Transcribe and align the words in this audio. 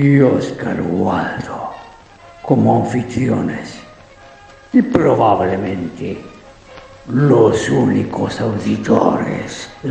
y 0.00 0.20
Oscar 0.20 0.80
Waldo 0.80 1.72
como 2.42 2.84
anfitriones 2.84 3.80
y 4.72 4.80
probablemente 4.80 6.22
los 7.08 7.68
únicos 7.68 8.40
auditores. 8.40 9.68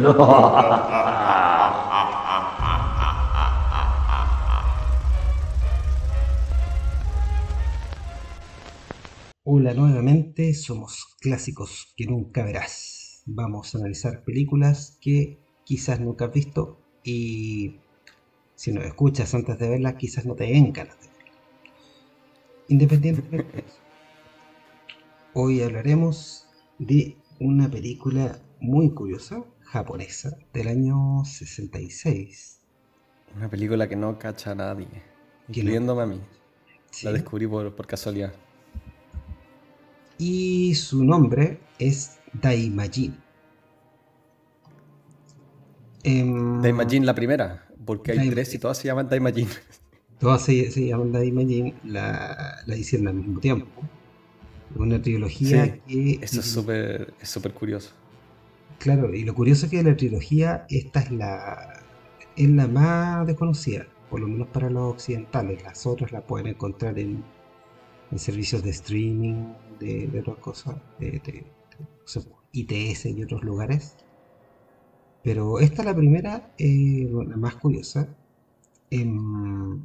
Hola 9.44 9.74
nuevamente, 9.74 10.54
somos 10.54 11.18
clásicos 11.20 11.94
que 11.98 12.06
nunca 12.06 12.46
verás. 12.46 13.24
Vamos 13.26 13.76
a 13.76 13.80
analizar 13.80 14.24
películas 14.24 14.98
que 15.02 15.38
quizás 15.66 16.00
nunca 16.00 16.26
has 16.26 16.32
visto 16.32 16.80
y 17.04 17.82
si 18.58 18.72
nos 18.72 18.86
escuchas 18.86 19.36
antes 19.36 19.60
de 19.60 19.70
verlas 19.70 19.94
quizás 19.94 20.26
no 20.26 20.34
te 20.34 20.46
den 20.46 20.74
ganas 20.74 21.00
de 21.00 21.08
verlas. 21.08 21.36
Independientemente 22.70 23.54
de 23.54 23.60
eso, 23.60 23.78
hoy 25.34 25.62
hablaremos 25.62 26.48
de 26.80 27.16
una 27.40 27.70
película 27.70 28.40
muy 28.60 28.90
curiosa, 28.90 29.44
japonesa, 29.62 30.36
del 30.54 30.70
año 30.70 31.24
66. 31.24 32.60
Una 33.36 33.48
película 33.48 33.88
que 33.88 33.96
no 33.96 34.18
cacha 34.18 34.52
a 34.52 34.56
nadie, 34.56 34.88
incluyéndome 35.48 36.02
a 36.02 36.06
mí. 36.08 36.20
La 37.04 37.12
descubrí 37.12 37.46
por, 37.46 37.76
por 37.76 37.86
casualidad. 37.86 38.34
Y 40.18 40.74
su 40.74 41.06
nombre 41.06 41.60
es 41.78 42.18
Daimajin. 42.34 43.16
Em, 46.04 46.60
Daimajin 46.64 47.06
la 47.06 47.14
primera, 47.14 47.67
porque 47.88 48.12
hay 48.12 48.30
tres 48.30 48.54
y 48.54 48.60
todas 48.60 48.78
se 48.78 48.88
llaman 48.88 49.10
Daimajin. 49.10 49.48
Todas 50.20 50.44
se, 50.44 50.88
llaman 50.88 51.12
Daimajin, 51.12 51.76
la, 51.84 52.58
la 52.66 52.76
hicieron 52.76 53.08
al 53.08 53.14
mismo 53.16 53.40
tiempo. 53.40 53.68
Una 54.76 55.00
trilogía 55.00 55.80
que... 55.86 56.20
Eso 56.22 56.40
es 56.40 56.46
súper 56.48 57.14
es 57.22 57.30
super 57.30 57.54
curioso. 57.54 57.92
Claro, 58.80 59.14
y 59.14 59.24
lo 59.24 59.34
curioso 59.34 59.66
es 59.66 59.72
que 59.72 59.78
de 59.78 59.92
la 59.92 59.98
trilogía 59.98 60.66
esta 60.70 61.02
es 61.02 61.12
la, 61.12 61.84
es 62.36 62.50
la 62.50 62.68
más 62.68 63.26
desconocida, 63.28 63.88
por 64.10 64.20
lo 64.20 64.28
menos 64.28 64.48
para 64.48 64.70
los 64.70 64.94
occidentales. 64.94 65.64
Las 65.64 65.86
otras 65.86 66.12
las 66.12 66.24
pueden 66.24 66.48
encontrar 66.48 66.98
en, 66.98 67.24
en 68.12 68.20
servicios 68.20 68.64
de 68.64 68.72
streaming, 68.72 69.54
de, 69.80 70.20
otras 70.20 70.38
cosas, 70.38 70.76
de 71.00 71.46
ITS 72.52 73.06
y 73.06 73.24
otros 73.24 73.44
lugares. 73.44 73.96
Pero 75.24 75.60
esta 75.60 75.82
es 75.82 75.86
la 75.86 75.96
primera, 75.96 76.54
eh, 76.58 77.10
la 77.12 77.38
más 77.38 77.56
curiosa. 77.56 78.16
Em, 78.90 79.84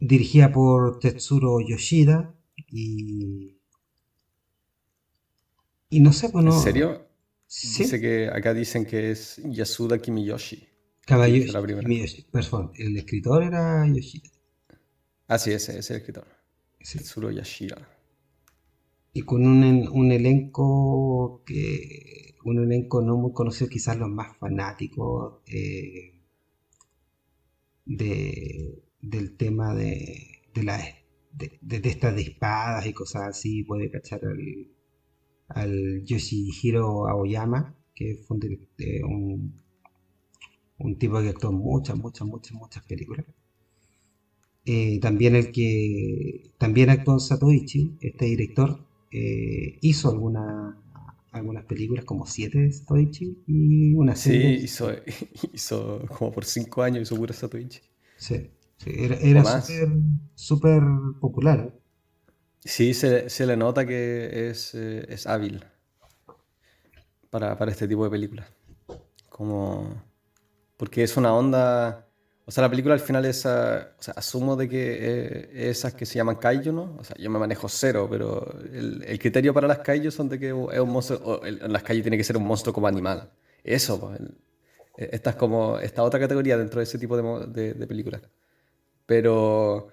dirigida 0.00 0.52
por 0.52 0.98
Tetsuro 0.98 1.60
Yoshida 1.60 2.34
y. 2.70 3.56
Y 5.90 6.00
no 6.00 6.12
sé, 6.12 6.28
bueno. 6.28 6.54
¿En 6.54 6.60
serio? 6.60 7.08
Dice 7.48 7.98
que 7.98 8.28
acá 8.28 8.52
dicen 8.52 8.84
que 8.84 9.10
es 9.10 9.40
Yasuda 9.44 9.98
Kimiyoshi. 9.98 10.68
Kimiyoshi, 11.06 11.50
la 11.50 11.66
Kimiyoshi. 11.66 12.26
Perdón, 12.30 12.72
el 12.76 12.96
escritor 12.96 13.42
era 13.42 13.86
Yoshida. 13.86 14.28
Ah, 15.26 15.38
sí, 15.38 15.52
ese, 15.52 15.78
es 15.78 15.90
el 15.90 15.96
escritor. 15.96 16.26
Tetsuro 16.78 17.30
Yoshida. 17.30 17.88
Y 19.14 19.22
con 19.22 19.46
un, 19.46 19.88
un 19.88 20.12
elenco 20.12 21.42
que 21.46 22.36
un 22.48 22.58
elenco 22.64 23.00
no 23.02 23.16
muy 23.16 23.32
conocido, 23.32 23.68
quizás 23.68 23.96
los 23.96 24.08
más 24.08 24.36
fanáticos 24.38 25.34
eh, 25.46 26.12
de, 27.84 28.82
del 29.00 29.36
tema 29.36 29.74
de, 29.74 30.42
de, 30.54 30.62
la, 30.62 30.78
de, 31.32 31.80
estas 31.84 32.14
de 32.14 32.22
espadas 32.22 32.86
y 32.86 32.92
cosas 32.92 33.22
así, 33.28 33.62
puede 33.64 33.90
cachar 33.90 34.20
al, 34.24 34.68
al 35.48 36.04
Yoshihiro 36.04 37.08
Aoyama, 37.08 37.74
que 37.94 38.16
fue 38.26 38.38
un, 39.04 39.54
un, 40.78 40.98
tipo 40.98 41.20
que 41.20 41.28
actuó 41.28 41.50
en 41.50 41.56
muchas, 41.56 41.96
muchas, 41.96 42.26
muchas, 42.26 42.52
muchas 42.52 42.84
películas. 42.84 43.26
Eh, 44.64 44.98
también 45.00 45.34
el 45.34 45.50
que 45.50 46.50
también 46.58 46.90
actuó 46.90 47.14
en 47.14 47.20
Satoichi, 47.20 47.96
este 48.00 48.26
director, 48.26 48.78
eh, 49.10 49.78
hizo 49.80 50.10
alguna 50.10 50.76
algunas 51.38 51.64
películas, 51.64 52.04
como 52.04 52.26
siete 52.26 52.58
de 52.58 52.72
Satoichi 52.72 53.44
y 53.46 53.94
una 53.94 54.14
serie. 54.14 54.58
Sí, 54.58 54.64
hizo, 54.64 54.90
hizo 55.52 56.02
como 56.16 56.32
por 56.32 56.44
cinco 56.44 56.82
años, 56.82 57.02
hizo 57.02 57.16
pura 57.16 57.32
Satoichi. 57.32 57.80
Sí, 58.16 58.50
era, 58.84 59.62
súper 60.34 60.82
popular. 61.20 61.74
Sí, 62.64 62.94
se, 62.94 63.30
se, 63.30 63.46
le 63.46 63.56
nota 63.56 63.86
que 63.86 64.50
es, 64.50 64.74
eh, 64.74 65.06
es 65.08 65.26
hábil 65.26 65.64
para, 67.30 67.56
para, 67.56 67.70
este 67.70 67.86
tipo 67.86 68.04
de 68.04 68.10
películas. 68.10 68.48
Como. 69.28 70.02
Porque 70.76 71.02
es 71.02 71.16
una 71.16 71.34
onda 71.34 72.07
o 72.48 72.50
sea, 72.50 72.62
la 72.62 72.70
película 72.70 72.94
al 72.94 73.00
final 73.00 73.26
es, 73.26 73.44
o 73.44 73.90
sea, 73.98 74.14
asumo 74.16 74.56
de 74.56 74.70
que 74.70 74.96
eh, 74.98 75.68
esas 75.68 75.92
que 75.92 76.06
se 76.06 76.14
llaman 76.14 76.36
kaiju, 76.36 76.72
¿no? 76.72 76.96
O 76.98 77.04
sea, 77.04 77.14
yo 77.18 77.28
me 77.28 77.38
manejo 77.38 77.68
cero, 77.68 78.08
pero 78.10 78.42
el, 78.72 79.18
criterio 79.18 79.52
para 79.52 79.68
las 79.68 79.80
kaiju 79.80 80.10
son 80.10 80.30
de 80.30 80.38
que 80.38 80.48
es 80.48 80.80
un 80.80 80.88
monstruo, 80.88 81.20
o 81.22 81.44
en 81.44 81.70
las 81.70 81.82
kaiju 81.82 82.00
tiene 82.00 82.16
que 82.16 82.24
ser 82.24 82.38
un 82.38 82.46
monstruo 82.46 82.72
como 82.72 82.86
animal. 82.86 83.30
Eso, 83.62 84.00
pues, 84.00 84.18
e, 84.96 85.10
esta 85.12 85.30
es 85.30 85.36
como, 85.36 85.78
esta 85.78 86.02
otra 86.02 86.18
categoría 86.18 86.56
dentro 86.56 86.80
de 86.80 86.84
ese 86.84 86.98
tipo 86.98 87.18
de, 87.18 87.74
de, 87.74 87.86
películas. 87.86 88.22
Pero 89.04 89.88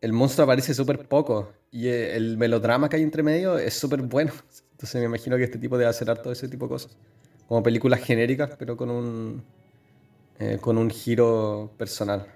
el 0.00 0.12
monstruo 0.12 0.44
aparece 0.44 0.74
súper 0.74 1.08
poco 1.08 1.52
y 1.72 1.88
eh, 1.88 2.14
el 2.14 2.38
melodrama 2.38 2.88
que 2.88 2.96
hay 2.96 3.02
entre 3.02 3.24
medio 3.24 3.58
es 3.58 3.74
súper 3.74 4.02
bueno. 4.02 4.32
Entonces 4.72 5.00
me 5.00 5.06
imagino 5.06 5.36
que 5.36 5.42
este 5.42 5.58
tipo 5.58 5.76
debe 5.76 5.90
hacer 5.90 6.06
todo 6.22 6.32
ese 6.32 6.46
tipo 6.48 6.66
de 6.66 6.70
cosas. 6.70 6.96
Como 7.48 7.64
películas 7.64 8.00
genéricas, 8.00 8.52
pero 8.56 8.76
con 8.76 8.90
un 8.90 9.42
eh, 10.40 10.58
con 10.60 10.78
un 10.78 10.90
giro 10.90 11.72
personal. 11.78 12.26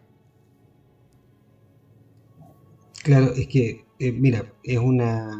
Claro, 3.03 3.33
es 3.35 3.47
que, 3.49 3.85
eh, 3.99 4.13
mira, 4.13 4.53
es 4.63 4.79
una. 4.79 5.31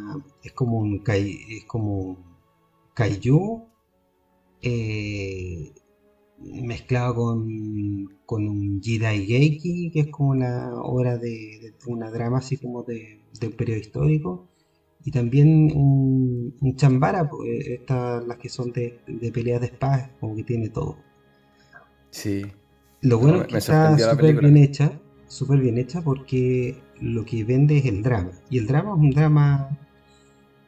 Es 0.43 0.51
como 0.53 0.77
un. 0.79 1.03
Es 1.07 1.65
como 1.65 2.17
kaiju 2.93 3.67
eh, 4.61 5.73
mezclado 6.39 7.15
con, 7.15 8.19
con 8.25 8.47
un 8.47 8.81
Jidai 8.81 9.25
Geiki, 9.25 9.91
que 9.91 10.01
es 10.01 10.07
como 10.09 10.29
una 10.31 10.73
obra 10.81 11.17
de, 11.17 11.73
una 11.87 12.11
drama 12.11 12.39
así 12.39 12.57
como 12.57 12.83
de, 12.83 13.21
un 13.43 13.51
periodo 13.53 13.79
histórico. 13.79 14.47
Y 15.03 15.11
también 15.11 15.71
un, 15.75 16.55
un 16.61 16.75
chambara, 16.77 17.29
pues, 17.29 17.67
estas 17.67 18.25
las 18.27 18.37
que 18.37 18.49
son 18.49 18.71
de, 18.73 18.99
de 19.07 19.31
peleas 19.31 19.61
de 19.61 19.67
espadas, 19.67 20.09
como 20.19 20.35
que 20.35 20.43
tiene 20.43 20.69
todo. 20.69 20.97
Sí. 22.15 22.45
Lo 23.01 23.19
bueno 23.19 23.41
es 23.41 23.47
que 23.47 23.57
está 23.57 23.97
súper 23.97 24.39
bien 24.39 24.55
hecha, 24.55 24.89
súper 25.27 25.59
bien 25.59 25.77
hecha 25.77 26.01
porque 26.01 26.75
lo 27.01 27.25
que 27.25 27.43
vende 27.43 27.77
es 27.77 27.85
el 27.85 28.01
drama. 28.03 28.31
Y 28.49 28.57
el 28.57 28.67
drama 28.67 28.91
es 28.91 28.99
un 28.99 29.11
drama 29.11 29.77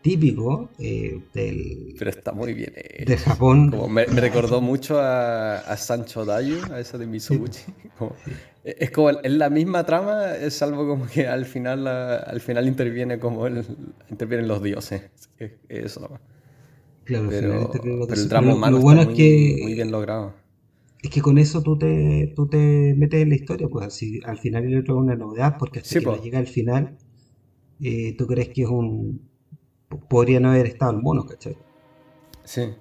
típico 0.02 0.70
eh, 0.78 1.22
del... 1.34 1.96
Pero 1.98 2.10
está 2.10 2.34
muy 2.34 2.54
bien. 2.54 2.74
De 2.74 3.18
Japón. 3.18 3.74
me, 3.90 4.04
recordó 4.06 4.60
mucho 4.60 5.00
a, 5.00 5.78
Sancho 5.78 6.26
Dayu, 6.26 6.58
a 6.70 6.82
esa 6.82 6.98
de 6.98 7.08
Misoguchi. 7.08 7.64
Es 8.64 8.92
como 8.92 9.12
es 9.12 9.32
la 9.32 9.50
misma 9.50 9.86
trama, 9.86 10.36
es 10.36 10.56
salvo 10.56 10.86
como 10.86 11.08
que 11.08 11.26
al 11.26 11.46
final, 11.46 11.88
al 11.88 12.42
final 12.42 12.68
interviene 12.68 13.18
como 13.18 13.48
el, 13.48 13.66
intervienen 14.10 14.50
los 14.50 14.62
dioses. 14.62 15.04
Eso 15.70 16.02
nomás. 16.02 16.20
Claro, 17.06 17.28
pero, 17.30 17.72
pero 17.72 18.14
el 18.14 18.28
drama 18.28 18.54
humano 18.54 18.80
bueno 18.80 19.04
está 19.04 19.14
muy, 19.14 19.62
muy 19.62 19.74
bien 19.74 19.90
logrado 19.90 20.34
es 21.08 21.14
que 21.14 21.22
con 21.22 21.38
eso 21.38 21.64
tú 21.64 21.78
te, 21.78 22.34
tú 22.36 22.48
te 22.48 22.94
metes 22.98 23.22
en 23.22 23.30
la 23.30 23.36
historia, 23.36 23.68
pues 23.70 23.88
así, 23.88 24.20
al 24.26 24.38
final 24.38 24.66
el 24.66 24.80
otro 24.80 24.96
es 24.96 25.04
una 25.04 25.16
novedad, 25.16 25.56
porque 25.58 25.80
hasta 25.80 26.00
que 26.02 26.22
llega 26.22 26.38
al 26.38 26.48
final, 26.48 26.98
eh, 27.82 28.16
tú 28.18 28.28
crees 28.28 28.50
que 28.50 28.64
es 28.64 28.68
un... 28.68 29.30
podría 30.10 30.42
no 30.42 30.50
haber 30.50 30.66
estado 30.66 30.92
el 30.92 31.02
mono, 31.02 31.26
¿cachai? 31.26 31.58
Sí. 32.44 32.74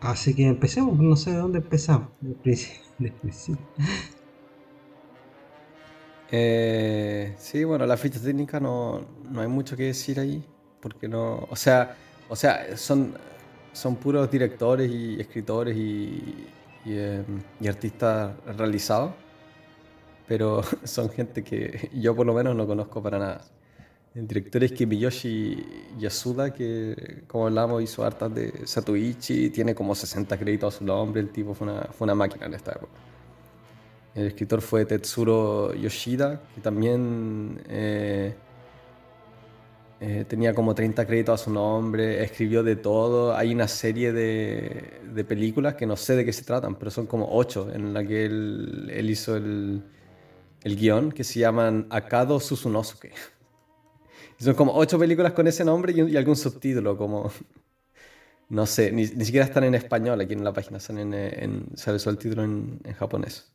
Así 0.00 0.34
que 0.34 0.46
empecemos, 0.46 0.98
no 0.98 1.16
sé 1.16 1.30
de 1.30 1.38
dónde 1.38 1.58
empezamos. 1.58 2.10
Eh, 6.32 7.36
sí, 7.38 7.62
bueno, 7.62 7.86
la 7.86 7.96
ficha 7.96 8.20
técnica 8.20 8.58
no, 8.58 9.06
no, 9.30 9.40
hay 9.40 9.46
mucho 9.46 9.76
que 9.76 9.84
decir 9.84 10.18
ahí, 10.18 10.44
porque 10.80 11.06
no, 11.06 11.46
o 11.48 11.54
sea, 11.54 11.96
o 12.28 12.34
sea, 12.34 12.76
son, 12.76 13.14
son 13.76 13.96
puros 13.96 14.30
directores 14.30 14.90
y 14.90 15.20
escritores 15.20 15.76
y, 15.76 16.46
y, 16.86 16.96
y 17.60 17.68
artistas 17.68 18.32
realizados, 18.56 19.12
pero 20.26 20.62
son 20.84 21.10
gente 21.10 21.44
que 21.44 21.90
yo 21.94 22.16
por 22.16 22.26
lo 22.26 22.32
menos 22.32 22.56
no 22.56 22.66
conozco 22.66 23.02
para 23.02 23.18
nada. 23.18 23.42
El 24.14 24.26
director 24.26 24.64
es 24.64 24.72
Kimiyoshi 24.72 25.62
Yasuda, 25.98 26.54
que 26.54 27.24
como 27.26 27.48
hablamos 27.48 27.82
hizo 27.82 28.02
hartas 28.02 28.34
de 28.34 28.66
Satuichi, 28.66 29.50
tiene 29.50 29.74
como 29.74 29.94
60 29.94 30.38
créditos 30.38 30.74
a 30.74 30.78
su 30.78 30.84
nombre, 30.84 31.20
el 31.20 31.28
tipo 31.28 31.52
fue 31.52 31.68
una, 31.68 31.82
fue 31.82 32.06
una 32.06 32.14
máquina 32.14 32.46
en 32.46 32.54
esta 32.54 32.72
época. 32.72 32.92
El 34.14 34.28
escritor 34.28 34.62
fue 34.62 34.86
Tetsuro 34.86 35.74
Yoshida, 35.74 36.40
que 36.54 36.62
también 36.62 37.60
eh, 37.68 38.34
eh, 40.00 40.24
tenía 40.28 40.54
como 40.54 40.74
30 40.74 41.06
créditos 41.06 41.40
a 41.40 41.44
su 41.44 41.50
nombre, 41.50 42.22
escribió 42.22 42.62
de 42.62 42.76
todo. 42.76 43.34
Hay 43.34 43.54
una 43.54 43.68
serie 43.68 44.12
de, 44.12 45.00
de, 45.12 45.24
películas 45.24 45.74
que 45.74 45.86
no 45.86 45.96
sé 45.96 46.16
de 46.16 46.24
qué 46.24 46.32
se 46.32 46.44
tratan, 46.44 46.76
pero 46.76 46.90
son 46.90 47.06
como 47.06 47.28
8 47.30 47.70
en 47.74 47.94
la 47.94 48.04
que 48.04 48.26
él, 48.26 49.06
hizo 49.08 49.36
el, 49.36 49.82
el 50.62 50.76
guion, 50.76 51.12
que 51.12 51.24
se 51.24 51.40
llaman 51.40 51.86
Akado 51.90 52.40
Susunosuke. 52.40 53.12
Son 54.38 54.54
como 54.54 54.74
ocho 54.74 54.98
películas 54.98 55.32
con 55.32 55.46
ese 55.46 55.64
nombre 55.64 55.92
y, 55.92 56.16
algún 56.16 56.36
subtítulo, 56.36 56.96
como... 56.96 57.30
No 58.48 58.64
sé, 58.64 58.92
ni, 58.92 59.08
siquiera 59.08 59.44
están 59.44 59.64
en 59.64 59.74
español 59.74 60.20
aquí 60.20 60.32
en 60.32 60.44
la 60.44 60.52
página, 60.52 60.78
están 60.78 60.98
en, 60.98 61.12
en 61.14 61.66
sale 61.76 61.98
el 62.06 62.16
título 62.16 62.44
en, 62.44 62.78
japonés. 62.96 63.50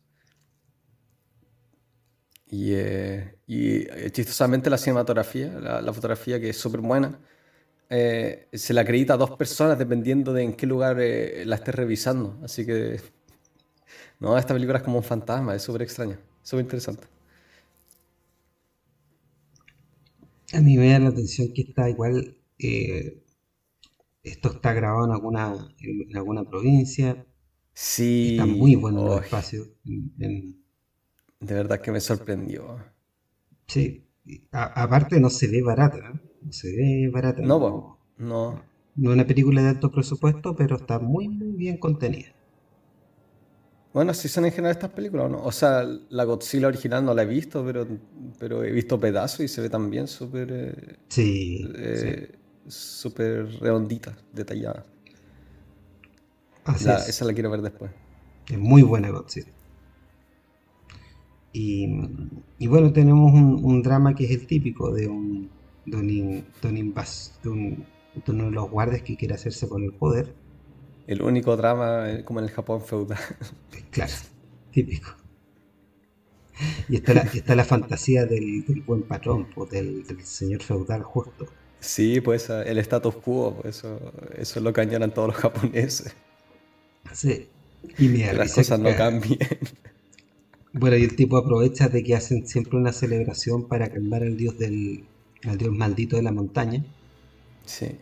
Y, 2.52 2.74
eh, 2.74 3.38
y, 3.48 3.78
eh, 3.88 4.12
chistosamente 4.12 4.70
la 4.70 4.78
cinematografía, 4.78 5.48
la, 5.58 5.94
fotografía 5.94 6.38
que 6.38 6.50
es 6.50 6.58
súper 6.58 6.82
buena, 6.82 7.18
eh, 7.90 8.50
se 8.52 8.74
la 8.74 8.82
acredita 8.82 9.14
a 9.14 9.18
dos 9.18 9.32
personas 9.38 9.80
dependiendo 9.80 10.34
de 10.34 10.44
en 10.44 10.54
qué 10.54 10.68
lugar 10.68 10.98
la 10.98 11.56
estés 11.56 11.74
revisando. 11.74 12.38
Así 12.44 12.66
que, 12.66 13.00
no, 14.20 14.38
esta 14.38 14.54
película 14.54 14.80
es 14.80 14.84
como 14.84 14.98
un 14.98 15.04
fantasma, 15.04 15.56
es 15.56 15.62
súper 15.62 15.84
extraña, 15.84 16.20
súper 16.44 16.66
interesante. 16.66 17.08
A 20.54 20.60
mí 20.60 20.76
me 20.76 20.92
da 20.92 21.00
la 21.00 21.10
atención 21.10 21.54
que 21.54 21.62
está 21.62 21.90
igual, 21.90 22.38
esto 24.24 24.52
está 24.52 24.74
grabado 24.74 25.06
en 25.06 25.12
alguna, 25.14 25.74
en 25.80 26.18
alguna 26.18 26.44
provincia. 26.44 27.26
Sí. 27.74 28.32
Está 28.32 28.46
muy 28.46 28.76
bueno 28.76 29.18
el 29.18 29.24
espacio. 29.24 29.68
De 31.42 31.56
verdad 31.56 31.82
que 31.82 31.92
me 31.92 32.00
sorprendió. 32.00 32.78
Sí. 33.68 34.08
aparte 34.52 35.20
no 35.20 35.30
se 35.30 35.48
ve 35.48 35.62
barata, 35.62 35.98
¿eh? 35.98 36.20
no 36.42 36.52
se 36.52 36.76
ve 36.76 37.10
barata. 37.12 37.42
No, 37.42 38.00
no. 38.18 38.64
No, 38.96 39.10
es 39.10 39.16
una 39.16 39.26
película 39.26 39.62
de 39.64 39.70
alto 39.70 39.92
presupuesto, 39.92 40.56
pero 40.56 40.76
está 40.76 41.00
muy, 41.00 41.28
muy 41.28 41.52
bien 41.54 41.78
contenida. 41.78 42.30
Bueno, 43.94 44.14
si 44.14 44.30
son 44.30 44.46
en 44.46 44.52
general 44.52 44.72
estas 44.72 44.92
películas, 44.92 45.30
¿no? 45.30 45.44
O 45.44 45.52
sea, 45.52 45.84
la 46.10 46.24
Godzilla 46.24 46.68
original 46.68 47.04
no 47.04 47.14
la 47.14 47.24
he 47.24 47.26
visto, 47.26 47.66
pero, 47.66 47.88
pero 48.40 48.64
he 48.64 48.72
visto 48.72 49.00
pedazos 49.00 49.42
y 49.42 49.48
se 49.48 49.62
ve 49.62 49.70
también 49.70 50.08
súper... 50.08 50.50
Eh, 50.52 50.98
sí, 51.10 51.68
eh, 51.76 52.38
Súper 52.68 53.48
redondita, 53.60 54.16
detallada. 54.32 54.86
Así 56.64 56.88
es. 56.88 57.10
Esa 57.10 57.26
la 57.26 57.34
quiero 57.34 57.50
ver 57.50 57.62
después. 57.62 57.92
Es 58.48 58.60
muy 58.60 58.84
buena 58.84 59.10
Godzilla. 59.10 59.52
Y, 61.54 61.88
y 62.60 62.68
bueno, 62.68 62.94
tenemos 62.94 63.34
un, 63.34 63.84
drama 63.84 64.16
que 64.16 64.26
es 64.26 64.32
el 64.32 64.48
típico 64.48 64.92
de 64.94 65.08
un, 65.08 65.50
de 65.86 65.98
un, 65.98 66.08
de 66.62 66.70
un, 67.50 67.86
de 68.26 68.32
uno 68.32 68.46
de 68.46 68.52
los 68.52 68.70
guardias 68.70 69.02
que 69.02 69.18
quiere 69.18 69.34
hacerse 69.34 69.68
con 69.68 69.84
el 69.84 69.92
poder 69.92 70.34
el 71.12 71.22
único 71.22 71.58
drama 71.58 72.10
eh, 72.10 72.24
como 72.24 72.40
en 72.40 72.46
el 72.46 72.52
Japón 72.52 72.82
feudal. 72.82 73.20
Claro, 73.92 74.14
típico. 74.72 75.10
Y 76.88 76.96
está 76.98 77.14
la, 77.14 77.22
está 77.22 77.56
la 77.56 77.66
fantasía 77.66 78.26
del, 78.26 78.64
buen 78.86 79.04
patrón, 79.04 79.48
pues, 79.54 79.72
del, 79.72 80.06
señor 80.24 80.62
feudal 80.62 81.04
justo. 81.04 81.48
Sí, 81.80 82.22
pues 82.22 82.50
el 82.50 82.78
status 82.78 83.16
quo, 83.16 83.56
pues 83.60 83.78
eso, 83.78 84.00
eso 84.38 84.60
es 84.60 84.64
lo 84.64 84.72
que 84.72 84.82
añoran 84.82 85.14
todos 85.14 85.30
los 85.30 85.38
japoneses. 85.38 86.16
Sí. 87.12 87.50
Y 87.98 88.08
me 88.08 88.32
las 88.32 88.54
cosas 88.54 88.80
no 88.80 88.96
cambien. 88.96 89.40
Bueno, 90.74 90.98
y 90.98 91.04
el 91.04 91.16
tipo 91.16 91.38
aprovecha 91.38 91.90
de 91.90 92.04
que 92.04 92.16
hacen 92.16 92.48
siempre 92.48 92.78
una 92.78 92.94
celebración 92.94 93.68
para 93.68 93.90
calmar 93.90 94.24
al 94.24 94.38
dios 94.38 94.58
del 94.58 95.06
al 95.44 95.58
dios 95.58 95.74
maldito 95.74 96.16
de 96.16 96.22
la 96.22 96.32
montaña. 96.32 96.86
Sí 97.66 97.98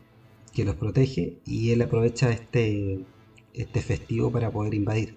que 0.54 0.66
los 0.66 0.76
protege 0.76 1.38
y 1.46 1.72
él 1.72 1.82
aprovecha 1.82 2.30
este, 2.32 3.00
este 3.54 3.82
festivo 3.82 4.32
para 4.32 4.52
poder 4.52 4.74
invadir. 4.74 5.16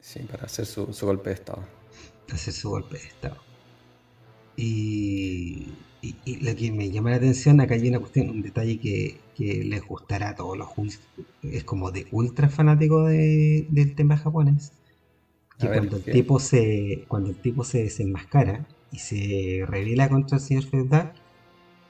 Sí, 0.00 0.20
para 0.20 0.44
hacer 0.44 0.66
su, 0.66 0.86
golpe 1.02 1.30
de 1.30 1.34
Estado. 1.34 1.64
Hacer 2.32 2.54
su 2.54 2.70
golpe 2.70 2.98
de 2.98 3.04
Estado. 3.04 3.36
Y, 4.56 5.68
lo 6.40 6.56
que 6.56 6.72
me 6.72 6.90
llama 6.90 7.10
la 7.10 7.16
atención, 7.16 7.60
acá 7.60 7.74
hay 7.74 7.88
una 7.88 7.98
cuestión, 7.98 8.30
un 8.30 8.42
detalle 8.42 8.78
que, 8.78 9.18
les 9.38 9.82
gustará 9.82 10.30
a 10.30 10.34
todos 10.34 10.56
los 10.56 10.68
es 11.42 11.64
como 11.64 11.90
de 11.90 12.06
ultra 12.10 12.50
fanático 12.50 13.04
del 13.04 13.94
tema 13.96 14.18
japonés. 14.18 14.72
Que 15.60 15.68
cuando 15.68 15.96
el, 15.96 16.02
tipo 16.04 16.40
se, 16.40 17.04
cuando 17.08 17.30
el 17.30 17.36
tipo 17.36 17.64
se 17.64 17.84
desenmascara 17.84 18.66
y 18.90 18.98
se 18.98 19.64
revela 19.66 20.08
contra 20.08 20.38
el 20.38 20.42
señor 20.42 20.64
feudal, 20.64 21.12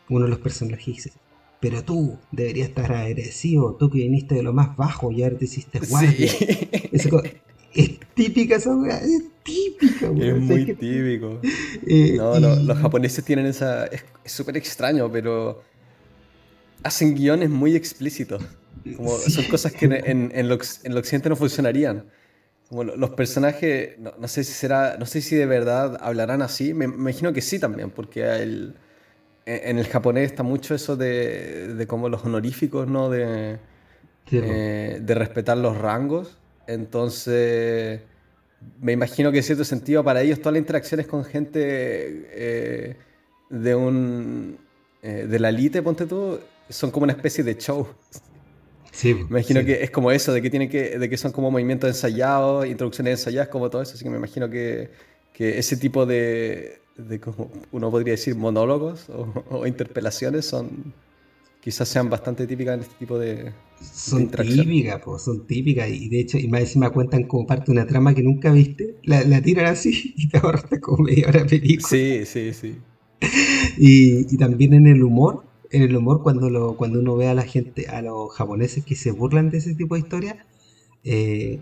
uno 0.08 0.24
de 0.24 0.30
los 0.30 0.40
personajes 0.40 0.86
dice, 0.86 1.12
pero 1.60 1.84
tú 1.84 2.18
deberías 2.32 2.68
estar 2.68 2.92
agradecido, 2.92 3.76
tú 3.78 3.90
que 3.90 3.98
viniste 3.98 4.34
de 4.34 4.42
lo 4.42 4.52
más 4.52 4.76
bajo 4.76 5.12
y 5.12 5.22
ahora 5.22 5.36
te 5.36 5.44
hiciste 5.44 5.78
guardia. 5.78 6.32
Es, 7.72 8.00
típica 8.14 8.56
esa 8.56 8.74
weá, 8.74 8.98
es 8.98 9.22
típica, 9.44 10.06
Es 10.06 10.40
muy 10.40 10.64
típico. 10.74 11.40
Eh, 11.86 12.14
no, 12.16 12.40
los 12.40 12.78
japoneses 12.78 13.24
tienen 13.24 13.46
esa. 13.46 13.86
Es 13.86 14.02
súper 14.24 14.56
extraño, 14.56 15.08
pero. 15.12 15.62
Hacen 16.82 17.14
guiones 17.14 17.48
muy 17.48 17.76
explícitos. 17.76 18.42
Como 18.96 19.16
son 19.18 19.44
cosas 19.44 19.70
que 19.72 19.84
en, 19.84 20.32
en, 20.34 20.48
lo, 20.48 20.58
en 20.82 20.96
occidente 20.96 21.28
no 21.28 21.36
funcionarían. 21.36 22.06
Como 22.70 22.84
los 22.84 23.10
personajes, 23.10 23.98
no, 23.98 24.28
sé 24.28 24.44
si 24.44 24.52
será, 24.52 24.96
no 24.96 25.04
sé 25.04 25.20
si 25.20 25.36
de 25.36 25.44
verdad 25.44 25.98
hablarán 26.00 26.40
así. 26.40 26.72
Me, 26.72 26.86
me 26.86 26.94
imagino 26.94 27.32
que 27.32 27.42
sí 27.42 27.58
también, 27.58 27.90
porque 27.90 28.22
el, 28.22 28.74
en 29.44 29.78
el 29.78 29.86
japonés 29.88 30.30
está 30.30 30.42
mucho 30.42 30.74
eso 30.74 30.96
de, 30.96 31.74
de 31.74 31.86
como 31.86 32.08
los 32.08 32.24
honoríficos, 32.24 32.86
¿no? 32.86 33.10
De, 33.10 33.58
eh, 34.30 35.00
de 35.02 35.14
respetar 35.14 35.56
los 35.56 35.76
rangos. 35.76 36.38
Entonces, 36.66 38.00
me 38.80 38.92
imagino 38.92 39.32
que 39.32 39.38
en 39.38 39.44
cierto 39.44 39.64
sentido 39.64 40.04
para 40.04 40.22
ellos 40.22 40.38
todas 40.38 40.52
las 40.52 40.60
interacciones 40.60 41.06
con 41.06 41.24
gente 41.24 42.28
eh, 42.30 42.96
de 43.48 43.74
un 43.74 44.58
eh, 45.02 45.26
de 45.28 45.38
la 45.38 45.48
elite, 45.48 45.82
ponte 45.82 46.06
tú, 46.06 46.38
son 46.68 46.90
como 46.90 47.04
una 47.04 47.14
especie 47.14 47.42
de 47.42 47.56
show. 47.56 47.88
Sí, 48.92 49.14
me 49.14 49.20
imagino 49.30 49.64
que 49.64 49.82
es 49.82 49.90
como 49.90 50.10
eso, 50.10 50.32
de 50.32 50.42
que, 50.42 50.50
tienen 50.50 50.68
que, 50.68 50.98
de 50.98 51.08
que 51.08 51.16
son 51.16 51.32
como 51.32 51.50
movimientos 51.50 51.88
ensayados, 51.88 52.66
introducciones 52.66 53.20
ensayadas, 53.20 53.48
como 53.48 53.70
todo 53.70 53.82
eso. 53.82 53.94
Así 53.94 54.04
que 54.04 54.10
me 54.10 54.18
imagino 54.18 54.48
que, 54.50 54.90
que 55.32 55.58
ese 55.58 55.76
tipo 55.76 56.06
de, 56.06 56.80
de 56.96 57.20
como 57.20 57.50
uno 57.72 57.90
podría 57.90 58.12
decir 58.12 58.34
monólogos 58.36 59.08
o, 59.10 59.66
interpelaciones 59.66 60.44
son 60.44 60.92
quizás 61.60 61.88
sean 61.88 62.08
bastante 62.08 62.46
típicas 62.46 62.74
en 62.74 62.80
este 62.80 62.94
tipo 62.94 63.18
de 63.18 63.52
son 63.80 64.30
típicas 64.30 65.00
pues 65.04 65.22
son 65.22 65.46
típicas. 65.46 65.88
Y 65.88 66.08
de 66.08 66.20
hecho 66.20 66.38
y 66.38 66.48
más 66.48 66.76
me 66.76 66.88
cuentan 66.90 67.24
como 67.24 67.46
parte 67.46 67.66
de 67.66 67.72
una 67.72 67.86
trama 67.86 68.14
que 68.14 68.22
nunca 68.22 68.52
viste. 68.52 68.96
La, 69.04 69.22
la 69.24 69.42
tiran 69.42 69.66
así 69.66 70.14
y 70.16 70.28
te 70.28 70.38
ahorraste 70.38 70.80
como 70.80 71.04
media 71.04 71.28
hora 71.28 71.46
película. 71.46 71.88
Sí 71.88 72.24
sí 72.24 72.52
sí. 72.52 72.78
Y, 73.76 74.34
y, 74.34 74.38
también 74.38 74.72
en 74.72 74.86
el 74.86 75.02
humor 75.02 75.44
en 75.70 75.82
el 75.82 75.96
humor 75.96 76.22
cuando 76.22 76.50
lo 76.50 76.74
cuando 76.74 76.98
uno 77.00 77.16
ve 77.16 77.28
a 77.28 77.34
la 77.34 77.44
gente 77.44 77.86
a 77.88 78.02
los 78.02 78.32
japoneses 78.32 78.84
que 78.84 78.94
se 78.94 79.12
burlan 79.12 79.50
de 79.50 79.58
ese 79.58 79.74
tipo 79.74 79.94
de 79.94 80.00
historias 80.00 80.36
eh, 81.04 81.60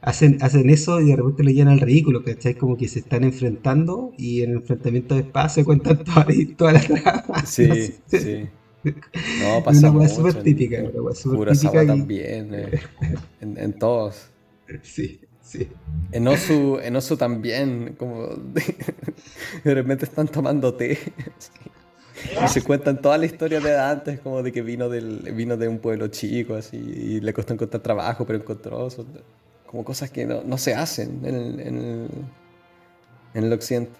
hacen, 0.00 0.38
hacen 0.40 0.70
eso 0.70 1.00
y 1.00 1.06
de 1.06 1.16
repente 1.16 1.42
lo 1.42 1.50
llenan 1.50 1.74
al 1.74 1.80
ridículo, 1.80 2.22
¿cachai? 2.22 2.54
Como 2.54 2.76
que 2.76 2.88
se 2.88 3.00
están 3.00 3.24
enfrentando 3.24 4.12
y 4.16 4.42
en 4.42 4.50
el 4.50 4.56
enfrentamiento 4.56 5.14
de 5.14 5.22
espacio 5.22 5.64
cuentan 5.64 5.98
todas 6.04 6.26
toda 6.56 6.72
la 6.72 6.80
trama. 6.80 7.24
Sí, 7.46 7.94
sí. 8.06 8.48
No, 9.40 9.62
pasa 9.64 9.90
una 9.90 10.08
súper 10.08 10.42
típica, 10.42 10.82
una 10.82 11.14
súper 11.14 11.52
típica. 11.52 11.84
también, 11.84 12.54
eh, 12.54 12.80
en, 13.40 13.58
en, 13.58 13.72
todos. 13.72 14.28
Sí, 14.82 15.20
sí. 15.42 15.68
En 16.12 16.28
Osu, 16.28 16.78
en 16.80 16.94
Osu 16.94 17.16
también, 17.16 17.96
como 17.98 18.28
de, 18.28 19.74
repente 19.74 20.04
están 20.04 20.28
tomando 20.28 20.74
té. 20.74 20.96
Y 22.44 22.48
se 22.48 22.62
cuentan 22.62 23.00
toda 23.00 23.18
la 23.18 23.26
historia 23.26 23.60
de 23.60 23.78
antes, 23.78 24.20
como 24.20 24.42
de 24.42 24.52
que 24.52 24.62
vino, 24.62 24.88
del, 24.88 25.32
vino 25.34 25.56
de 25.56 25.68
un 25.68 25.78
pueblo 25.78 26.08
chico, 26.08 26.54
así, 26.54 26.76
y 26.76 27.20
le 27.20 27.32
costó 27.32 27.54
encontrar 27.54 27.82
trabajo, 27.82 28.26
pero 28.26 28.38
encontró, 28.38 28.88
como 29.66 29.84
cosas 29.84 30.10
que 30.10 30.26
no, 30.26 30.58
se 30.58 30.74
hacen 30.74 31.20
en 31.24 31.34
el, 31.34 31.60
en, 31.60 33.44
el, 33.44 33.52
occidente. 33.52 33.92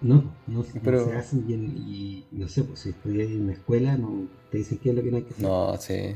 No, 0.00 0.34
no, 0.46 0.64
pero, 0.82 1.06
se 1.06 1.16
hacen 1.16 1.44
y, 1.48 2.26
no 2.32 2.48
sé, 2.48 2.64
pues 2.64 2.80
si 2.80 2.90
estudias 2.90 3.28
en 3.28 3.42
una 3.42 3.52
escuela, 3.52 3.96
no 3.96 4.28
te 4.50 4.58
dicen 4.58 4.78
qué 4.78 4.90
es 4.90 4.96
lo 4.96 5.02
que 5.02 5.10
no 5.10 5.16
hay 5.18 5.22
que 5.22 5.34
hacer. 5.34 5.42
No, 5.42 5.76
sí. 5.78 6.14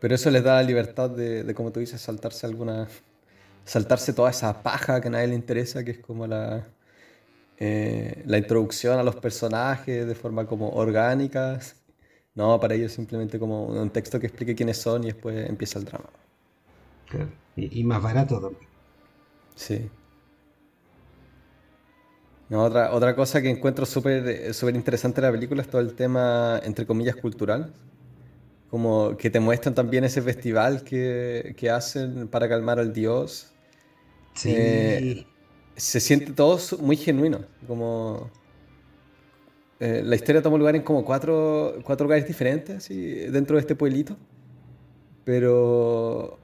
Pero 0.00 0.14
eso 0.14 0.30
les 0.30 0.42
da 0.42 0.56
la 0.56 0.62
libertad 0.62 1.10
de, 1.10 1.44
de 1.44 1.54
como 1.54 1.70
tú 1.70 1.80
dices, 1.80 2.00
saltarse 2.00 2.46
alguna. 2.46 2.88
saltarse 3.64 4.12
toda 4.12 4.30
esa 4.30 4.62
paja 4.62 5.00
que 5.00 5.08
a 5.08 5.10
nadie 5.12 5.28
le 5.28 5.34
interesa, 5.34 5.84
que 5.84 5.92
es 5.92 5.98
como 5.98 6.26
la 6.26 6.66
eh, 7.58 8.22
la 8.26 8.38
introducción 8.38 8.98
a 8.98 9.02
los 9.02 9.16
personajes 9.16 10.06
de 10.06 10.14
forma 10.14 10.46
como 10.46 10.70
orgánica. 10.70 11.60
No, 12.34 12.58
para 12.58 12.74
ellos 12.74 12.92
simplemente 12.92 13.38
como 13.38 13.66
un 13.66 13.90
texto 13.90 14.18
que 14.18 14.26
explique 14.26 14.54
quiénes 14.54 14.78
son 14.78 15.04
y 15.04 15.08
después 15.08 15.48
empieza 15.48 15.78
el 15.78 15.84
drama. 15.84 16.08
Claro. 17.08 17.30
Y, 17.56 17.84
más 17.84 18.02
barato 18.02 18.40
también. 18.40 18.68
Sí. 19.54 19.90
otra, 22.50 22.92
otra 22.92 23.14
cosa 23.14 23.42
que 23.42 23.50
encuentro 23.50 23.84
súper 23.84 24.54
súper 24.54 24.74
interesante 24.74 25.20
de 25.20 25.26
la 25.26 25.32
película 25.32 25.60
es 25.60 25.68
todo 25.68 25.82
el 25.82 25.94
tema, 25.94 26.60
entre 26.64 26.86
comillas, 26.86 27.16
cultural. 27.16 27.72
Como 28.70 29.16
que 29.18 29.28
te 29.28 29.38
muestran 29.38 29.74
también 29.74 30.04
ese 30.04 30.22
festival 30.22 30.82
que, 30.82 31.54
que 31.58 31.70
hacen 31.70 32.28
para 32.28 32.48
calmar 32.48 32.78
al 32.78 32.94
dios. 32.94 33.52
Sí. 34.34 34.54
Eh, 34.56 35.26
se 35.76 36.00
siente 36.00 36.32
todo 36.32 36.58
muy 36.80 36.96
genuino. 36.96 37.40
Como. 37.66 38.30
Eh, 39.80 40.02
la 40.04 40.14
historia 40.14 40.42
toma 40.42 40.58
lugar 40.58 40.76
en 40.76 40.82
como 40.82 41.04
cuatro, 41.04 41.78
cuatro 41.82 42.04
lugares 42.04 42.26
diferentes, 42.26 42.76
así, 42.76 43.14
dentro 43.30 43.56
de 43.56 43.60
este 43.60 43.74
pueblito. 43.74 44.16
Pero. 45.24 46.38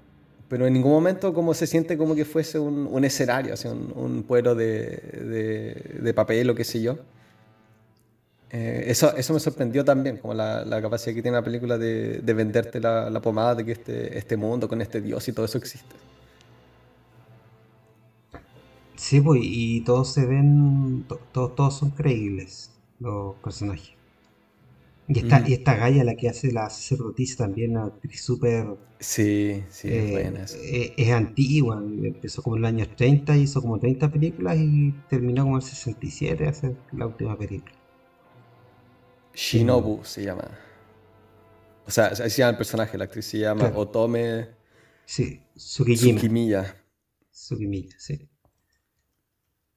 Pero 0.48 0.66
en 0.66 0.72
ningún 0.72 0.92
momento 0.92 1.34
como 1.34 1.52
se 1.52 1.66
siente 1.66 1.98
como 1.98 2.14
que 2.14 2.24
fuese 2.24 2.58
un, 2.58 2.88
un 2.90 3.04
escenario, 3.04 3.52
así, 3.52 3.68
un, 3.68 3.92
un 3.94 4.22
pueblo 4.22 4.54
de, 4.54 4.86
de, 4.86 6.00
de, 6.00 6.14
papel 6.14 6.48
o 6.48 6.54
qué 6.54 6.64
sé 6.64 6.80
yo. 6.80 6.96
Eh, 8.50 8.84
eso, 8.86 9.14
eso 9.14 9.34
me 9.34 9.40
sorprendió 9.40 9.84
también, 9.84 10.16
como 10.16 10.32
la, 10.32 10.64
la, 10.64 10.80
capacidad 10.80 11.14
que 11.14 11.20
tiene 11.20 11.36
la 11.36 11.44
película 11.44 11.76
de, 11.76 12.20
de 12.20 12.32
venderte 12.32 12.80
la, 12.80 13.10
la, 13.10 13.20
pomada 13.20 13.56
de 13.56 13.66
que 13.66 13.72
este, 13.72 14.16
este 14.16 14.38
mundo 14.38 14.68
con 14.68 14.80
este 14.80 15.02
dios 15.02 15.28
y 15.28 15.32
todo 15.32 15.44
eso 15.44 15.58
existe. 15.58 15.94
Sí, 18.98 19.20
pues, 19.20 19.40
y 19.44 19.80
todos 19.82 20.12
se 20.12 20.26
ven, 20.26 21.06
todos 21.32 21.78
son 21.78 21.90
creíbles 21.90 22.72
los 22.98 23.36
personajes. 23.36 23.92
Y 25.06 25.20
esta, 25.20 25.48
y 25.48 25.52
esta 25.54 25.76
Gaia, 25.76 26.02
la 26.02 26.16
que 26.16 26.28
hace 26.28 26.52
la 26.52 26.68
sacerdotisa 26.68 27.44
también, 27.44 27.70
una 27.70 27.86
actriz 27.86 28.20
súper... 28.20 28.66
Sí, 28.98 29.62
sí, 29.70 29.88
es 29.88 29.94
eh, 29.94 30.10
buena. 30.10 30.44
Eh, 30.64 30.94
es, 30.96 31.12
antigua, 31.12 31.78
empezó 31.78 32.42
como 32.42 32.56
en 32.56 32.62
los 32.62 32.68
años 32.70 32.88
30, 32.96 33.36
hizo 33.36 33.62
como 33.62 33.78
30 33.78 34.10
películas 34.10 34.56
y 34.58 34.92
terminó 35.08 35.44
como 35.44 35.56
en 35.56 35.62
el 35.62 35.68
67 35.68 36.46
a 36.46 36.50
hacer 36.50 36.76
la 36.92 37.06
última 37.06 37.38
película. 37.38 37.72
Shinobu 39.32 40.04
se 40.04 40.24
llama. 40.24 40.50
O 41.86 41.90
sea, 41.90 42.06
así 42.06 42.30
se 42.30 42.38
llama 42.38 42.50
el 42.50 42.56
personaje, 42.56 42.98
la 42.98 43.04
actriz 43.04 43.26
se 43.26 43.38
llama 43.38 43.72
Otome... 43.76 44.48
Sí, 45.06 45.40
Tsukijima. 45.54 46.18
Tsukimiya. 46.18 46.76
Tsukimiya, 47.30 47.94
sí. 47.98 48.28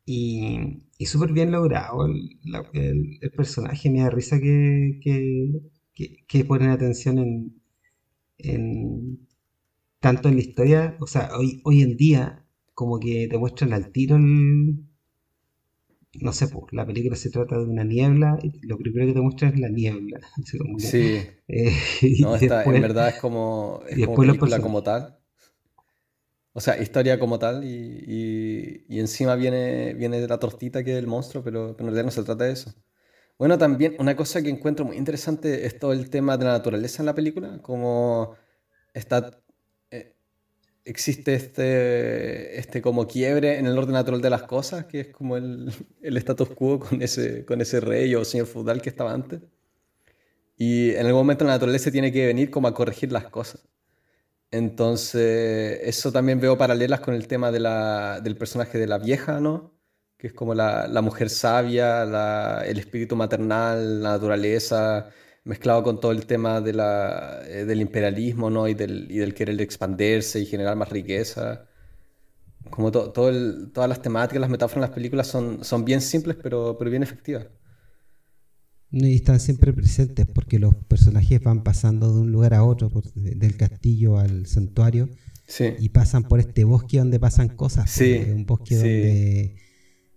Y, 0.06 0.60
y 0.98 1.06
súper 1.06 1.32
bien 1.32 1.52
logrado 1.52 2.06
el, 2.06 2.30
el, 2.74 3.32
personaje. 3.36 3.90
Me 3.90 4.02
da 4.02 4.10
risa 4.10 4.40
que, 4.40 4.98
que, 5.00 5.52
que, 6.28 6.46
ponen 6.46 6.70
atención 6.70 7.20
en, 7.20 7.54
en, 8.38 9.20
tanto 10.00 10.30
en 10.30 10.36
la 10.36 10.42
historia, 10.42 10.96
o 11.00 11.08
sea, 11.08 11.30
hoy, 11.38 11.60
hoy 11.64 11.82
en 11.82 11.96
día, 11.96 12.36
como 12.74 13.00
que 13.00 13.28
te 13.30 13.38
muestran 13.38 13.74
al 13.74 13.88
tiro 13.88 14.16
el, 14.18 14.80
no 16.20 16.34
sé, 16.34 16.48
pues, 16.48 16.66
la 16.72 16.86
película 16.86 17.16
se 17.16 17.30
trata 17.30 17.58
de 17.58 17.64
una 17.64 17.84
niebla 17.84 18.38
y 18.42 18.52
lo 18.68 18.78
primero 18.78 19.06
que 19.08 19.14
te 19.14 19.22
muestran 19.22 19.54
es 19.54 19.60
la 19.60 19.70
niebla. 19.70 20.20
sí. 20.78 21.22
Eh, 21.48 21.72
no, 22.20 22.36
en 22.36 22.82
verdad 22.82 23.10
es 23.10 23.16
como, 23.16 23.82
es 23.88 24.06
como 24.06 24.18
película 24.18 24.60
como 24.60 24.84
tal. 24.84 25.16
O 26.54 26.60
sea, 26.60 26.82
historia 26.82 27.18
como 27.20 27.40
tal 27.40 27.64
y, 27.64 28.84
y, 28.88 29.00
encima 29.00 29.36
viene, 29.36 29.94
viene 29.94 30.20
de 30.20 30.28
la 30.28 30.38
tortita 30.40 30.84
que 30.84 30.92
es 30.92 30.98
el 30.98 31.08
monstruo, 31.08 31.44
pero, 31.44 31.76
pero, 31.78 31.90
en 31.90 31.96
realidad 31.96 32.06
no 32.06 32.12
se 32.12 32.24
trata 32.24 32.44
de 32.46 32.52
eso. 32.54 32.74
Bueno, 33.38 33.58
también 33.58 33.96
una 34.00 34.16
cosa 34.16 34.42
que 34.42 34.50
encuentro 34.50 34.86
muy 34.86 34.98
interesante 34.98 35.66
es 35.66 35.80
todo 35.80 35.94
el 35.94 36.10
tema 36.10 36.38
de 36.38 36.46
la 36.46 36.52
naturaleza 36.54 37.02
en 37.02 37.08
la 37.08 37.16
película, 37.16 37.62
como 37.62 38.36
está, 38.94 39.42
eh, 39.92 40.16
existe 40.86 41.36
este, 41.36 42.60
este 42.60 42.82
como 42.82 43.08
quiebre 43.08 43.58
en 43.60 43.68
el 43.68 43.78
orden 43.78 43.94
natural 43.94 44.22
de 44.22 44.30
las 44.30 44.44
cosas, 44.44 44.86
que 44.86 45.02
es 45.02 45.08
como 45.10 45.38
el, 45.38 45.72
el 46.02 46.18
status 46.18 46.50
quo 46.52 46.80
con 46.80 47.02
ese, 47.02 47.46
con 47.46 47.62
ese 47.62 47.80
rey 47.82 48.16
o 48.16 48.26
señor 48.26 48.48
feudal 48.48 48.82
que 48.82 48.90
estaba 48.90 49.14
antes. 49.14 49.42
Y 50.58 50.92
en 50.92 51.06
algún 51.08 51.22
momento 51.22 51.46
la 51.46 51.52
naturaleza 51.54 51.92
tiene 51.92 52.12
que 52.12 52.28
venir 52.28 52.52
como 52.52 52.68
a 52.68 52.74
corregir 52.74 53.12
las 53.12 53.26
cosas. 53.30 53.68
Entonces, 54.54 55.80
eso 55.84 56.12
también 56.12 56.40
veo 56.42 56.58
paralelas 56.58 57.00
con 57.00 57.14
el 57.14 57.28
tema 57.28 57.52
de 57.52 57.60
la, 57.62 58.20
del 58.22 58.38
personaje 58.38 58.78
de 58.78 58.88
la 58.88 58.98
vieja, 58.98 59.40
¿no? 59.40 59.80
Que 60.18 60.28
es 60.28 60.34
como 60.34 60.54
la, 60.54 60.88
la 60.88 61.02
mujer 61.02 61.30
sabia, 61.30 62.04
la, 62.06 62.64
el 62.66 62.78
espíritu 62.78 63.16
maternal, 63.16 64.04
la 64.04 64.10
naturaleza, 64.12 65.10
mezclado 65.46 65.84
con 65.84 66.02
todo 66.02 66.12
el 66.12 66.26
tema 66.26 66.60
de 66.60 66.74
la, 66.74 67.42
eh, 67.48 67.64
del 67.66 67.80
imperialismo, 67.82 68.50
¿no? 68.50 68.68
Y 68.68 68.74
del, 68.74 69.10
y 69.10 69.20
del 69.20 69.34
querer 69.34 69.60
expandirse 69.62 70.40
y 70.42 70.46
generar 70.46 70.76
más 70.76 70.90
riqueza. 70.90 71.66
Como 72.72 72.92
todo 72.92 73.12
todas 73.12 73.90
las 73.90 74.02
temáticas, 74.02 74.42
las 74.42 74.50
metáforas 74.50 74.78
en 74.78 74.82
las 74.82 74.92
películas 74.92 75.28
son, 75.28 75.64
son 75.64 75.84
bien 75.86 76.02
simples, 76.02 76.38
pero, 76.42 76.78
pero 76.78 76.90
bien 76.92 77.04
efectivas. 77.04 77.48
Y 78.92 79.16
están 79.16 79.40
siempre 79.40 79.72
presentes 79.72 80.28
porque 80.28 80.60
los 80.60 80.76
personajes 80.76 81.42
van 81.42 81.64
pasando 81.64 82.14
de 82.14 82.22
un 82.22 82.32
lugar 82.32 82.54
a 82.54 82.64
otro, 82.64 82.92
del 83.16 83.56
castillo 83.56 84.18
al 84.18 84.48
santuario, 84.48 85.10
y 85.80 85.90
pasan 85.90 86.24
por 86.24 86.40
este 86.40 86.64
bosque 86.66 86.98
donde 86.98 87.20
pasan 87.20 87.50
cosas. 87.50 87.98
Un 88.00 88.46
bosque 88.46 88.76
donde, 88.76 89.56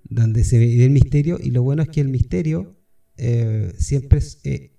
donde 0.04 0.44
se 0.44 0.58
ve 0.58 0.84
el 0.84 0.90
misterio, 0.90 1.38
y 1.40 1.50
lo 1.50 1.62
bueno 1.62 1.82
es 1.82 1.88
que 1.88 2.00
el 2.00 2.08
misterio 2.08 2.76
eh, 3.16 3.72
siempre 3.78 4.18
es, 4.18 4.40
eh, 4.42 4.72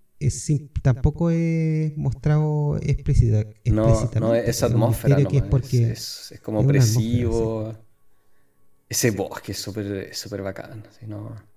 tampoco 0.81 1.29
es 1.29 1.95
mostrado 1.97 2.77
explícita, 2.81 3.45
no, 3.65 4.09
no, 4.19 4.35
es 4.35 4.61
atmósfera, 4.61 5.17
es, 5.19 5.41
porque 5.43 5.91
es, 5.91 6.33
como 6.43 6.59
opresivo. 6.59 7.73
Ese 8.89 9.11
bosque 9.11 9.53
es 9.53 9.57
súper 9.57 10.41
bacán. 10.41 10.83
¿no? 11.07 11.54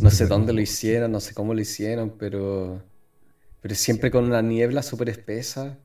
No 0.00 0.10
sé 0.10 0.26
dónde 0.26 0.52
lo 0.52 0.60
hicieron, 0.60 1.12
no 1.12 1.20
sé 1.20 1.34
cómo 1.34 1.54
lo 1.54 1.60
hicieron, 1.60 2.16
pero, 2.18 2.84
pero 3.60 3.74
siempre 3.74 4.10
con 4.10 4.24
una 4.24 4.42
niebla 4.42 4.82
súper 4.82 5.08
espesa. 5.08 5.78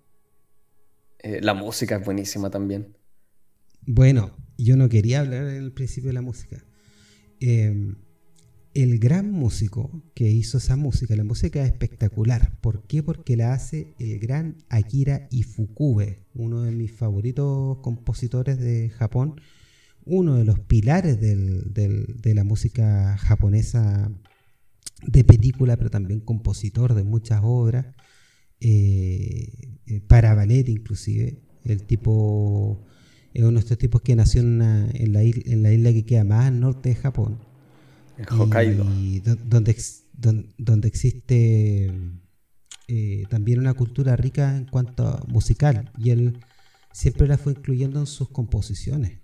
Eh, 1.20 1.40
la 1.42 1.54
música 1.54 1.98
es 1.98 2.06
buenísima 2.06 2.50
también. 2.50 2.98
Bueno, 3.86 4.36
yo 4.58 4.76
no 4.76 4.90
quería 4.90 5.20
hablar 5.20 5.46
del 5.46 5.72
principio 5.72 6.10
de 6.10 6.14
la 6.14 6.22
música. 6.22 6.64
Em, 7.40 7.96
el 8.74 9.00
gran 9.00 9.32
músico 9.32 10.04
que 10.16 10.30
hizo 10.30 10.58
esa 10.58 10.76
música, 10.76 11.16
la 11.16 11.24
música 11.24 11.62
es 11.62 11.72
espectacular. 11.72 12.60
¿Por 12.62 12.88
qué? 12.88 13.04
Porque 13.04 13.36
la 13.36 13.54
hace 13.54 13.94
el 14.00 14.20
gran 14.20 14.64
Akira 14.70 15.28
Ifukube, 15.30 16.26
uno 16.34 16.62
de 16.62 16.72
mis 16.72 16.92
favoritos 16.92 17.80
compositores 17.80 18.58
de 18.60 18.90
Japón 18.90 19.42
uno 20.06 20.36
de 20.36 20.46
los 20.46 20.60
pilares 20.60 21.20
de 21.20 22.34
la 22.34 22.44
música 22.44 23.18
japonesa 23.18 24.12
de 25.06 25.24
película, 25.24 25.78
pero 25.78 25.90
también 25.90 26.20
compositor 26.20 26.94
de 26.94 27.04
muchas 27.04 27.42
obras, 27.44 27.88
eh, 28.60 29.72
para 30.08 30.36
ballet 30.36 30.70
inclusive. 30.70 31.42
El 31.64 31.84
tipo 31.84 32.86
es 33.34 33.44
uno 33.44 33.54
de 33.54 33.60
estos 33.60 33.78
tipos 33.78 34.02
que 34.02 34.16
nació 34.16 34.42
en, 34.42 34.60
la, 35.14 35.24
isla, 35.24 35.94
que 35.94 36.06
queda 36.06 36.24
más 36.24 36.46
al 36.48 36.60
norte 36.60 36.90
de 36.90 36.96
Japón. 36.96 37.40
En 38.18 38.26
Hokkaido. 38.40 38.86
Y 39.00 39.20
donde, 39.20 39.76
donde, 40.58 40.88
existe 40.88 41.92
eh, 42.88 43.24
también 43.30 43.60
una 43.60 43.74
cultura 43.74 44.16
rica 44.16 44.58
en 44.58 44.66
cuanto 44.66 45.08
a 45.08 45.24
musical. 45.28 45.92
Y 45.98 46.12
él 46.12 46.38
siempre 46.92 47.28
la 47.28 47.38
fue 47.38 47.54
incluyendo 47.54 48.00
en 48.00 48.08
sus 48.08 48.30
composiciones. 48.30 49.20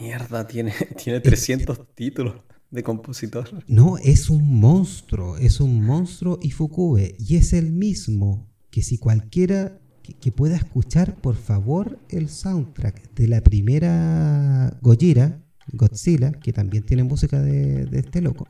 Mierda, 0.00 0.46
tiene, 0.46 0.72
tiene 1.02 1.20
300 1.20 1.94
títulos 1.94 2.36
de 2.70 2.82
compositor. 2.82 3.48
No, 3.66 3.98
es 3.98 4.30
un 4.30 4.58
monstruo, 4.58 5.36
es 5.36 5.60
un 5.60 5.84
monstruo 5.84 6.38
y 6.40 6.50
Fukube. 6.50 7.16
Y 7.18 7.36
es 7.36 7.52
el 7.52 7.72
mismo 7.72 8.48
que 8.70 8.82
si 8.82 8.98
cualquiera 8.98 9.78
que, 10.20 10.32
pueda 10.32 10.56
escuchar, 10.56 11.14
por 11.16 11.36
favor, 11.36 11.98
el 12.08 12.28
soundtrack 12.28 13.14
de 13.14 13.28
la 13.28 13.42
primera 13.42 14.76
Gojira, 14.80 15.40
Godzilla, 15.72 16.32
que 16.32 16.52
también 16.52 16.84
tiene 16.84 17.04
música 17.04 17.40
de, 17.40 17.88
este 17.92 18.20
loco. 18.20 18.48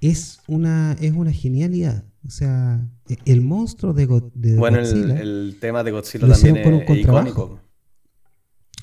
es 0.00 0.40
una, 0.46 0.96
es 1.00 1.12
una 1.12 1.32
genialidad. 1.32 2.04
O 2.26 2.30
sea, 2.30 2.86
e, 3.08 3.16
el 3.24 3.40
monstruo 3.40 3.94
de, 3.94 4.06
de 4.34 4.56
bueno, 4.56 4.78
Godzilla. 4.78 5.20
el, 5.20 5.28
el, 5.28 5.56
tema 5.58 5.82
de 5.82 5.90
Godzilla 5.90 6.28
también 6.28 6.56
es, 6.56 6.98
icónico. 6.98 7.60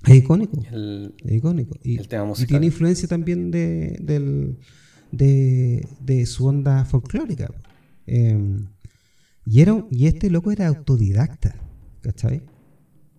Es 0.06 0.16
icónico. 0.16 0.62
El, 0.72 1.16
es 1.24 1.32
icónico. 1.34 1.78
Y, 1.84 1.98
el 1.98 2.08
tema 2.08 2.34
y 2.38 2.46
tiene 2.46 2.68
influencia 2.68 3.08
también 3.08 3.52
de, 3.52 3.98
del, 4.02 4.58
de, 5.12 5.88
de 6.02 6.26
su 6.26 6.46
onda 6.46 6.86
folclórica. 6.86 7.50
Eh, 8.06 8.58
y, 9.46 9.62
era, 9.62 9.86
y 9.92 10.08
este 10.08 10.30
loco 10.30 10.52
era 10.52 10.68
autodidacta, 10.68 11.56
¿cachai? 12.02 12.44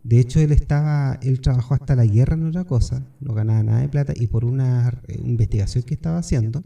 De 0.02 0.20
hecho, 0.20 0.40
él 0.40 0.52
estaba, 0.52 1.18
él 1.22 1.40
trabajó 1.40 1.74
hasta 1.74 1.96
la 1.96 2.06
guerra 2.06 2.34
en 2.34 2.46
otra 2.46 2.64
cosa, 2.64 3.06
no 3.20 3.34
ganaba 3.34 3.62
nada 3.62 3.80
de 3.80 3.88
plata, 3.88 4.14
y 4.16 4.26
por 4.26 4.44
una 4.44 5.02
investigación 5.18 5.84
que 5.84 5.94
estaba 5.94 6.18
haciendo, 6.18 6.62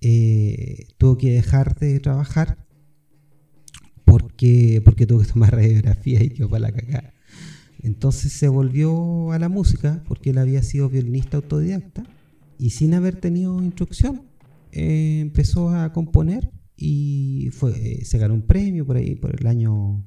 eh, 0.00 0.86
tuvo 0.96 1.18
que 1.18 1.32
dejar 1.32 1.78
de 1.78 2.00
trabajar 2.00 2.66
porque, 4.04 4.80
porque 4.84 5.06
tuvo 5.06 5.20
que 5.20 5.26
tomar 5.26 5.52
radiografía 5.54 6.22
y 6.22 6.30
quedó 6.30 6.48
para 6.48 6.60
la 6.60 6.72
cagada. 6.72 7.12
Entonces 7.82 8.32
se 8.32 8.48
volvió 8.48 9.32
a 9.32 9.38
la 9.38 9.48
música 9.48 10.02
porque 10.06 10.30
él 10.30 10.38
había 10.38 10.62
sido 10.62 10.88
violinista 10.88 11.38
autodidacta 11.38 12.04
y 12.58 12.70
sin 12.70 12.94
haber 12.94 13.16
tenido 13.16 13.62
instrucción 13.62 14.22
eh, 14.72 15.20
empezó 15.20 15.70
a 15.70 15.92
componer 15.92 16.50
y 16.76 17.50
fue, 17.52 17.72
eh, 17.72 18.04
se 18.04 18.18
ganó 18.18 18.34
un 18.34 18.42
premio 18.42 18.86
por 18.86 18.96
ahí 18.96 19.14
por 19.14 19.38
el 19.38 19.46
año 19.46 20.04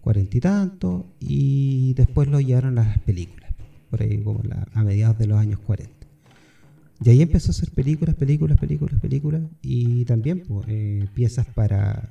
cuarenta 0.00 0.36
y 0.36 0.40
tanto 0.40 1.14
y 1.20 1.94
después 1.94 2.28
lo 2.28 2.40
llevaron 2.40 2.78
a 2.78 2.84
las 2.84 2.98
películas 3.00 3.52
por 3.90 4.02
ahí 4.02 4.18
como 4.18 4.42
a 4.74 4.84
mediados 4.84 5.18
de 5.18 5.26
los 5.26 5.38
años 5.38 5.60
40 5.60 5.92
y 7.04 7.10
ahí 7.10 7.22
empezó 7.22 7.50
a 7.50 7.52
hacer 7.52 7.70
películas, 7.70 8.16
películas, 8.16 8.58
películas, 8.58 9.00
películas 9.00 9.42
y 9.62 10.04
también 10.04 10.42
pues, 10.46 10.66
eh, 10.68 11.06
piezas 11.14 11.46
para 11.46 12.08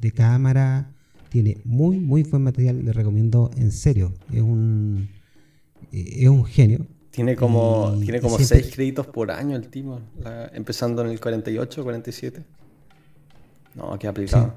de 0.00 0.12
cámara. 0.12 0.94
Tiene 1.28 1.58
muy, 1.64 1.98
muy 1.98 2.22
buen 2.22 2.42
material, 2.42 2.84
le 2.84 2.92
recomiendo 2.92 3.50
en 3.56 3.72
serio. 3.72 4.14
Es 4.32 4.40
un, 4.40 5.08
eh, 5.92 6.16
es 6.20 6.28
un 6.28 6.44
genio. 6.44 6.86
Tiene 7.10 7.36
como, 7.36 7.98
tiene 8.00 8.20
como 8.20 8.38
seis 8.38 8.70
créditos 8.72 9.06
por 9.06 9.30
año 9.30 9.56
el 9.56 9.68
tipo, 9.68 10.00
empezando 10.52 11.02
en 11.02 11.10
el 11.10 11.20
48, 11.20 11.82
47. 11.82 12.44
No, 13.74 13.98
qué 13.98 14.06
aplicado. 14.06 14.54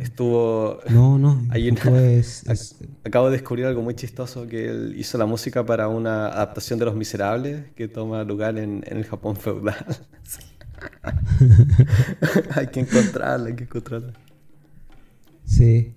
Estuvo. 0.00 0.80
No, 0.88 1.18
no. 1.18 1.46
Acabo 3.04 3.26
de 3.26 3.32
descubrir 3.32 3.66
algo 3.66 3.82
muy 3.82 3.94
chistoso: 3.94 4.46
que 4.46 4.68
él 4.68 4.94
hizo 4.96 5.18
la 5.18 5.26
música 5.26 5.64
para 5.64 5.88
una 5.88 6.28
adaptación 6.28 6.78
de 6.78 6.84
Los 6.84 6.96
Miserables 6.96 7.64
que 7.74 7.88
toma 7.88 8.24
lugar 8.24 8.58
en, 8.58 8.84
el 8.86 9.04
Japón 9.04 9.36
feudal. 9.36 9.76
hay 12.54 12.66
que 12.68 12.80
encontrarla, 12.80 13.48
hay 13.48 13.56
que 13.56 13.64
encontrarla. 13.64 14.12
Sí. 15.44 15.94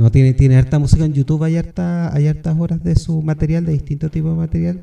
No, 0.00 0.10
tiene, 0.10 0.32
tiene 0.32 0.56
harta 0.56 0.78
música 0.78 1.04
en 1.04 1.12
YouTube, 1.12 1.44
hay, 1.44 1.56
harta, 1.56 2.14
hay 2.16 2.26
hartas 2.26 2.58
horas 2.58 2.82
de 2.82 2.96
su 2.96 3.20
material, 3.20 3.66
de 3.66 3.72
distintos 3.72 4.10
tipos 4.10 4.30
de 4.30 4.36
material. 4.38 4.82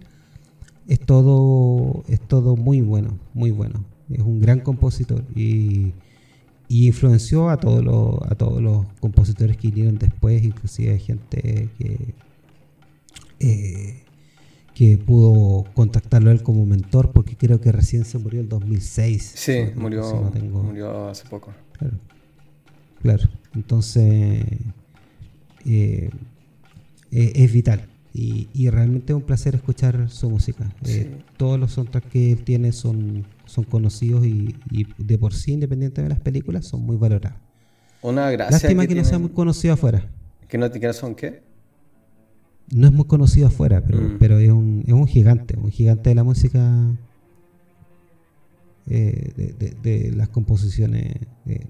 Es 0.87 0.99
todo, 0.99 2.03
es 2.07 2.21
todo 2.21 2.55
muy 2.55 2.81
bueno, 2.81 3.17
muy 3.33 3.49
bueno. 3.49 3.83
Es 4.11 4.19
un 4.19 4.39
gran 4.39 4.59
compositor 4.59 5.23
y 5.35 5.93
y 6.69 6.85
influenció 6.87 7.49
a 7.49 7.57
todos 7.57 7.83
los 7.83 8.21
a 8.29 8.35
todos 8.35 8.61
los 8.61 8.85
compositores 8.99 9.57
que 9.57 9.69
vinieron 9.69 9.97
después 9.97 10.43
inclusive 10.43 10.99
gente 10.99 11.69
que 11.77 12.13
eh, 13.39 14.03
que 14.73 14.97
pudo 14.97 15.63
contactarlo 15.73 16.29
él 16.29 16.43
como 16.43 16.65
mentor 16.65 17.13
porque 17.13 17.37
creo 17.37 17.61
que 17.61 17.71
recién 17.71 18.03
se 18.03 18.17
murió 18.17 18.41
en 18.41 18.49
2006 18.49 19.31
sí 19.33 19.53
murió 19.77 20.03
murió 20.61 21.07
hace 21.07 21.25
poco 21.29 21.53
claro, 23.01 23.29
entonces 23.55 24.43
eh, 25.67 26.09
eh, 27.11 27.31
es 27.35 27.53
vital 27.53 27.87
y, 28.13 28.69
realmente 28.69 29.13
es 29.13 29.17
un 29.17 29.21
placer 29.21 29.53
escuchar 29.53 30.09
su 30.09 30.27
música 30.27 30.73
todos 31.37 31.59
los 31.59 31.73
soundtracks 31.73 32.09
que 32.09 32.31
él 32.31 32.43
tiene 32.43 32.71
son 32.71 33.27
son 33.47 33.63
conocidos 33.63 34.25
y, 34.25 34.55
de 34.97 35.17
por 35.17 35.33
sí, 35.33 35.53
independiente 35.53 36.03
de 36.03 36.09
las 36.09 36.19
películas, 36.19 36.65
son 36.65 36.81
muy 36.81 36.97
valorados. 36.97 37.39
Una 38.01 38.29
gracia. 38.29 38.51
Lástima 38.51 38.85
que, 38.85 38.93
no 38.93 39.03
sea 39.03 39.17
muy 39.17 39.29
conocido 39.29 39.73
afuera. 39.73 40.07
¿Que 40.47 40.57
no, 40.57 40.69
que 40.69 40.93
son 40.93 41.15
qué? 41.15 41.41
No 42.69 42.87
es 42.87 42.93
muy 42.93 43.05
conocido 43.05 43.47
afuera, 43.47 43.81
pero, 43.83 43.99
mm. 43.99 44.17
pero 44.19 44.37
es, 44.39 44.51
un, 44.51 44.83
es 44.85 44.93
un 44.93 45.07
gigante, 45.07 45.57
un 45.57 45.71
gigante 45.71 46.09
de 46.09 46.15
la 46.15 46.23
música, 46.23 46.95
eh, 48.89 49.53
de, 49.81 50.11
las 50.11 50.29
composiciones. 50.29 51.15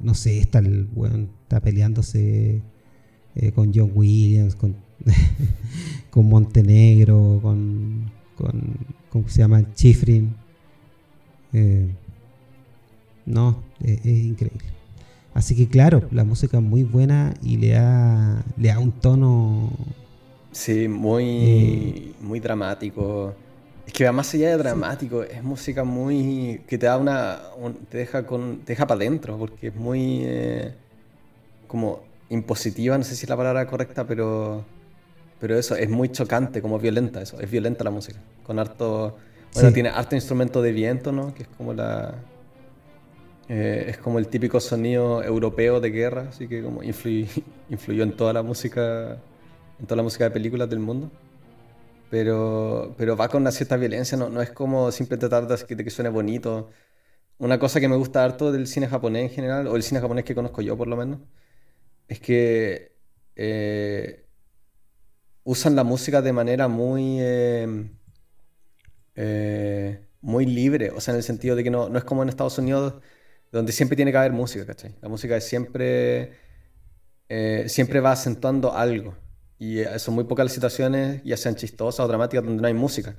no 0.02 0.14
sé, 0.16 0.40
está, 0.40 0.60
el, 0.60 0.90
está 1.44 1.62
peleándose 1.62 2.62
eh, 3.40 3.52
con 3.52 3.72
John 3.74 3.92
Williams, 3.94 4.56
con, 4.56 4.76
con 6.10 6.28
Montenegro, 6.28 7.40
con, 7.42 8.12
con, 8.36 8.78
¿cómo 9.10 9.30
se 9.30 9.40
llama? 9.40 9.64
Chifrin. 9.76 10.36
Eh, 11.54 11.88
no, 13.26 13.62
es, 13.84 14.06
increíble. 14.06 14.66
Así 15.36 15.56
que 15.56 15.68
claro, 15.68 16.08
la 16.12 16.24
música 16.24 16.58
es 16.58 16.64
muy 16.64 16.84
buena 16.84 17.36
y 17.44 17.58
le 17.58 17.70
da, 17.70 18.44
le 18.58 18.70
da 18.70 18.80
un 18.80 18.92
tono... 18.92 19.70
Sí, 20.52 20.88
muy, 20.88 21.24
eh, 21.26 22.12
muy 22.22 22.40
dramático. 22.40 23.36
Es 23.86 23.94
que 23.94 24.04
va 24.06 24.12
más 24.12 24.34
allá 24.34 24.50
de 24.50 24.58
dramático, 24.58 25.22
es 25.22 25.44
música 25.44 25.84
muy... 25.84 26.62
que 26.68 26.80
te 26.80 26.88
da 26.88 26.98
una... 26.98 27.40
te 27.90 28.00
deja 28.00 28.26
con 28.26 28.62
te 28.66 28.74
deja 28.74 28.88
para 28.88 29.00
adentro, 29.00 29.38
porque 29.38 29.68
es 29.68 29.76
muy... 29.76 30.22
Eh, 30.24 30.74
como 31.68 32.07
impositiva, 32.30 32.98
no 32.98 33.04
sé 33.04 33.16
si 33.16 33.26
es 33.26 33.30
la 33.30 33.38
palabra 33.38 33.68
correcta, 33.68 34.06
pero... 34.06 34.66
Pero 35.40 35.56
eso, 35.56 35.76
es 35.76 35.88
muy 35.88 36.10
chocante, 36.10 36.64
como 36.64 36.80
violenta 36.80 37.22
eso, 37.22 37.40
es 37.40 37.50
violenta 37.52 37.84
la 37.84 37.92
música, 37.92 38.20
con 38.44 38.58
harto 38.58 39.18
bueno, 39.54 39.74
tiene 39.74 39.90
harto 39.90 40.16
instrumento 40.16 40.62
de 40.62 40.72
viento, 40.72 41.12
¿no? 41.12 41.34
Que 41.34 41.44
es 41.44 41.50
como 41.50 41.74
la... 41.74 42.16
Eh, 43.50 43.86
es 43.90 43.98
como 43.98 44.20
el 44.20 44.28
típico 44.28 44.60
sonido 44.60 45.24
europeo 45.24 45.80
de 45.80 45.90
guerra, 45.90 46.28
así 46.30 46.48
que 46.48 46.62
como 46.62 46.84
influyó, 46.84 47.28
influyó 47.70 48.04
en 48.04 48.16
toda 48.16 48.34
la 48.34 48.44
música, 48.44 49.18
en 49.80 49.86
toda 49.86 49.98
la 49.98 50.04
música 50.04 50.26
de 50.26 50.32
películas 50.32 50.70
del 50.70 50.80
mundo. 50.80 51.10
Pero, 52.10 52.94
pero 52.98 53.18
va 53.18 53.28
con 53.30 53.42
una 53.42 53.52
cierta 53.52 53.76
violencia, 53.78 54.18
no, 54.18 54.30
no 54.30 54.42
es 54.42 54.52
como 54.52 54.92
siempre 54.92 55.18
tratar 55.18 55.48
de 55.48 55.66
que, 55.66 55.76
de 55.76 55.84
que 55.84 55.90
suene 55.90 56.10
bonito. 56.10 56.70
Una 57.40 57.60
cosa 57.60 57.80
que 57.80 57.88
me 57.90 57.98
gusta 57.98 58.24
harto 58.24 58.52
del 58.52 58.68
cine 58.68 58.88
japonés 58.88 59.24
en 59.24 59.36
general, 59.36 59.68
o 59.68 59.76
el 59.76 59.84
cine 59.84 60.02
japonés 60.02 60.26
que 60.26 60.36
conozco 60.36 60.62
yo 60.62 60.78
por 60.78 60.88
lo 60.88 60.98
menos, 60.98 61.20
es 62.08 62.20
que 62.20 62.96
eh, 63.36 64.26
usan 65.44 65.76
la 65.76 65.84
música 65.84 66.22
de 66.22 66.34
manera 66.34 66.68
muy... 66.68 67.18
Eh, 67.20 67.90
eh, 69.16 70.08
muy 70.22 70.46
libre, 70.46 70.92
o 70.92 71.00
sea, 71.00 71.14
en 71.14 71.20
el 71.20 71.24
sentido 71.24 71.56
de 71.56 71.64
que 71.64 71.70
no, 71.70 71.90
no 71.90 71.98
es 71.98 72.04
como 72.04 72.22
en 72.22 72.30
Estados 72.30 72.58
Unidos, 72.58 72.96
donde 73.52 73.72
siempre 73.72 73.96
tiene 73.96 74.12
que 74.12 74.18
haber 74.18 74.34
música, 74.34 74.66
¿cachai? 74.66 74.94
La 75.02 75.10
música 75.10 75.38
es 75.38 75.46
siempre, 75.48 76.34
eh, 77.30 77.66
siempre 77.68 78.00
va 78.02 78.12
acentuando 78.12 78.74
algo. 78.74 79.16
Y 79.58 79.84
son 79.98 80.16
muy 80.16 80.26
pocas 80.26 80.46
las 80.46 80.54
situaciones, 80.54 81.24
ya 81.24 81.38
sean 81.38 81.56
chistosas 81.56 82.02
o 82.02 82.08
dramáticas, 82.08 82.44
donde 82.44 82.62
no 82.62 82.68
hay 82.68 82.74
música. 82.74 83.16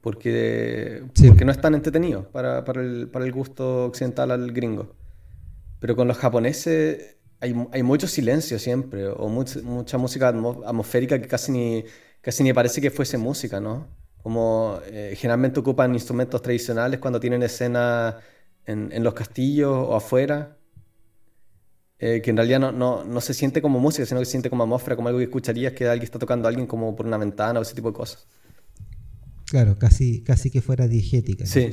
Porque, 0.00 1.04
porque 1.28 1.44
no 1.44 1.52
es 1.52 1.60
tan 1.60 1.74
entretenido 1.74 2.30
para, 2.30 2.64
para, 2.64 2.80
el, 2.80 3.08
para 3.08 3.24
el 3.24 3.32
gusto 3.32 3.84
occidental 3.86 4.30
al 4.30 4.52
gringo. 4.52 4.96
Pero 5.78 5.94
con 5.94 6.08
los 6.08 6.16
japoneses 6.16 7.17
hay, 7.40 7.54
hay 7.72 7.82
mucho 7.82 8.06
silencio 8.06 8.58
siempre, 8.58 9.08
o 9.08 9.28
mucha, 9.28 9.60
mucha 9.62 9.98
música 9.98 10.28
atmosférica 10.28 11.20
que 11.20 11.28
casi 11.28 11.52
ni, 11.52 11.84
casi 12.20 12.42
ni 12.42 12.52
parece 12.52 12.80
que 12.80 12.90
fuese 12.90 13.18
música, 13.18 13.60
¿no? 13.60 13.98
como 14.22 14.80
eh, 14.86 15.14
generalmente 15.16 15.60
ocupan 15.60 15.94
instrumentos 15.94 16.42
tradicionales 16.42 17.00
cuando 17.00 17.20
tienen 17.20 17.42
escenas 17.42 18.16
en, 18.66 19.02
los 19.02 19.14
castillos 19.14 19.70
o 19.70 19.94
afuera, 19.94 20.58
eh, 21.98 22.20
que 22.22 22.28
en 22.28 22.36
realidad 22.36 22.60
no, 22.60 22.70
no, 22.70 23.04
no, 23.04 23.20
se 23.22 23.32
siente 23.32 23.62
como 23.62 23.80
música, 23.80 24.04
sino 24.04 24.20
que 24.20 24.26
se 24.26 24.32
siente 24.32 24.50
como 24.50 24.64
atmósfera, 24.64 24.96
como 24.96 25.08
algo 25.08 25.18
que 25.18 25.24
escucharías 25.24 25.72
que 25.72 25.88
alguien 25.88 26.04
está 26.04 26.18
tocando 26.18 26.46
a 26.46 26.50
alguien 26.50 26.66
como 26.66 26.94
por 26.94 27.06
una 27.06 27.16
ventana 27.16 27.58
o 27.58 27.62
ese 27.62 27.74
tipo 27.74 27.88
de 27.88 27.94
cosas. 27.94 28.26
Claro, 29.46 29.78
casi, 29.78 30.22
casi 30.22 30.50
que 30.50 30.60
fuera 30.60 30.86
diegética. 30.86 31.46
Sí. 31.46 31.70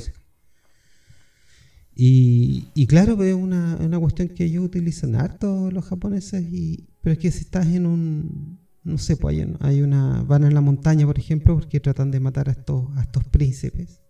Y, 1.98 2.88
claro, 2.88 3.22
es 3.24 3.34
una, 3.34 3.78
una 3.78 4.00
cuestión 4.00 4.28
que 4.30 4.44
ellos 4.46 4.66
utilizan 4.66 5.16
harto 5.16 5.72
los 5.72 5.86
japoneses, 5.86 6.44
y, 6.52 6.90
pero 7.02 7.14
es 7.14 7.20
que 7.20 7.32
si 7.32 7.42
estás 7.42 7.68
en 7.68 7.86
un, 7.86 8.60
no 8.84 8.98
sé, 8.98 9.16
pues 9.16 9.38
hay, 9.62 9.82
una, 9.82 10.22
van 10.24 10.44
en 10.44 10.54
la 10.54 10.62
montaña, 10.62 11.06
por 11.06 11.18
ejemplo, 11.18 11.56
porque 11.56 11.80
tratan 11.80 12.12
de 12.12 12.20
matar 12.20 12.50
a 12.50 12.52
estos, 12.52 12.96
a 12.98 13.02
estos 13.02 13.24
príncipes. 13.26 14.02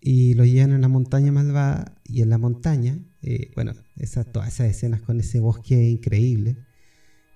Y 0.00 0.34
lo 0.34 0.44
llevan 0.44 0.72
en 0.72 0.80
la 0.80 0.88
montaña 0.88 1.30
malvada, 1.30 2.00
y 2.04 2.22
en 2.22 2.30
la 2.30 2.38
montaña, 2.38 2.98
eh, 3.22 3.52
bueno, 3.54 3.72
esas, 3.96 4.30
todas 4.32 4.48
esas 4.48 4.68
escenas 4.68 5.00
con 5.00 5.20
ese 5.20 5.38
bosque 5.40 5.88
increíble, 5.88 6.58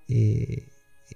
eh, 0.09 0.68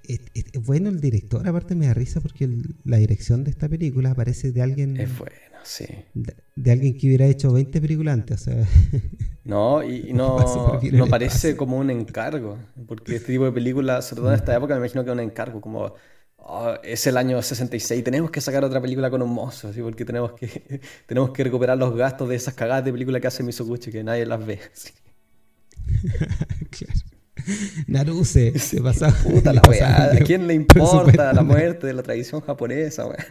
es, 0.07 0.21
bueno 0.65 0.89
el 0.89 0.99
director, 0.99 1.47
aparte 1.47 1.75
me 1.75 1.87
da 1.87 1.93
risa 1.93 2.21
porque 2.21 2.49
la 2.83 2.97
dirección 2.97 3.43
de 3.43 3.51
esta 3.51 3.69
película 3.69 4.13
parece 4.15 4.51
de 4.51 4.61
alguien. 4.61 4.97
Es 4.97 5.17
bueno, 5.17 5.35
sí. 5.63 5.85
De, 6.13 6.71
alguien 6.71 6.97
que 6.97 7.07
hubiera 7.07 7.25
hecho 7.25 7.51
20 7.51 7.81
películas 7.81 8.13
antes, 8.13 8.41
o 8.41 8.43
sea. 8.45 8.67
No, 9.45 9.83
y, 9.83 10.13
no, 10.13 10.37
no 10.93 11.07
parece 11.07 11.57
como 11.57 11.77
un 11.77 11.89
encargo, 11.89 12.57
porque 12.87 13.17
este 13.17 13.33
tipo 13.33 13.43
de 13.43 13.51
películas, 13.51 14.07
sobre 14.07 14.21
todo 14.21 14.31
en 14.31 14.39
esta 14.39 14.55
época, 14.55 14.73
me 14.75 14.79
imagino 14.79 15.03
que 15.03 15.09
es 15.09 15.13
un 15.13 15.19
encargo, 15.19 15.59
como 15.59 15.95
oh, 16.37 16.75
es 16.81 17.05
el 17.07 17.17
año 17.17 17.41
66, 17.41 18.05
tenemos 18.05 18.31
que 18.31 18.39
sacar 18.39 18.63
otra 18.63 18.81
película 18.81 19.09
con 19.09 19.21
un 19.21 19.33
mozo, 19.33 19.73
¿sí? 19.73 19.81
porque 19.81 20.05
tenemos 20.05 20.31
que, 20.31 20.79
tenemos 21.07 21.31
que 21.31 21.43
recuperar 21.43 21.77
los 21.77 21.93
gastos 21.93 22.29
de 22.29 22.35
esas 22.35 22.53
cagadas 22.53 22.85
de 22.85 22.93
película 22.93 23.19
que 23.19 23.27
hace 23.27 23.43
Misoguchi, 23.43 23.91
que 23.91 24.01
nadie 24.01 24.25
las 24.25 24.45
ve. 24.45 24.61
claro. 26.69 27.12
Naruse, 27.87 28.57
se 28.59 28.81
pasaba. 28.81 29.13
Puta 29.13 29.53
la 29.53 29.61
weá, 29.67 30.11
¿a 30.13 30.17
quién 30.17 30.47
le 30.47 30.53
importa 30.53 31.33
la 31.33 31.43
muerte 31.43 31.87
de 31.87 31.93
la 31.93 32.03
tradición 32.03 32.41
japonesa, 32.41 33.05
weá? 33.07 33.25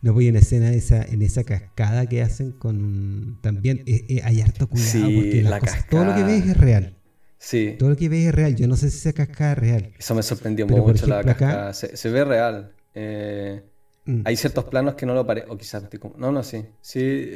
No 0.00 0.12
voy 0.12 0.26
en 0.26 0.36
escena 0.36 0.72
esa, 0.72 1.02
en 1.02 1.22
esa 1.22 1.44
cascada 1.44 2.06
que 2.06 2.22
hacen 2.22 2.52
con. 2.52 3.38
También 3.40 3.84
eh, 3.86 4.04
eh, 4.08 4.20
hay 4.24 4.40
harto 4.40 4.68
cuidado 4.68 5.04
porque 5.14 5.42
la 5.42 5.60
todo 5.88 6.04
lo 6.04 6.14
que 6.14 6.24
ves 6.24 6.46
es 6.46 6.56
real. 6.56 6.96
Sí. 7.38 7.76
Todo 7.78 7.90
lo 7.90 7.96
que 7.96 8.08
ves 8.08 8.26
es 8.26 8.34
real. 8.34 8.56
Yo 8.56 8.66
no 8.66 8.76
sé 8.76 8.90
si 8.90 8.98
esa 8.98 9.12
cascada 9.12 9.52
es 9.52 9.58
real. 9.58 9.92
Eso 9.98 10.14
me 10.14 10.22
sorprendió 10.22 10.66
mucho 10.66 11.06
la 11.06 11.22
cascada. 11.22 11.72
se, 11.72 12.10
ve 12.10 12.24
real. 12.24 12.72
Eh, 12.94 13.62
mm. 14.04 14.22
Hay 14.24 14.36
ciertos 14.36 14.64
planos 14.64 14.94
que 14.94 15.06
no 15.06 15.14
lo 15.14 15.24
parecen. 15.24 15.50
O 15.50 15.56
quizás. 15.56 15.84
No, 16.16 16.32
no, 16.32 16.42
sí. 16.42 16.64
Sí, 16.80 17.30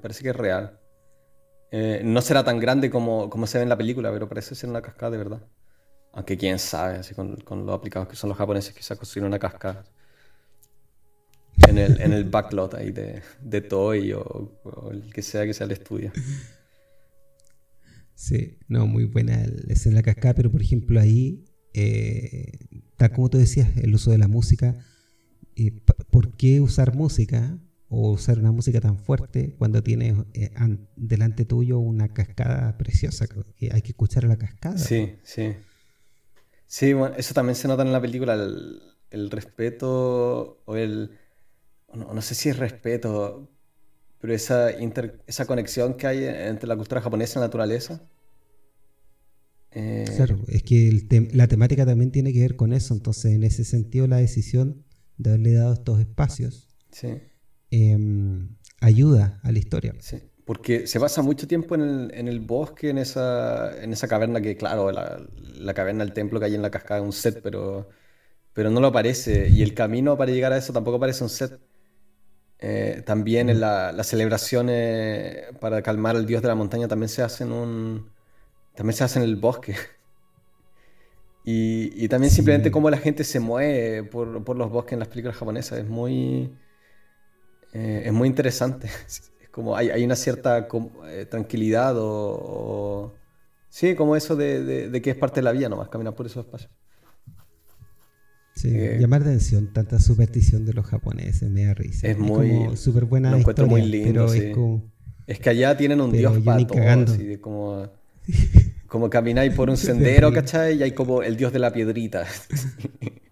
parece 0.00 0.22
que 0.22 0.30
es 0.30 0.36
real. 0.36 0.77
No 1.70 2.20
será 2.22 2.44
tan 2.44 2.58
grande 2.58 2.90
como, 2.90 3.28
como 3.30 3.46
se 3.46 3.58
ve 3.58 3.62
en 3.62 3.68
la 3.68 3.76
película, 3.76 4.10
pero 4.12 4.28
parece 4.28 4.54
ser 4.54 4.70
una 4.70 4.82
cascada 4.82 5.10
de 5.12 5.18
verdad. 5.18 5.42
Aunque 6.12 6.36
quién 6.36 6.58
sabe, 6.58 6.96
así 6.96 7.14
con, 7.14 7.36
con 7.36 7.66
lo 7.66 7.72
aplicados 7.72 8.08
que 8.08 8.16
son 8.16 8.28
los 8.28 8.38
japoneses, 8.38 8.74
quizás 8.74 8.98
construyeron 8.98 9.28
una 9.28 9.38
cascada 9.38 9.84
en 11.66 11.78
el, 11.78 12.00
en 12.00 12.12
el 12.12 12.24
backlot 12.24 12.74
ahí 12.74 12.92
de, 12.92 13.22
de 13.40 13.60
Toy 13.60 14.12
o, 14.12 14.52
el 14.92 15.12
que 15.12 15.22
sea 15.22 15.44
que 15.44 15.54
sea 15.54 15.66
el 15.66 15.72
estudio. 15.72 16.12
Sí, 18.14 18.58
no, 18.68 18.86
muy 18.86 19.04
buena 19.04 19.36
la 19.46 19.72
escena 19.72 19.96
de 19.96 20.02
la 20.02 20.14
cascada, 20.14 20.34
pero 20.34 20.50
por 20.50 20.60
ejemplo 20.60 21.00
ahí, 21.00 21.44
eh, 21.74 22.52
tal 22.96 23.12
como 23.12 23.30
tú 23.30 23.38
decías, 23.38 23.76
el 23.76 23.94
uso 23.94 24.10
de 24.10 24.18
la 24.18 24.28
música, 24.28 24.76
eh, 25.56 25.72
¿por 26.10 26.32
qué 26.32 26.60
usar 26.60 26.94
música 26.94 27.58
o 27.88 28.12
usar 28.12 28.38
una 28.38 28.52
música 28.52 28.80
tan 28.80 28.98
fuerte 28.98 29.54
cuando 29.58 29.82
tienes 29.82 30.16
eh, 30.34 30.50
delante 30.96 31.44
tuyo 31.44 31.78
una 31.78 32.12
cascada 32.12 32.76
preciosa? 32.76 33.26
Que 33.56 33.70
hay 33.72 33.82
que 33.82 33.88
escuchar 33.88 34.24
la 34.24 34.36
cascada. 34.36 34.78
Sí, 34.78 35.16
sí. 35.22 35.54
Sí, 36.66 36.92
bueno, 36.92 37.14
eso 37.16 37.32
también 37.32 37.56
se 37.56 37.66
nota 37.66 37.82
en 37.82 37.92
la 37.92 38.00
película, 38.00 38.34
el, 38.34 38.82
el 39.10 39.30
respeto 39.30 40.62
o 40.66 40.76
el 40.76 41.18
no, 41.94 42.22
sé 42.22 42.34
si 42.34 42.48
es 42.48 42.58
respeto, 42.58 43.48
pero 44.20 44.34
esa, 44.34 44.70
esa 44.70 45.46
conexión 45.46 45.94
que 45.94 46.06
hay 46.06 46.24
entre 46.24 46.68
la 46.68 46.76
cultura 46.76 47.00
japonesa 47.00 47.38
y 47.38 47.40
la 47.40 47.46
naturaleza. 47.46 48.02
Eh, 49.70 50.04
claro, 50.16 50.38
es 50.48 50.62
que 50.62 51.06
la 51.32 51.46
temática 51.46 51.86
también 51.86 52.10
tiene 52.10 52.32
que 52.32 52.40
ver 52.40 52.56
con 52.56 52.72
eso, 52.72 52.94
entonces 52.94 53.32
en 53.32 53.44
ese 53.44 53.64
sentido 53.64 54.06
la 54.06 54.16
decisión 54.16 54.84
de 55.18 55.30
haberle 55.30 55.52
dado 55.52 55.74
estos 55.74 56.00
espacios 56.00 56.68
em, 57.70 58.56
ayuda 58.80 59.40
a 59.42 59.52
la 59.52 59.58
historia. 59.58 59.94
Sí, 60.00 60.22
porque 60.44 60.86
se 60.86 60.98
pasa 61.00 61.22
mucho 61.22 61.46
tiempo 61.46 61.74
en 61.74 61.82
el, 61.82 62.10
en 62.14 62.28
el 62.28 62.40
bosque, 62.40 62.90
en 62.90 62.98
esa, 62.98 63.82
en 63.82 63.92
esa 63.92 64.08
caverna 64.08 64.40
que, 64.40 64.56
claro, 64.56 64.90
la, 64.92 65.20
la 65.56 65.74
caverna 65.74 66.04
del 66.04 66.14
templo 66.14 66.40
que 66.40 66.46
hay 66.46 66.54
en 66.54 66.62
la 66.62 66.70
cascada 66.70 67.00
es 67.00 67.06
un 67.06 67.12
set, 67.12 67.40
pero, 67.42 67.88
pero 68.52 68.70
no 68.70 68.80
lo 68.80 68.92
parece. 68.92 69.48
Y 69.50 69.62
el 69.62 69.74
camino 69.74 70.16
para 70.16 70.32
llegar 70.32 70.52
a 70.52 70.56
eso 70.58 70.72
tampoco 70.72 71.00
parece 71.00 71.24
un 71.24 71.30
set. 71.30 71.60
Eh, 72.60 73.02
también 73.06 73.50
en 73.50 73.60
la, 73.60 73.92
las 73.92 74.08
celebraciones 74.08 75.44
para 75.60 75.80
calmar 75.82 76.16
al 76.16 76.26
dios 76.26 76.42
de 76.42 76.48
la 76.48 76.56
montaña 76.56 76.88
también 76.88 77.08
se 77.08 77.22
hacen 77.22 77.52
un 77.52 78.10
también 78.74 78.96
se 78.96 79.04
hacen 79.04 79.22
en 79.22 79.28
el 79.28 79.36
bosque. 79.36 79.74
Y, 81.44 82.04
y 82.04 82.08
también 82.08 82.30
simplemente 82.30 82.70
cómo 82.70 82.90
la 82.90 82.98
gente 82.98 83.24
se 83.24 83.40
mueve 83.40 84.02
por, 84.04 84.44
por, 84.44 84.56
los 84.56 84.70
bosques 84.70 84.92
en 84.94 84.98
las 84.98 85.08
películas 85.08 85.36
japonesas. 85.36 85.78
Es 85.78 85.86
muy, 85.88 86.54
eh, 87.72 88.02
es 88.06 88.12
muy 88.12 88.28
interesante. 88.28 88.88
Es 89.40 89.50
como 89.50 89.76
hay, 89.76 89.90
hay 89.90 90.04
una 90.04 90.14
cierta 90.14 90.68
eh, 91.08 91.26
tranquilidad 91.28 91.94
o, 91.96 93.14
Sí, 93.70 93.94
como 93.94 94.16
eso 94.16 94.36
de, 94.36 94.62
de, 94.62 94.88
de, 94.88 95.02
que 95.02 95.10
es 95.10 95.16
parte 95.16 95.36
de 95.36 95.42
la 95.42 95.52
vida 95.52 95.68
nomás, 95.68 95.88
caminar 95.88 96.14
por 96.14 96.26
esos 96.26 96.44
espacios. 96.44 96.70
Sí, 98.54 98.70
eh, 98.72 98.96
llamar 98.98 99.22
atención 99.22 99.72
tanta 99.72 100.00
superstición 100.00 100.64
de 100.64 100.72
los 100.72 100.84
japoneses, 100.86 101.48
me 101.48 101.64
da 101.64 101.74
risa. 101.74 102.08
Es, 102.08 102.18
muy. 102.18 102.76
súper 102.76 103.04
buena 103.04 103.30
lo 103.30 103.36
encuentro 103.36 103.66
muy 103.68 103.82
lindo. 103.82 104.26
Pero 104.26 104.32
es, 104.32 104.54
como, 104.54 104.90
es 105.26 105.38
que 105.38 105.50
allá 105.50 105.76
tienen 105.76 106.00
un 106.00 106.10
dios 106.10 106.38
pato. 106.44 106.74
Así 106.76 107.36
como, 107.36 107.88
como 108.88 109.08
camináis 109.10 109.54
por 109.54 109.70
un 109.70 109.76
sendero, 109.76 110.32
¿cachai? 110.32 110.78
Y 110.78 110.82
hay 110.82 110.92
como 110.92 111.22
el 111.22 111.36
dios 111.36 111.52
de 111.52 111.60
la 111.60 111.72
piedrita. 111.72 112.26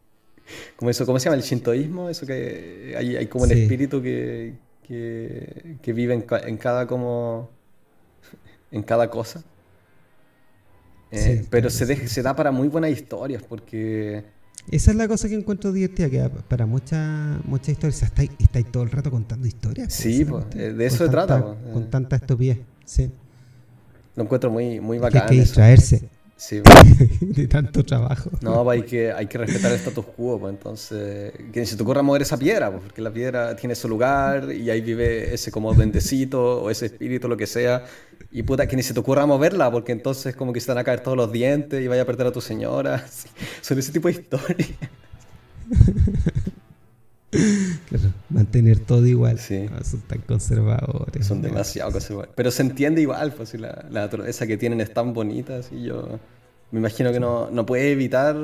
como 0.77 0.91
eso, 0.91 1.07
¿Cómo 1.07 1.19
se 1.19 1.25
llama? 1.25 1.37
El 1.37 1.43
shintoísmo. 1.43 2.09
Eso 2.09 2.27
que 2.27 2.95
hay, 2.97 3.17
hay 3.17 3.27
como 3.27 3.45
el 3.47 3.53
espíritu 3.53 4.03
que, 4.03 4.55
que, 4.87 5.77
que 5.83 5.93
vive 5.93 6.15
en, 6.15 6.57
cada 6.57 6.87
como. 6.87 7.51
en 8.71 8.83
cada 8.83 9.11
cosa. 9.11 9.43
Eh, 11.11 11.47
pero 11.51 11.71
se, 11.71 12.09
se 12.09 12.23
da 12.23 12.35
para 12.35 12.51
muy 12.51 12.67
buenas 12.67 12.91
historias 12.91 13.41
porque 13.41 14.25
esa 14.71 14.91
es 14.91 14.97
la 14.97 15.07
cosa 15.07 15.29
que 15.29 15.37
encuentro 15.37 15.73
divertida, 15.73 16.11
que 16.11 16.29
para 16.49 16.67
muchas 16.67 17.45
muchas 17.45 17.69
historias 17.71 18.03
estáis 18.03 18.31
está 18.39 18.61
todo 18.65 18.83
el 18.83 18.91
rato 18.91 19.11
contando 19.11 19.47
historias. 19.47 19.93
Sí, 19.93 20.25
pues, 20.25 20.51
de 20.51 20.87
eso 20.87 21.05
se 21.05 21.11
trata. 21.11 21.45
Pues, 21.45 21.73
con 21.73 21.83
eh. 21.85 21.89
tanta 21.89 22.17
estupidez, 22.17 22.59
sí. 22.85 23.11
Lo 24.17 24.25
encuentro 24.25 24.51
muy, 24.51 24.81
muy 24.81 24.99
bacán. 24.99 25.23
hay 25.23 25.29
que 25.29 25.35
distraerse. 25.37 26.09
Sí, 26.37 26.61
de 27.21 27.49
tanto 27.49 27.83
trabajo. 27.83 28.31
No, 28.43 28.63
pues, 28.63 28.83
hay 28.83 28.87
que, 28.87 29.11
hay 29.11 29.27
que 29.27 29.39
respetar 29.39 29.73
el 29.73 29.79
status 29.79 30.05
quo, 30.05 30.39
pues 30.39 30.53
entonces, 30.53 31.33
que 31.51 31.65
se 31.65 31.77
te 31.77 31.83
ocurra 31.83 32.03
mover 32.03 32.23
esa 32.23 32.37
piedra, 32.37 32.71
pues, 32.71 32.83
porque 32.83 33.01
la 33.01 33.11
piedra 33.11 33.57
tiene 33.57 33.75
su 33.75 33.89
lugar 33.89 34.53
y 34.53 34.69
ahí 34.69 34.83
vive 34.83 35.33
ese 35.33 35.51
como 35.51 35.73
duendecito 35.73 36.63
o 36.63 36.71
ese 36.71 36.87
espíritu, 36.87 37.27
lo 37.27 37.39
que 37.39 37.47
sea, 37.47 37.85
y 38.31 38.43
puta, 38.43 38.69
que 38.69 38.77
ni 38.77 38.83
se 38.83 38.93
te 38.93 39.01
ocurra 39.01 39.25
moverla, 39.25 39.71
porque 39.71 39.93
entonces 39.93 40.37
como 40.37 40.53
que 40.53 40.61
se 40.61 40.67
te 40.67 40.73
van 40.73 40.79
a 40.79 40.85
caer 40.85 41.01
todos 41.01 41.17
los 41.17 41.33
dientes 41.33 41.83
y 41.83 41.89
vaya 41.89 42.03
a 42.03 42.05
perder 42.05 42.27
a 42.27 42.33
tu 42.33 42.43
señora, 42.43 43.07
son 43.63 43.79
ese 43.79 43.93
tipo 43.93 44.09
de 44.09 44.15
historias. 44.15 44.69
Claro, 47.89 48.13
mantener 48.31 48.81
todo 48.81 49.07
igual. 49.07 49.39
Sí. 49.39 49.69
son 49.83 50.01
tan 50.03 50.21
conservadores. 50.21 51.27
Son 51.27 51.41
demasiado 51.43 51.93
conservadores. 51.93 52.33
Pero 52.35 52.51
se 52.51 52.63
entiende 52.63 53.01
igual, 53.01 53.33
pues 53.33 53.55
la, 53.55 53.87
la 53.91 54.03
naturaleza 54.03 54.47
que 54.47 54.57
tienen 54.57 54.81
es 54.81 54.93
tan 54.93 55.15
bonita, 55.15 55.61
y 55.71 55.85
yo 55.85 56.19
me 56.71 56.81
imagino 56.81 57.13
que 57.13 57.21
no, 57.21 57.51
no 57.51 57.65
puedes 57.65 57.93
evitar 57.93 58.37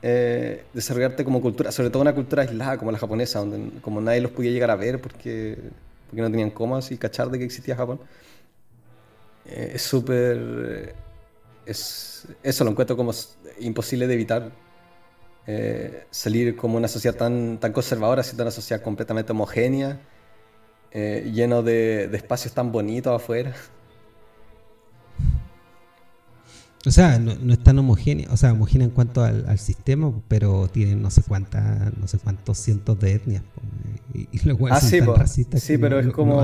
eh, 0.00 0.64
desarrollarte 0.72 1.24
como 1.24 1.40
cultura, 1.40 1.72
sobre 1.72 1.90
todo 1.90 2.02
una 2.02 2.14
cultura 2.14 2.42
aislada 2.42 2.78
como 2.78 2.92
la 2.92 2.98
japonesa, 2.98 3.40
donde 3.40 3.80
como 3.80 4.00
nadie 4.00 4.20
los 4.20 4.30
podía 4.30 4.50
llegar 4.50 4.70
a 4.70 4.76
ver 4.76 5.00
porque, 5.00 5.58
porque 6.06 6.22
no 6.22 6.30
tenían 6.30 6.50
comas 6.50 6.90
y 6.92 6.98
cachar 6.98 7.30
de 7.30 7.38
que 7.38 7.44
existía 7.44 7.76
Japón. 7.76 8.00
Eh, 9.46 9.72
es 9.74 9.82
súper... 9.82 10.94
Es, 11.66 12.26
eso 12.42 12.64
lo 12.64 12.70
encuentro 12.70 12.96
como 12.96 13.12
imposible 13.60 14.06
de 14.06 14.14
evitar 14.14 14.50
eh, 15.50 16.04
salir 16.10 16.56
como 16.56 16.76
una 16.76 16.88
sociedad 16.88 17.16
tan, 17.16 17.56
tan 17.58 17.72
conservadora, 17.72 18.22
siendo 18.22 18.42
una 18.42 18.50
sociedad 18.50 18.82
completamente 18.82 19.32
homogénea, 19.32 19.98
eh, 20.90 21.30
lleno 21.32 21.62
de, 21.62 22.04
espacios 22.12 22.52
tan 22.52 22.70
bonitos 22.70 23.16
afuera. 23.16 23.54
O 26.84 26.90
sea, 26.90 27.18
no, 27.18 27.34
no 27.36 27.54
es 27.54 27.62
tan 27.64 27.78
homogénea, 27.78 28.28
o 28.30 28.36
sea, 28.36 28.52
homogénea 28.52 28.88
en 28.88 28.92
cuanto 28.92 29.22
al, 29.22 29.58
sistema, 29.58 30.12
pero 30.28 30.68
tiene 30.68 30.96
no 30.96 31.10
sé 31.10 31.22
cuántas, 31.22 31.96
no 31.96 32.06
sé 32.06 32.18
cuántos 32.18 32.58
cientos 32.58 33.00
de 33.00 33.14
etnias. 33.14 33.42
Y, 34.14 34.28
y 34.32 34.40
los 34.44 34.58
ah, 34.70 34.80
sí, 34.80 35.00
racistas 35.00 35.62
sí, 35.62 35.76
pero 35.76 35.98
es 35.98 36.08
como... 36.08 36.42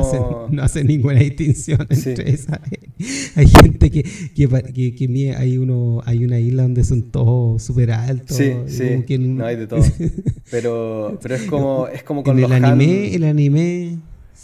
no, 0.51 0.63
hacen, 0.63 0.87
ninguna 0.87 1.21
distinción 1.21 1.87
entre 1.89 2.31
esas. 2.31 2.61
Hay 3.37 3.47
gente 3.47 3.91
que, 3.91 4.03
que, 4.35 4.95
que, 4.95 5.09
mide, 5.09 5.35
hay 5.35 5.59
uno, 5.59 6.01
hay 6.05 6.25
una 6.25 6.39
isla 6.39 6.63
donde 6.63 6.85
son 6.85 7.03
todos 7.03 7.63
súper 7.63 7.91
altos. 7.91 8.37
Sí, 8.37 8.53
sí, 8.67 9.19
no 9.19 9.45
hay 9.45 9.57
de 9.57 9.67
todo. 9.67 9.83
Pero, 10.51 11.19
pero 11.21 11.35
es 11.35 11.43
como, 11.43 11.89
es 11.89 12.05
como 12.05 12.23
con 12.23 12.39
en 12.39 12.45
el 12.45 12.65
anime, 12.65 13.15
el 13.15 13.25
anime... 13.25 13.99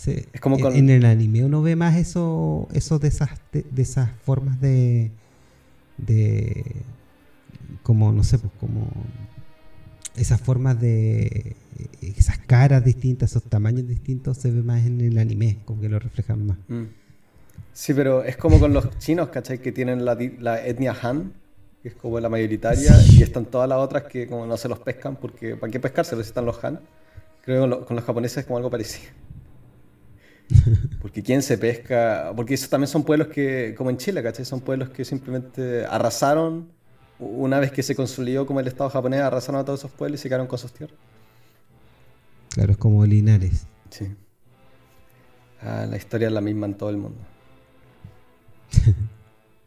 Es 0.06 0.40
como 0.40 0.58
con... 0.58 0.74
En 0.74 0.90
el 0.90 1.04
anime 1.04 1.44
uno 1.44 1.62
ve 1.62 1.76
más 1.76 1.96
eso, 1.96 2.66
eso 2.72 2.98
de 2.98 3.08
esas, 3.08 3.30
de 3.52 3.82
esas 3.82 4.10
formas 4.24 4.60
de 4.60 5.12
de 6.06 6.64
como 7.82 8.12
no 8.12 8.24
sé 8.24 8.38
pues 8.38 8.52
como 8.58 8.88
esas 10.16 10.40
formas 10.40 10.80
de 10.80 11.56
esas 12.02 12.38
caras 12.38 12.84
distintas 12.84 13.30
esos 13.30 13.44
tamaños 13.44 13.86
distintos 13.86 14.36
se 14.38 14.50
ve 14.50 14.62
más 14.62 14.84
en 14.84 15.00
el 15.00 15.18
anime 15.18 15.58
como 15.64 15.80
que 15.80 15.88
lo 15.88 15.98
reflejan 15.98 16.46
más 16.46 16.58
mm. 16.68 17.00
Sí, 17.72 17.94
pero 17.94 18.24
es 18.24 18.36
como 18.36 18.58
con 18.58 18.72
los 18.72 18.98
chinos, 18.98 19.28
¿cachai? 19.28 19.58
Que 19.58 19.72
tienen 19.72 20.04
la, 20.04 20.16
la 20.38 20.66
etnia 20.66 20.94
Han, 21.02 21.32
que 21.82 21.88
es 21.88 21.94
como 21.94 22.20
la 22.20 22.28
mayoritaria, 22.28 22.92
y 23.10 23.22
están 23.22 23.46
todas 23.46 23.68
las 23.68 23.78
otras 23.78 24.04
que 24.04 24.26
como 24.26 24.46
no 24.46 24.56
se 24.56 24.68
los 24.68 24.80
pescan, 24.80 25.16
porque 25.16 25.56
¿para 25.56 25.70
qué 25.70 25.80
pescarse? 25.80 26.14
Si 26.16 26.22
están 26.22 26.46
los 26.46 26.62
Han. 26.64 26.80
Creo 27.42 27.80
que 27.80 27.86
con, 27.86 27.96
los 27.96 28.04
japoneses 28.04 28.38
es 28.38 28.44
como 28.44 28.58
algo 28.58 28.70
parecido. 28.70 29.10
Porque 31.00 31.22
quién 31.22 31.42
se 31.42 31.56
pesca, 31.56 32.32
porque 32.34 32.54
esos 32.54 32.68
también 32.68 32.88
son 32.88 33.04
pueblos 33.04 33.28
que, 33.28 33.72
como 33.78 33.88
en 33.88 33.98
Chile, 33.98 34.20
¿cachai? 34.20 34.44
Son 34.44 34.60
pueblos 34.60 34.90
que 34.90 35.04
simplemente 35.04 35.86
arrasaron, 35.86 36.68
una 37.20 37.60
vez 37.60 37.70
que 37.70 37.82
se 37.82 37.94
consolidó 37.94 38.46
como 38.46 38.60
el 38.60 38.66
Estado 38.66 38.90
japonés, 38.90 39.20
arrasaron 39.20 39.60
a 39.60 39.64
todos 39.64 39.80
esos 39.80 39.90
pueblos 39.92 40.20
y 40.20 40.22
se 40.22 40.28
quedaron 40.28 40.46
con 40.46 40.58
sus 40.58 40.72
tierras. 40.72 40.98
Claro, 42.50 42.72
es 42.72 42.78
como 42.78 43.04
Linares. 43.06 43.66
Sí. 43.90 44.06
Ah, 45.62 45.86
la 45.88 45.96
historia 45.96 46.28
es 46.28 46.32
la 46.32 46.40
misma 46.40 46.66
en 46.66 46.74
todo 46.74 46.90
el 46.90 46.96
mundo. 46.96 47.18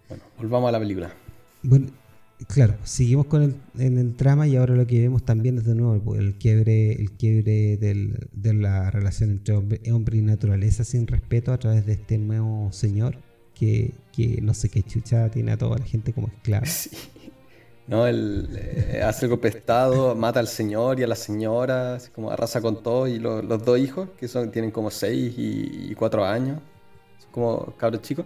bueno, 0.09 0.23
volvamos 0.37 0.69
a 0.69 0.71
la 0.71 0.79
película. 0.79 1.13
Bueno, 1.61 1.87
claro, 2.47 2.75
seguimos 2.83 3.27
con 3.27 3.43
el, 3.43 3.55
en 3.77 3.97
el 3.97 4.15
trama 4.15 4.47
y 4.47 4.55
ahora 4.55 4.75
lo 4.75 4.87
que 4.87 4.99
vemos 4.99 5.23
también 5.23 5.59
es 5.59 5.65
de 5.65 5.75
nuevo 5.75 6.15
el 6.15 6.35
quiebre, 6.35 6.93
el 6.93 7.11
quiebre 7.11 7.77
del, 7.77 8.27
de 8.33 8.53
la 8.53 8.89
relación 8.91 9.29
entre 9.31 9.55
hombre, 9.55 10.17
y 10.17 10.21
naturaleza 10.21 10.83
sin 10.83 11.07
respeto 11.07 11.53
a 11.53 11.57
través 11.57 11.85
de 11.85 11.93
este 11.93 12.17
nuevo 12.17 12.71
señor 12.71 13.17
que, 13.53 13.93
que 14.11 14.41
no 14.41 14.53
sé 14.53 14.69
qué 14.69 14.81
chucha 14.81 15.29
tiene 15.29 15.51
a 15.51 15.57
toda 15.57 15.77
la 15.77 15.85
gente 15.85 16.11
como 16.11 16.27
esclava. 16.27 16.65
¿no? 17.87 18.07
Él 18.07 18.49
eh, 18.55 19.01
hace 19.03 19.25
algo 19.25 19.39
pestado, 19.41 20.15
mata 20.15 20.39
al 20.39 20.47
señor 20.47 20.99
y 20.99 21.03
a 21.03 21.07
la 21.07 21.15
señora, 21.15 21.97
como 22.13 22.31
arrasa 22.31 22.61
con 22.61 22.81
todo, 22.83 23.07
y 23.07 23.19
los 23.19 23.65
dos 23.65 23.79
hijos, 23.79 24.09
que 24.17 24.27
son, 24.27 24.51
tienen 24.51 24.71
como 24.71 24.89
6 24.91 25.33
y 25.37 25.95
4 25.95 26.25
años, 26.25 26.59
son 27.19 27.31
como 27.31 27.73
cabros 27.77 28.01
chicos, 28.01 28.25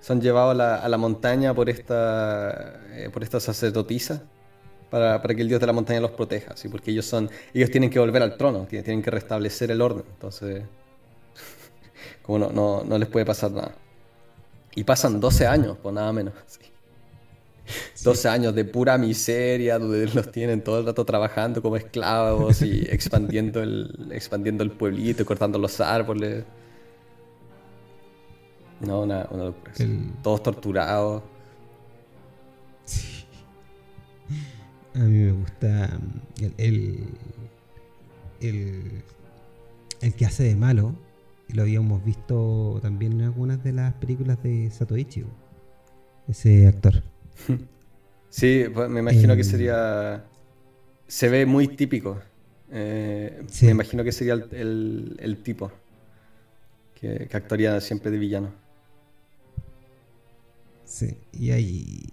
son 0.00 0.20
llevados 0.20 0.58
a 0.58 0.88
la, 0.88 0.98
montaña 0.98 1.54
por 1.54 1.68
esta, 1.68 2.80
eh, 2.92 3.10
por 3.12 3.22
esta 3.22 3.40
sacerdotisa. 3.40 4.22
Para, 4.90 5.20
para, 5.20 5.34
que 5.34 5.42
el 5.42 5.48
dios 5.48 5.60
de 5.60 5.66
la 5.66 5.74
montaña 5.74 6.00
los 6.00 6.12
proteja, 6.12 6.56
¿sí? 6.56 6.70
porque 6.70 6.90
ellos 6.90 7.04
son 7.04 7.28
ellos 7.52 7.70
tienen 7.70 7.90
que 7.90 7.98
volver 7.98 8.22
al 8.22 8.38
trono, 8.38 8.66
tienen 8.66 9.02
que 9.02 9.10
restablecer 9.10 9.70
el 9.70 9.82
orden, 9.82 10.02
entonces 10.14 10.62
como 12.22 12.38
no, 12.38 12.50
no, 12.52 12.84
no 12.84 12.96
les 12.96 13.06
puede 13.06 13.26
pasar 13.26 13.50
nada. 13.50 13.74
Y 14.74 14.84
pasan 14.84 15.20
12 15.20 15.46
años, 15.46 15.76
pues 15.82 15.94
nada 15.94 16.10
menos. 16.12 16.32
12 18.02 18.28
años 18.28 18.54
de 18.54 18.64
pura 18.64 18.98
miseria, 18.98 19.78
donde 19.78 20.06
los 20.06 20.30
tienen 20.30 20.62
todo 20.62 20.80
el 20.80 20.86
rato 20.86 21.04
trabajando 21.04 21.62
como 21.62 21.76
esclavos 21.76 22.62
y 22.62 22.80
expandiendo 22.90 23.62
el, 23.62 24.08
expandiendo 24.12 24.64
el 24.64 24.70
pueblito, 24.70 25.24
cortando 25.24 25.58
los 25.58 25.80
árboles. 25.80 26.44
No, 28.80 29.02
una, 29.02 29.24
locura. 29.24 29.72
Todos 30.22 30.42
torturados. 30.42 31.22
Sí. 32.84 33.24
A 34.94 34.98
mí 35.00 35.18
me 35.18 35.32
gusta 35.32 35.98
mm, 35.98 36.44
el, 36.58 37.04
el, 38.40 39.02
el, 40.00 40.14
que 40.14 40.26
hace 40.26 40.44
de 40.44 40.56
malo. 40.56 40.94
Lo 41.48 41.62
habíamos 41.62 42.04
visto 42.04 42.78
también 42.82 43.12
en 43.12 43.22
algunas 43.22 43.62
de 43.64 43.72
las 43.72 43.94
películas 43.94 44.42
de 44.42 44.70
Satoichi. 44.70 45.24
Ese 46.28 46.66
actor. 46.66 47.02
Sí, 48.30 48.64
pues, 48.72 48.88
me 48.90 49.00
imagino 49.00 49.34
que 49.36 49.44
sería. 49.44 50.24
Se 51.06 51.28
ve 51.28 51.46
muy 51.46 51.68
típico. 51.68 52.20
Eh, 52.70 53.42
me 53.62 53.70
imagino 53.70 54.04
que 54.04 54.12
sería 54.12 54.34
el, 54.34 55.40
tipo 55.42 55.72
que, 56.94 57.28
actuaría 57.32 57.80
siempre 57.80 58.10
de 58.10 58.18
villano. 58.18 58.52
Sí, 60.84 61.16
y 61.32 61.50
hay. 61.50 62.12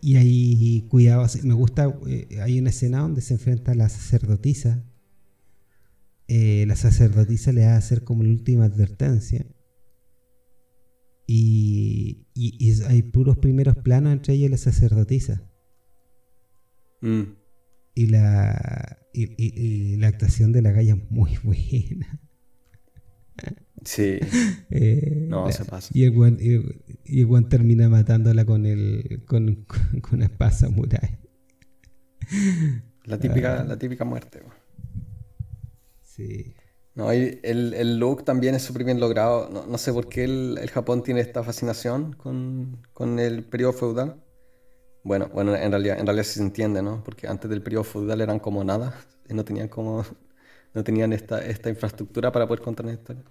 Y, 0.00 0.16
hay 0.16 0.86
cuidado. 0.88 1.26
Me 1.42 1.54
gusta. 1.54 1.92
Eh, 2.06 2.40
hay 2.40 2.58
una 2.58 2.70
escena 2.70 3.00
donde 3.00 3.20
se 3.20 3.34
enfrenta 3.34 3.72
a 3.72 3.74
la 3.74 3.88
sacerdotisa. 3.88 4.82
Eh, 6.26 6.64
la 6.66 6.76
sacerdotisa 6.76 7.52
le 7.52 7.66
a 7.66 7.76
hacer 7.76 8.04
como 8.04 8.22
la 8.22 8.30
última 8.30 8.64
advertencia. 8.64 9.44
Y, 11.26 12.26
hay 12.86 13.02
puros 13.02 13.38
primeros 13.38 13.76
planos 13.76 14.12
entre 14.12 14.34
ella 14.34 14.46
y 14.46 14.48
la 14.50 14.56
sacerdotisa. 14.56 15.42
Mm. 17.00 17.22
Y, 17.94 18.06
la, 18.08 18.98
y, 19.12 19.96
la 19.96 20.08
actuación 20.08 20.52
de 20.52 20.62
la 20.62 20.72
galla 20.72 20.94
es 20.94 21.10
muy 21.10 21.36
buena. 21.42 22.20
Sí. 23.84 24.18
Eh, 24.70 25.26
no, 25.28 25.52
se 25.52 25.64
pasa. 25.64 25.90
Y 25.94 26.04
el, 26.04 26.14
y, 27.04 27.20
el 27.20 27.48
termina 27.48 27.88
matándola 27.88 28.44
con 28.44 28.66
el 28.66 29.22
con, 29.24 29.66
con, 29.66 30.14
una 30.14 30.24
espada 30.24 30.50
samurai. 30.50 31.18
La 33.04 33.18
típica, 33.18 33.60
ah. 33.60 33.64
la 33.64 33.78
típica 33.78 34.04
muerte. 34.04 34.42
Sí. 36.02 36.54
No, 36.94 37.10
el, 37.10 37.40
el, 37.42 37.98
look 37.98 38.24
también 38.24 38.54
es 38.54 38.62
súper 38.62 38.84
bien 38.84 39.00
logrado. 39.00 39.48
No, 39.50 39.78
sé 39.78 39.92
por 39.92 40.08
qué 40.08 40.24
el, 40.24 40.58
el, 40.60 40.70
Japón 40.70 41.02
tiene 41.02 41.20
esta 41.20 41.42
fascinación 41.42 42.12
con, 42.12 42.82
con, 42.92 43.18
el 43.18 43.44
periodo 43.44 43.72
feudal. 43.72 44.22
Bueno, 45.02 45.28
bueno, 45.34 45.54
en 45.56 45.70
realidad, 45.72 45.98
en 45.98 46.06
realidad 46.06 46.24
sí 46.24 46.34
se 46.34 46.42
entiende, 46.42 46.82
¿no? 46.82 47.02
Porque 47.04 47.26
antes 47.26 47.50
del 47.50 47.62
periodo 47.62 47.84
feudal 47.84 48.20
eran 48.20 48.38
como 48.38 48.64
nada. 48.64 48.94
Y 49.28 49.34
no 49.34 49.44
tenían 49.44 49.68
como. 49.68 50.04
No 50.74 50.84
tenían 50.84 51.12
esta, 51.12 51.38
esta 51.44 51.70
infraestructura 51.70 52.30
para 52.32 52.46
poder 52.46 52.62
contar 52.62 52.84
una 52.86 52.94
historia. 52.94 53.24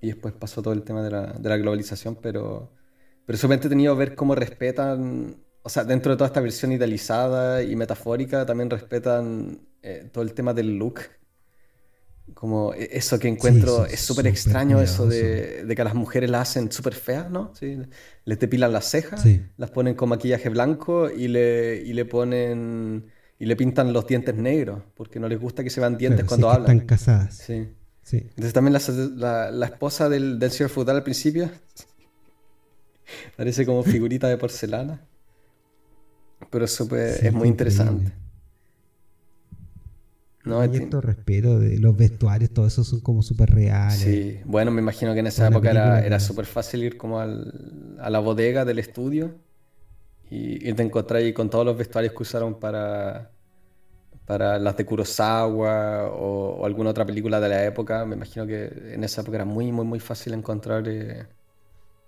Y 0.00 0.08
después 0.08 0.34
pasó 0.34 0.62
todo 0.62 0.72
el 0.74 0.82
tema 0.82 1.02
de 1.02 1.10
la, 1.10 1.32
de 1.34 1.48
la 1.48 1.56
globalización, 1.58 2.16
pero. 2.16 2.70
Pero 3.26 3.38
solamente 3.38 3.66
he 3.68 3.70
tenido 3.70 3.94
que 3.94 3.98
ver 4.00 4.14
cómo 4.14 4.34
respetan. 4.34 5.36
O 5.62 5.68
sea, 5.68 5.84
dentro 5.84 6.12
de 6.12 6.18
toda 6.18 6.28
esta 6.28 6.40
versión 6.40 6.72
idealizada 6.72 7.62
y 7.62 7.76
metafórica, 7.76 8.46
también 8.46 8.70
respetan 8.70 9.60
eh, 9.82 10.08
todo 10.12 10.24
el 10.24 10.34
tema 10.34 10.54
del 10.54 10.76
look 10.78 11.00
como 12.32 12.72
e, 12.74 12.88
eso 12.92 13.18
que 13.18 13.28
encuentro 13.28 13.84
es 13.84 14.00
súper 14.00 14.26
extraño, 14.26 14.80
eso 14.80 15.06
de, 15.06 15.70
que 15.74 15.82
a 15.82 15.84
las 15.84 15.94
mujeres 15.94 16.30
las 16.30 16.48
hacen 16.48 16.72
súper 16.72 16.94
feas, 16.94 17.30
¿no? 17.30 17.52
¿Sí? 17.54 17.78
Les 18.24 18.38
depilan 18.38 18.72
las 18.72 18.86
cejas, 18.86 19.24
las 19.56 19.70
ponen 19.70 19.94
con 19.94 20.08
maquillaje 20.08 20.48
blanco 20.48 21.10
y 21.10 21.28
le, 21.28 21.82
y 21.84 21.92
le 21.92 22.04
ponen 22.04 23.06
y 23.38 23.46
le 23.46 23.56
pintan 23.56 23.92
los 23.92 24.06
dientes 24.06 24.34
negros, 24.34 24.82
porque 24.94 25.20
no 25.20 25.28
les 25.28 25.38
gusta 25.38 25.62
que 25.62 25.70
se 25.70 25.80
vean 25.80 25.98
dientes 25.98 26.24
cuando 26.24 26.50
hablan. 26.50 26.70
Están 26.70 26.86
casadas. 26.86 27.36
Sí. 27.36 27.68
sí. 28.02 28.18
Entonces 28.18 28.52
también 28.52 28.72
la, 29.16 29.50
la, 29.50 29.66
esposa 29.66 30.08
del, 30.08 30.38
del 30.38 30.50
señor 30.50 30.70
feudal 30.70 30.96
al 30.96 31.02
principio 31.02 31.50
parece 33.36 33.66
como 33.66 33.82
figurita 33.82 34.28
de 34.28 34.38
porcelana, 34.38 35.04
pero 36.50 36.64
es, 36.64 36.80
es 36.80 37.32
muy 37.32 37.48
interesante. 37.48 38.12
No, 40.44 40.60
hay 40.60 40.68
cierto 40.68 41.00
respeto 41.00 41.58
de 41.58 41.78
los 41.78 41.96
vestuarios, 41.96 42.50
todo 42.50 42.66
eso 42.66 42.84
son 42.84 43.00
como 43.00 43.22
súper 43.22 43.50
reales. 43.50 43.98
Sí, 44.00 44.40
bueno, 44.44 44.70
me 44.70 44.82
imagino 44.82 45.14
que 45.14 45.20
en 45.20 45.26
esa 45.26 45.48
época 45.48 45.70
era, 45.70 46.04
era 46.04 46.20
súper 46.20 46.44
fácil 46.46 46.84
ir 46.84 46.96
como 46.98 47.18
al, 47.20 47.96
a 47.98 48.10
la 48.10 48.18
bodega 48.18 48.64
del 48.64 48.78
estudio 48.78 49.34
y, 50.30 50.68
y 50.68 50.72
te 50.74 50.82
encontrar 50.82 51.20
ahí 51.22 51.32
con 51.32 51.50
todos 51.50 51.64
los 51.64 51.76
vestuarios 51.76 52.12
que 52.12 52.22
usaron 52.22 52.58
para, 52.58 53.30
para 54.26 54.58
las 54.58 54.76
de 54.76 54.86
Kurosawa 54.86 56.08
o, 56.12 56.64
alguna 56.64 56.90
otra 56.90 57.04
película 57.06 57.40
de 57.40 57.48
la 57.48 57.64
época. 57.64 58.04
Me 58.06 58.16
imagino 58.16 58.46
que 58.46 58.66
en 58.94 59.04
esa 59.04 59.22
época 59.22 59.36
era 59.38 59.44
muy, 59.44 59.72
muy, 59.72 59.84
muy 59.84 60.00
fácil 60.00 60.34
encontrar, 60.34 60.88
eh, 60.88 61.26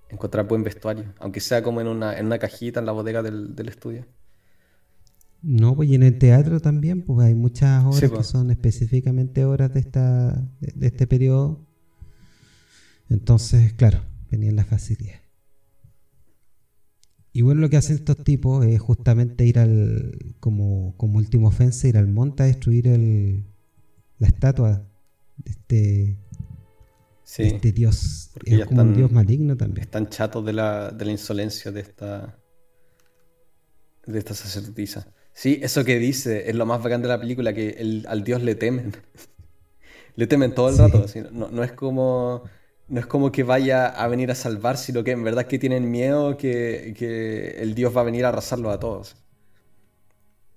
encontrar 0.08 0.46
buen 0.46 0.62
vestuario, 0.64 1.14
aunque 1.18 1.40
sea 1.40 1.62
como 1.62 1.80
en 1.80 1.88
una, 1.88 2.18
en 2.18 2.26
una 2.26 2.38
cajita 2.38 2.80
en 2.80 2.86
la 2.86 2.92
bodega 2.92 3.22
del, 3.22 3.54
del 3.56 3.68
estudio. 3.68 4.06
No, 5.42 5.76
pues 5.76 5.88
y 5.88 5.94
en 5.94 6.02
el 6.02 6.18
teatro 6.18 6.60
también, 6.60 7.02
pues 7.02 7.26
hay 7.26 7.34
muchas 7.34 7.84
obras 7.84 8.00
que 8.00 8.08
pues. 8.08 8.26
son 8.26 8.50
específicamente 8.50 9.44
obras 9.44 9.72
de, 9.72 9.80
esta, 9.80 10.32
de, 10.60 10.86
este 10.86 11.06
periodo. 11.06 11.66
Entonces, 13.08 13.72
claro, 13.74 14.00
venían 14.30 14.56
las 14.56 14.66
facilidades. 14.66 15.20
Y 17.32 17.42
bueno, 17.42 17.60
lo 17.60 17.68
que 17.68 17.76
hacen 17.76 17.96
estos 17.96 18.24
tipos 18.24 18.64
es 18.64 18.80
justamente 18.80 19.44
ir 19.44 19.58
al, 19.58 20.34
como, 20.40 20.96
como 20.96 21.18
última 21.18 21.48
ofensa, 21.48 21.86
ir 21.86 21.98
al 21.98 22.08
monte 22.08 22.42
a 22.42 22.46
destruir 22.46 22.88
el, 22.88 23.44
la 24.18 24.28
estatua 24.28 24.88
de 25.36 25.50
este, 25.50 26.18
este 27.36 27.72
dios. 27.72 28.30
Porque 28.32 28.54
es 28.54 28.66
como 28.66 28.82
un 28.82 28.96
dios 28.96 29.12
maligno 29.12 29.56
también. 29.56 29.84
Están 29.84 30.08
chatos 30.08 30.44
de 30.46 30.54
la, 30.54 30.90
de 30.90 31.04
la 31.04 31.10
insolencia 31.12 31.70
de 31.70 31.80
esta, 31.80 32.38
de 34.06 34.18
esta 34.18 34.34
sacerdotisa. 34.34 35.12
Sí, 35.36 35.60
eso 35.62 35.84
que 35.84 35.98
dice 35.98 36.48
es 36.48 36.56
lo 36.56 36.64
más 36.64 36.82
bacán 36.82 37.02
de 37.02 37.08
la 37.08 37.20
película, 37.20 37.52
que 37.52 38.02
al 38.08 38.24
dios 38.24 38.42
le 38.42 38.54
temen. 38.54 38.96
le 40.16 40.26
temen 40.26 40.54
todo 40.54 40.70
el 40.70 40.78
rato. 40.78 41.04
No, 41.30 41.62
es 41.62 41.72
como, 41.72 42.44
no 42.88 43.00
es 43.00 43.04
como 43.04 43.30
que 43.30 43.42
vaya 43.42 43.86
a 43.86 44.08
venir 44.08 44.30
a 44.30 44.34
salvar, 44.34 44.78
sino 44.78 45.04
que 45.04 45.10
en 45.10 45.22
verdad 45.22 45.44
que 45.44 45.58
tienen 45.58 45.90
miedo 45.90 46.38
que, 46.38 47.54
el 47.58 47.74
dios 47.74 47.94
va 47.94 48.00
a 48.00 48.04
venir 48.04 48.24
a 48.24 48.30
arrasarlo 48.30 48.70
a 48.70 48.80
todos. 48.80 49.14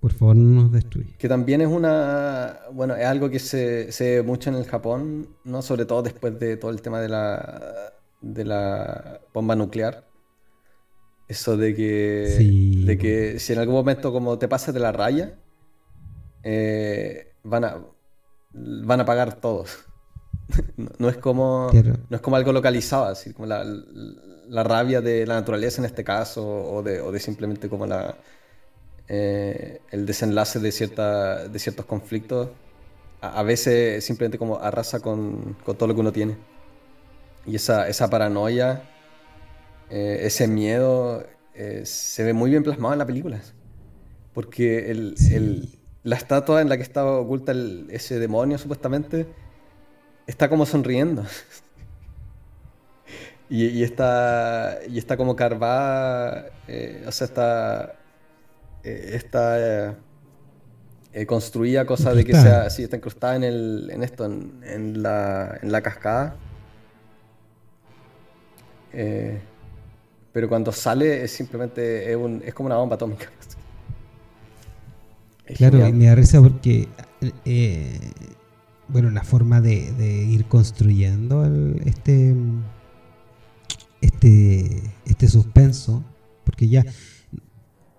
Por 0.00 0.14
favor, 0.14 0.36
no 0.36 0.62
nos 0.62 0.72
destruye. 0.72 1.14
Que 1.18 1.28
también 1.28 1.60
es 1.60 1.68
una. 1.68 2.60
Bueno, 2.72 2.96
es 2.96 3.04
algo 3.04 3.28
que 3.28 3.38
se, 3.38 3.92
se 3.92 4.16
ve 4.16 4.22
mucho 4.22 4.48
en 4.48 4.56
el 4.56 4.64
Japón, 4.64 5.28
¿no? 5.44 5.60
Sobre 5.60 5.84
todo 5.84 6.02
después 6.02 6.40
de 6.40 6.56
todo 6.56 6.70
el 6.70 6.80
tema 6.80 7.02
de 7.02 7.08
la, 7.10 7.92
de 8.22 8.46
la 8.46 9.20
bomba 9.34 9.54
nuclear. 9.56 10.09
Eso 11.30 11.56
de 11.56 11.76
que, 11.76 12.82
de 12.86 12.98
que 12.98 13.38
si 13.38 13.52
en 13.52 13.60
algún 13.60 13.76
momento 13.76 14.12
como 14.12 14.36
te 14.36 14.48
pases 14.48 14.74
de 14.74 14.80
la 14.80 14.90
raya, 14.90 15.38
eh, 16.42 17.34
van, 17.44 17.64
a, 17.64 17.76
van 18.52 19.00
a 19.00 19.04
pagar 19.04 19.34
todos. 19.34 19.78
no, 20.98 21.08
es 21.08 21.18
como, 21.18 21.70
no 21.72 22.16
es 22.16 22.20
como 22.20 22.34
algo 22.34 22.52
localizado, 22.52 23.04
así 23.04 23.32
como 23.32 23.46
la, 23.46 23.62
la, 23.62 24.64
rabia 24.64 25.00
de 25.00 25.24
la 25.24 25.34
naturaleza 25.34 25.80
en 25.80 25.84
este 25.84 26.02
caso, 26.02 26.44
o 26.44 26.82
de, 26.82 27.00
o 27.00 27.12
de 27.12 27.20
simplemente 27.20 27.68
como 27.68 27.86
la, 27.86 28.16
eh, 29.06 29.82
el 29.92 30.06
desenlace 30.06 30.58
de, 30.58 30.72
cierta, 30.72 31.46
de 31.46 31.58
ciertos 31.60 31.86
conflictos, 31.86 32.48
a, 33.20 33.44
veces 33.44 34.04
simplemente 34.04 34.36
como 34.36 34.58
arrasa 34.58 34.98
con, 34.98 35.56
con, 35.64 35.76
todo 35.76 35.86
lo 35.86 35.94
que 35.94 36.00
uno 36.00 36.10
tiene. 36.10 36.36
Y 37.46 37.54
esa, 37.54 37.86
esa 37.86 38.10
paranoia 38.10 38.89
eh, 39.90 40.20
ese 40.22 40.46
miedo 40.46 41.26
eh, 41.54 41.82
se 41.84 42.22
ve 42.24 42.32
muy 42.32 42.50
bien 42.50 42.62
plasmado 42.62 42.94
en 42.94 42.98
la 42.98 43.06
película. 43.06 43.40
Porque 44.32 44.94
la 46.02 46.16
estatua 46.16 46.62
en 46.62 46.68
la 46.68 46.76
que 46.76 46.82
estaba 46.82 47.18
oculta 47.18 47.52
ese 47.88 48.18
demonio, 48.18 48.58
supuestamente, 48.58 49.26
está 50.26 50.48
como 50.48 50.64
sonriendo. 50.64 51.24
y, 53.50 53.82
está, 53.82 54.78
y 54.88 54.98
está 54.98 55.16
como 55.16 55.34
carvada, 55.34 56.50
eh, 56.68 57.04
o 57.06 57.12
sea, 57.12 57.26
está, 57.26 57.96
está 58.84 59.96
construida, 61.26 61.84
cosa 61.84 62.14
de 62.14 62.24
que 62.24 62.32
sea 62.32 62.62
así, 62.62 62.84
está 62.84 62.96
incrustada 62.96 63.34
en, 63.34 63.42
el, 63.42 63.90
en 63.92 64.04
esto, 64.04 64.24
en, 64.24 65.02
la, 65.02 65.58
en 65.60 65.72
la 65.72 65.82
cascada. 65.82 66.36
Eh, 68.92 69.40
pero 70.32 70.48
cuando 70.48 70.72
sale 70.72 71.24
es 71.24 71.32
simplemente 71.32 72.12
es, 72.12 72.54
como 72.54 72.66
una 72.66 72.76
bomba 72.76 72.94
atómica. 72.96 73.26
claro, 75.56 75.78
me 75.92 76.06
da 76.06 76.14
risa 76.14 76.40
porque, 76.40 76.88
eh, 77.44 77.98
bueno, 78.88 79.10
la 79.10 79.24
forma 79.24 79.60
de, 79.60 80.24
ir 80.28 80.44
construyendo 80.46 81.44
este, 81.84 82.34
este, 84.00 84.82
este 85.04 85.28
suspenso, 85.28 86.04
porque 86.44 86.68
ya 86.68 86.84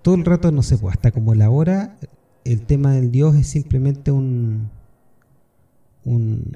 todo 0.01 0.15
el 0.15 0.25
rato, 0.25 0.51
no 0.51 0.63
sé, 0.63 0.77
pues 0.77 0.95
hasta 0.95 1.11
como 1.11 1.35
la 1.35 1.49
hora, 1.49 1.97
el 2.43 2.61
tema 2.61 2.93
del 2.93 3.11
dios 3.11 3.35
es 3.35 3.47
simplemente 3.47 4.11
un, 4.11 4.69
un, 6.03 6.53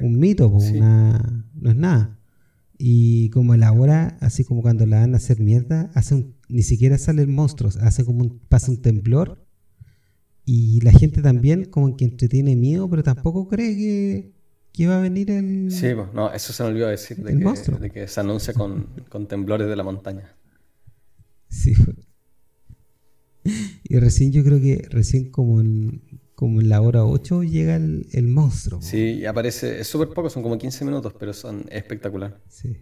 un 0.00 0.18
mito, 0.18 0.50
pues, 0.50 0.70
una, 0.72 1.44
no 1.54 1.70
es 1.70 1.76
nada. 1.76 2.18
Y 2.84 3.30
como 3.30 3.54
elabora, 3.54 4.18
así 4.20 4.42
como 4.42 4.60
cuando 4.60 4.86
la 4.86 4.98
van 4.98 5.14
a 5.14 5.18
hacer 5.18 5.38
mierda, 5.38 5.92
hace 5.94 6.26
ni 6.48 6.64
siquiera 6.64 6.98
salen 6.98 7.32
monstruos, 7.32 7.76
hace 7.76 8.04
como 8.04 8.24
un, 8.24 8.40
pasa 8.48 8.72
un 8.72 8.82
temblor. 8.82 9.46
Y 10.44 10.80
la 10.80 10.90
gente 10.90 11.22
también 11.22 11.66
como 11.66 11.96
que 11.96 12.04
entretiene 12.04 12.56
miedo, 12.56 12.90
pero 12.90 13.04
tampoco 13.04 13.46
cree 13.46 14.32
que, 14.72 14.86
va 14.88 14.98
a 14.98 15.00
venir 15.00 15.30
el... 15.30 15.70
Sí, 15.70 15.94
pues, 15.94 16.12
no, 16.12 16.32
eso 16.32 16.52
se 16.52 16.64
me 16.64 16.70
olvidó 16.70 16.88
decir, 16.88 17.18
de, 17.18 17.38
que, 17.38 17.72
de 17.78 17.90
que, 17.92 18.08
se 18.08 18.18
anuncia 18.18 18.52
con, 18.52 18.88
con, 19.08 19.28
temblores 19.28 19.68
de 19.68 19.76
la 19.76 19.84
montaña. 19.84 20.34
Sí. 21.48 21.74
Y 23.84 23.98
recién 23.98 24.32
yo 24.32 24.42
creo 24.44 24.60
que 24.60 24.86
recién 24.88 25.30
como 25.30 25.60
en, 25.60 26.00
como 26.42 26.60
en 26.60 26.70
la 26.70 26.80
hora 26.80 27.04
8 27.04 27.44
llega 27.44 27.76
el, 27.76 28.26
monstruo. 28.26 28.82
Sí, 28.82 29.20
y 29.20 29.26
aparece, 29.26 29.78
es 29.78 29.86
súper 29.86 30.08
poco, 30.08 30.28
son 30.28 30.42
como 30.42 30.58
15 30.58 30.84
minutos, 30.84 31.14
pero 31.16 31.32
son 31.32 31.66
espectacular. 31.70 32.40
Sí. 32.48 32.78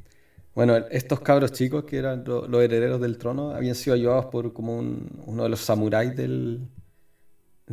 Bueno, 0.54 0.78
estos 0.90 1.20
cabros 1.20 1.52
chicos 1.52 1.84
que 1.84 1.98
eran 1.98 2.24
los 2.24 2.62
herederos 2.62 3.02
del 3.02 3.18
trono 3.18 3.50
habían 3.50 3.74
sido 3.74 3.92
ayudados 3.92 4.24
por 4.32 4.54
como 4.54 4.78
uno 4.78 5.42
de 5.42 5.48
los 5.50 5.60
samuráis 5.60 6.16
del, 6.16 6.70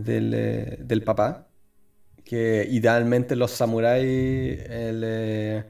eh, 0.05 0.77
del, 0.81 1.03
papá, 1.03 1.47
que 2.25 2.67
idealmente 2.69 3.37
los 3.37 3.51
samuráis 3.51 4.03
eh, 4.03 5.63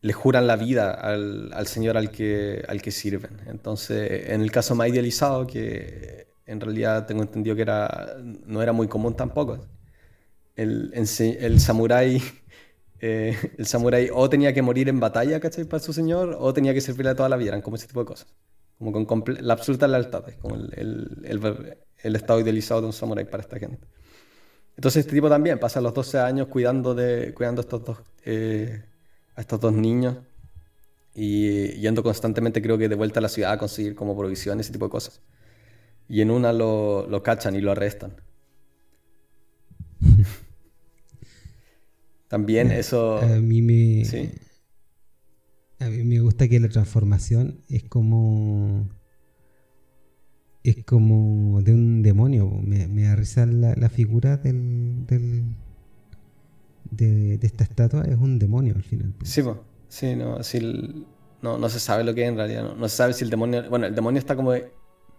le, 0.00 0.12
juran 0.14 0.46
la 0.46 0.56
vida 0.56 0.90
al, 0.90 1.52
al, 1.52 1.66
señor 1.66 1.98
al 1.98 2.10
que, 2.10 2.64
al 2.66 2.80
que 2.80 2.90
sirven. 2.90 3.42
Entonces, 3.46 4.30
en 4.30 4.40
el 4.40 4.50
caso 4.50 4.74
más 4.74 4.88
idealizado, 4.88 5.46
que 5.46 6.28
en 6.46 6.60
realidad 6.60 7.06
tengo 7.06 7.22
entendido 7.22 7.56
que 7.56 7.62
era, 7.62 8.16
no 8.22 8.62
era 8.62 8.72
muy 8.72 8.88
común 8.88 9.14
tampoco. 9.14 9.66
El, 10.56 10.92
el, 10.94 11.60
samurái 11.60 12.22
eh, 13.00 13.36
el 13.58 13.66
samurái 13.66 14.10
o 14.12 14.28
tenía 14.28 14.52
que 14.52 14.62
morir 14.62 14.88
en 14.88 15.00
batalla, 15.00 15.40
¿cachai? 15.40 15.64
Para 15.64 15.82
su 15.82 15.92
señor, 15.92 16.36
o 16.38 16.52
tenía 16.52 16.74
que 16.74 16.80
servirle 16.80 17.14
toda 17.14 17.28
la 17.28 17.36
vida, 17.36 17.48
eran 17.50 17.62
como 17.62 17.76
ese 17.76 17.86
tipo 17.86 18.00
de 18.00 18.06
cosas. 18.06 18.28
Como 18.78 19.06
con 19.06 19.24
la 19.40 19.54
absoluta 19.54 19.86
lealtad, 19.88 20.28
es 20.28 20.36
como 20.36 20.56
el, 20.56 21.22
el, 22.02 22.16
estado 22.16 22.40
idealizado 22.40 22.82
de 22.82 22.88
un 22.88 22.92
samurái 22.92 23.24
para 23.24 23.42
esta 23.42 23.58
gente. 23.58 23.86
Entonces 24.76 25.00
este 25.00 25.14
tipo 25.14 25.28
también 25.28 25.58
pasa 25.60 25.80
los 25.80 25.94
12 25.94 26.18
años 26.18 26.48
cuidando, 26.48 26.94
de, 26.94 27.32
cuidando 27.34 27.60
a, 27.60 27.62
estos 27.62 27.84
dos, 27.84 27.98
eh, 28.24 28.82
a 29.36 29.40
estos 29.40 29.60
dos 29.60 29.72
niños 29.72 30.16
y 31.14 31.68
yendo 31.74 32.02
constantemente 32.02 32.60
creo 32.60 32.76
que 32.76 32.88
de 32.88 32.96
vuelta 32.96 33.20
a 33.20 33.22
la 33.22 33.28
ciudad 33.28 33.52
a 33.52 33.58
conseguir 33.58 33.94
como 33.94 34.16
provisiones, 34.18 34.66
ese 34.66 34.72
tipo 34.72 34.86
de 34.86 34.90
cosas 34.90 35.20
y 36.08 36.20
en 36.20 36.30
una 36.30 36.52
lo, 36.52 37.06
lo 37.08 37.22
cachan 37.22 37.56
y 37.56 37.60
lo 37.60 37.72
arrestan. 37.72 38.14
También 42.28 42.70
eso... 42.70 43.18
A 43.18 43.40
mí 43.40 43.62
me... 43.62 44.02
A 45.80 45.88
mí 45.88 46.04
me 46.04 46.20
gusta 46.20 46.48
que 46.48 46.60
la 46.60 46.68
transformación 46.68 47.60
es 47.68 47.84
como... 47.84 48.88
Es 50.62 50.84
como 50.84 51.60
de 51.62 51.72
un 51.72 52.02
demonio. 52.02 52.48
Me, 52.48 52.88
me 52.88 53.02
da 53.02 53.16
risa 53.16 53.44
la, 53.44 53.88
figura 53.90 54.38
del, 54.38 55.06
del 55.06 55.54
de, 56.90 57.38
esta 57.42 57.64
estatua. 57.64 58.04
Es 58.04 58.16
un 58.16 58.38
demonio 58.38 58.74
al 58.74 58.82
final. 58.82 59.14
Sí, 59.22 59.42
sí, 59.88 60.16
no, 60.16 60.38
no, 61.42 61.58
no 61.58 61.68
se 61.68 61.80
sabe 61.80 62.02
lo 62.02 62.14
que 62.14 62.22
es 62.22 62.30
en 62.30 62.36
realidad. 62.36 62.62
No, 62.62 62.76
no 62.76 62.88
se 62.88 62.96
sabe 62.96 63.12
si 63.12 63.24
el 63.24 63.30
demonio... 63.30 63.68
Bueno, 63.68 63.86
el 63.86 63.94
demonio 63.94 64.18
está 64.18 64.34
como 64.34 64.54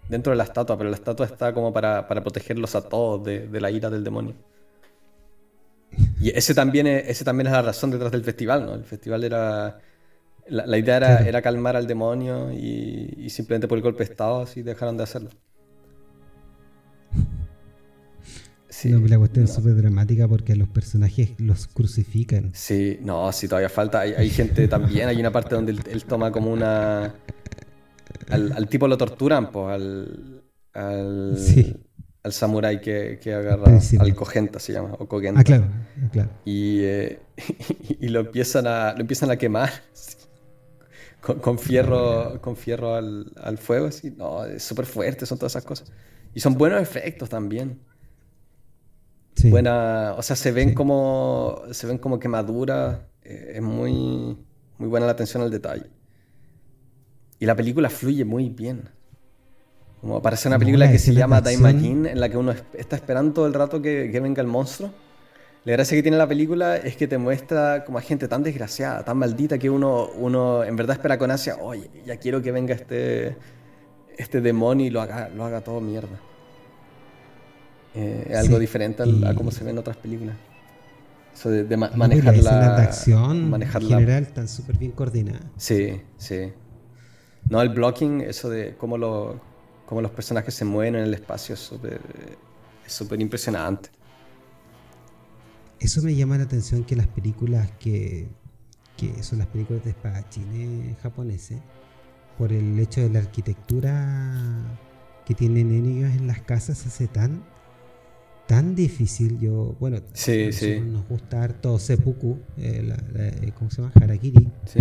dentro 0.09 0.31
de 0.31 0.37
la 0.37 0.43
estatua, 0.43 0.77
pero 0.77 0.89
la 0.89 0.95
estatua 0.95 1.25
está 1.25 1.53
como 1.53 1.73
para, 1.73 2.07
protegerlos 2.07 2.75
a 2.75 2.81
todos 2.81 3.23
de, 3.23 3.47
la 3.59 3.71
ira 3.71 3.89
del 3.89 4.03
demonio. 4.03 4.35
Y 6.19 6.29
ese 6.29 6.53
también, 6.53 6.87
es, 6.87 7.07
ese 7.07 7.23
también 7.23 7.47
es 7.47 7.53
la 7.53 7.61
razón 7.61 7.91
detrás 7.91 8.11
del 8.11 8.23
festival, 8.23 8.65
¿no? 8.65 8.73
El 8.73 8.83
festival 8.83 9.23
era... 9.23 9.79
La, 10.47 10.77
idea 10.77 10.97
era, 10.97 11.41
calmar 11.41 11.75
al 11.75 11.87
demonio 11.87 12.51
y, 12.51 13.27
simplemente 13.31 13.67
por 13.67 13.79
el 13.79 13.81
golpe 13.81 14.05
de 14.05 14.11
estado 14.11 14.41
así 14.41 14.61
dejaron 14.61 14.95
de 14.95 15.01
hacerlo. 15.01 15.31
Sí, 18.69 18.91
no, 18.91 18.99
la 19.07 19.17
cuestión 19.17 19.45
es 19.45 19.53
súper 19.53 19.75
dramática 19.75 20.27
porque 20.27 20.55
los 20.55 20.67
personajes 20.67 21.31
los 21.39 21.65
crucifican. 21.65 22.51
Sí, 22.53 22.99
no, 23.01 23.31
sí, 23.31 23.47
todavía 23.47 23.69
falta. 23.69 24.01
Hay, 24.01 24.29
gente 24.29 24.67
también, 24.67 25.07
hay 25.07 25.19
una 25.19 25.31
parte 25.31 25.55
donde 25.55 25.71
él 25.71 26.05
toma 26.05 26.31
como 26.31 26.51
una 26.51 27.15
al, 28.29 28.67
tipo 28.67 28.87
lo 28.87 28.97
torturan, 28.97 29.51
pues, 29.51 29.73
al, 29.73 30.43
al, 30.73 31.37
al 32.23 32.33
samurái 32.33 32.81
que, 32.81 33.19
que 33.21 33.33
agarra, 33.33 33.79
al 33.99 34.15
cogenta 34.15 34.59
se 34.59 34.73
llama, 34.73 34.95
o 34.97 35.07
cogenta. 35.07 35.41
Ah, 35.41 35.43
claro, 35.43 35.67
claro. 36.11 36.29
Y, 36.45 36.81
eh, 36.83 37.19
y, 37.99 38.07
lo, 38.09 38.21
empiezan 38.21 38.67
a, 38.67 38.93
lo 38.93 39.01
empiezan 39.01 39.31
a 39.31 39.37
quemar 39.37 39.69
con, 41.21 41.39
con 41.39 41.59
fierro, 41.59 42.41
con 42.41 42.55
fierro 42.55 42.95
al, 42.95 43.31
al 43.41 43.57
fuego, 43.57 43.87
así. 43.87 44.11
No, 44.11 44.45
es 44.45 44.63
súper 44.63 44.85
fuerte, 44.85 45.25
son 45.25 45.37
todas 45.37 45.53
esas 45.53 45.65
cosas. 45.65 45.91
Y 46.33 46.39
son 46.39 46.57
buenos 46.57 46.81
efectos 46.81 47.29
también. 47.29 47.79
Sí. 49.35 49.49
Buena, 49.49 50.15
o 50.17 50.23
sea, 50.23 50.35
se 50.35 50.51
ven 50.51 50.73
como 50.73 51.61
se 51.71 51.87
ven 51.87 51.97
como 51.97 52.19
quemaduras, 52.19 52.99
eh, 53.21 53.53
es 53.55 53.61
muy 53.61 54.37
muy 54.77 54.89
buena 54.89 55.05
la 55.05 55.11
atención 55.11 55.43
al 55.43 55.51
detalle. 55.51 55.89
Y 57.39 57.45
la 57.45 57.55
película 57.55 57.89
fluye 57.89 58.25
muy 58.25 58.49
bien. 58.49 58.89
Como 60.01 60.17
aparece 60.17 60.47
una 60.47 60.59
película 60.59 60.91
que 60.91 60.99
se 60.99 61.13
llama 61.13 61.41
Time 61.41 61.57
Machine, 61.57 62.11
en 62.11 62.19
la 62.19 62.29
que 62.29 62.37
uno 62.37 62.53
está 62.77 62.95
esperando 62.95 63.33
todo 63.33 63.47
el 63.47 63.53
rato 63.53 63.81
que, 63.81 64.07
venga 64.21 64.41
el 64.41 64.47
monstruo. 64.47 64.91
La 65.63 65.71
gracia 65.71 65.97
que 65.97 66.03
tiene 66.03 66.17
la 66.17 66.27
película 66.27 66.77
es 66.77 66.95
que 66.95 67.07
te 67.07 67.17
muestra 67.17 67.83
como 67.85 67.97
a 67.97 68.01
gente 68.01 68.27
tan 68.27 68.43
desgraciada, 68.43 69.03
tan 69.03 69.17
maldita, 69.17 69.57
que 69.57 69.67
uno, 69.67 70.09
uno 70.15 70.63
en 70.63 70.75
verdad 70.75 70.97
espera 70.97 71.17
con 71.17 71.31
ansia, 71.31 71.55
oye, 71.59 71.89
ya 72.05 72.17
quiero 72.17 72.39
que 72.43 72.51
venga 72.51 72.75
este, 72.75 73.35
este 74.15 74.41
demonio 74.41 74.85
y 74.85 74.91
lo 74.91 75.01
haga, 75.01 75.29
lo 75.29 75.43
haga 75.43 75.61
todo 75.61 75.81
mierda. 75.81 76.19
Eh, 77.95 78.27
es 78.29 78.37
algo 78.37 78.59
diferente 78.59 79.01
a, 79.01 79.33
cómo 79.33 79.49
se 79.49 79.63
ve 79.63 79.71
en 79.71 79.77
otras 79.79 79.97
películas. 79.97 80.35
Eso 81.33 81.49
de, 81.49 81.77
manejar 81.77 82.37
la... 82.37 82.75
de 82.75 82.83
acción 82.83 83.49
manejar 83.49 83.81
en 83.81 83.89
general 83.89 84.23
están 84.23 84.47
súper 84.47 84.77
bien 84.77 84.91
coordinadas. 84.91 85.41
Sí, 85.57 85.99
sí. 86.17 86.51
No, 87.49 87.61
el 87.61 87.69
blocking, 87.69 88.21
eso 88.21 88.49
de 88.49 88.75
cómo, 88.77 88.97
lo, 88.97 89.39
cómo 89.85 90.01
los 90.01 90.11
personajes 90.11 90.53
se 90.53 90.65
mueven 90.65 90.95
en 90.95 91.03
el 91.03 91.13
espacio 91.13 91.55
es 91.55 91.71
súper 92.87 93.21
impresionante. 93.21 93.89
Eso 95.79 96.01
me 96.01 96.15
llama 96.15 96.37
la 96.37 96.45
atención 96.45 96.83
que 96.83 96.95
las 96.95 97.07
películas 97.07 97.69
que, 97.79 98.27
que 98.97 99.21
son 99.23 99.39
las 99.39 99.47
películas 99.47 99.83
de 99.83 99.91
espadachines 99.91 100.97
japoneses 100.99 101.59
por 102.37 102.51
el 102.51 102.79
hecho 102.79 103.01
de 103.01 103.09
la 103.09 103.19
arquitectura 103.19 104.77
que 105.25 105.33
tienen 105.33 105.71
ellos 105.71 106.11
en 106.15 106.27
las 106.27 106.41
casas 106.41 106.85
hace 106.85 107.07
tan 107.07 107.43
tan 108.47 108.75
difícil 108.75 109.39
yo 109.39 109.75
bueno 109.79 109.99
sí, 110.13 110.51
sí. 110.51 110.79
nos 110.79 111.07
gusta 111.07 111.43
harto 111.43 111.79
seppuku 111.79 112.37
eh, 112.57 112.95
eh, 113.15 113.51
cómo 113.57 113.71
se 113.71 113.81
llama 113.81 113.93
harakiri 113.95 114.51
sí. 114.65 114.79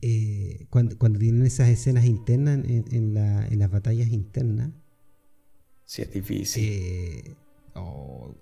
Eh, 0.00 0.66
cuando, 0.70 0.96
cuando, 0.96 1.18
tienen 1.18 1.44
esas 1.44 1.68
escenas 1.68 2.04
internas 2.04 2.58
en, 2.64 2.84
en, 2.92 3.14
la, 3.14 3.46
en, 3.46 3.58
las 3.58 3.70
batallas 3.70 4.08
internas. 4.08 4.70
Sí 5.84 6.02
es 6.02 6.12
difícil. 6.12 7.36
Oh, 7.74 8.34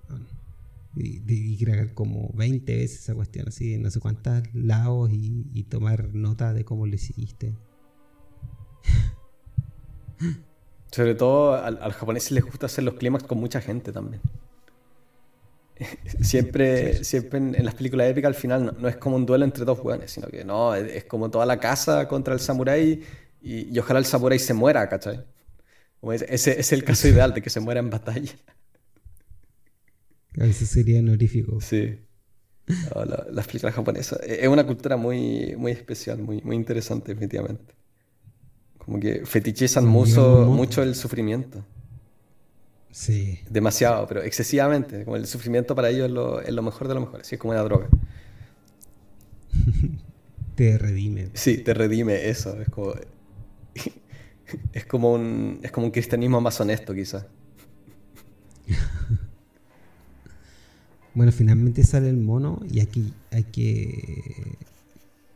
debí 0.94 1.57
grabar 1.57 1.94
como 1.94 2.30
20 2.34 2.76
veces 2.76 3.00
esa 3.00 3.14
cuestión 3.14 3.48
así 3.48 3.74
en 3.74 3.82
no 3.82 3.90
sé 3.90 4.00
cuántos 4.00 4.42
lados 4.54 5.11
y, 5.12 5.46
y 5.52 5.64
tomar 5.64 6.14
nota 6.14 6.52
de 6.54 6.64
cómo 6.64 6.86
lo 6.86 6.94
hiciste. 6.94 7.54
Sobre 10.90 11.14
todo 11.14 11.54
al, 11.54 11.78
a 11.82 11.88
los 11.88 11.96
japoneses 11.96 12.32
les 12.32 12.44
gusta 12.44 12.66
hacer 12.66 12.84
los 12.84 12.94
clímax 12.94 13.24
con 13.24 13.38
mucha 13.38 13.61
gente 13.61 13.92
también. 13.92 14.22
Siempre 16.20 17.04
siempre 17.04 17.38
en, 17.38 17.64
las 17.64 17.74
películas 17.74 18.08
épicas 18.08 18.28
al 18.28 18.34
final 18.34 18.76
no, 18.78 18.88
es 18.88 18.96
como 18.96 19.16
un 19.16 19.26
duelo 19.26 19.44
entre 19.44 19.64
dos 19.64 19.78
hueones, 19.80 20.10
sino 20.10 20.28
que 20.28 20.44
no, 20.44 20.74
es, 20.74 21.04
como 21.04 21.30
toda 21.30 21.46
la 21.46 21.58
casa 21.58 22.08
contra 22.08 22.34
el 22.34 22.40
samurái 22.40 23.02
y, 23.42 23.78
ojalá 23.78 23.98
el 23.98 24.06
samurái 24.06 24.38
se 24.38 24.54
muera, 24.54 24.88
¿cachai? 24.88 25.24
ese, 26.28 26.58
es 26.58 26.72
el 26.72 26.84
caso 26.84 27.08
ideal 27.08 27.34
de 27.34 27.42
que 27.42 27.50
se 27.50 27.60
muera 27.60 27.80
en 27.80 27.90
batalla. 27.90 28.32
Eso 30.34 30.66
sería 30.66 31.00
honorífico. 31.00 31.60
Sí. 31.60 31.98
las 33.30 33.46
películas 33.46 33.74
japonesas. 33.74 34.20
Es 34.22 34.48
una 34.48 34.66
cultura 34.66 34.96
muy, 34.96 35.54
muy 35.56 35.72
especial, 35.72 36.18
muy, 36.18 36.42
muy 36.42 36.56
interesante, 36.56 37.12
definitivamente. 37.12 37.74
Como 38.78 39.00
que 39.00 39.24
fetichizan 39.24 39.86
mucho, 39.86 40.46
mucho 40.46 40.82
el 40.82 40.94
sufrimiento. 40.94 41.64
Sí. 42.97 43.38
Demasiado, 43.51 44.07
pero 44.07 44.22
excesivamente. 44.22 45.05
Como 45.05 45.16
el 45.16 45.26
sufrimiento 45.26 45.74
para 45.74 45.90
ellos 45.90 46.07
es 46.07 46.12
lo, 46.12 46.40
es 46.40 46.51
lo 46.51 46.62
mejor 46.62 46.88
de 46.88 46.94
lo 46.94 47.01
mejor. 47.01 47.20
Así 47.20 47.34
es 47.34 47.40
como 47.40 47.53
una 47.53 47.62
droga. 47.62 47.88
te 50.55 50.78
redime. 50.78 51.28
Sí, 51.34 51.59
te 51.59 51.74
redime 51.74 52.30
eso. 52.30 52.59
Es 52.61 52.70
como. 52.70 52.94
Es 54.72 54.86
como 54.86 55.12
un, 55.12 55.59
es 55.64 55.72
como 55.72 55.86
un 55.86 55.90
cristianismo 55.90 56.40
más 56.40 56.61
honesto, 56.61 56.94
quizás. 56.94 57.26
bueno, 61.14 61.32
finalmente 61.32 61.82
sale 61.82 62.09
el 62.09 62.16
mono 62.16 62.61
y 62.70 62.78
aquí 62.78 63.12
hay 63.32 63.42
que. 63.42 64.57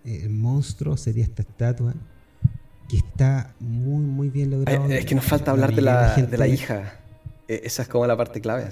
El 0.04 0.30
monstruo 0.30 0.96
sería 0.96 1.24
esta 1.24 1.42
estatua 1.42 1.92
que 2.88 2.98
está 2.98 3.52
muy, 3.58 4.04
muy 4.04 4.30
bien 4.30 4.52
logrado. 4.52 4.86
Es 4.86 5.04
que 5.04 5.16
nos 5.16 5.24
falta 5.24 5.50
hablar 5.50 5.74
de 5.74 5.82
la, 5.82 6.14
de 6.14 6.38
la 6.38 6.46
hija. 6.46 7.00
E, 7.50 7.62
esa 7.64 7.82
es 7.82 7.88
como 7.88 8.06
la 8.06 8.16
parte 8.16 8.40
clave. 8.40 8.68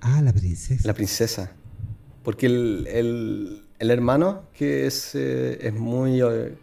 Ah, 0.00 0.20
la 0.22 0.32
princesa. 0.32 0.88
La 0.88 0.92
princesa. 0.92 1.52
Porque 2.24 2.46
el, 2.46 2.88
el, 2.90 3.62
el 3.78 3.90
hermano, 3.92 4.42
que 4.52 4.86
es, 4.86 5.14
eh, 5.14 5.58
es 5.60 5.72
muy. 5.72 6.20
Eh, 6.20 6.56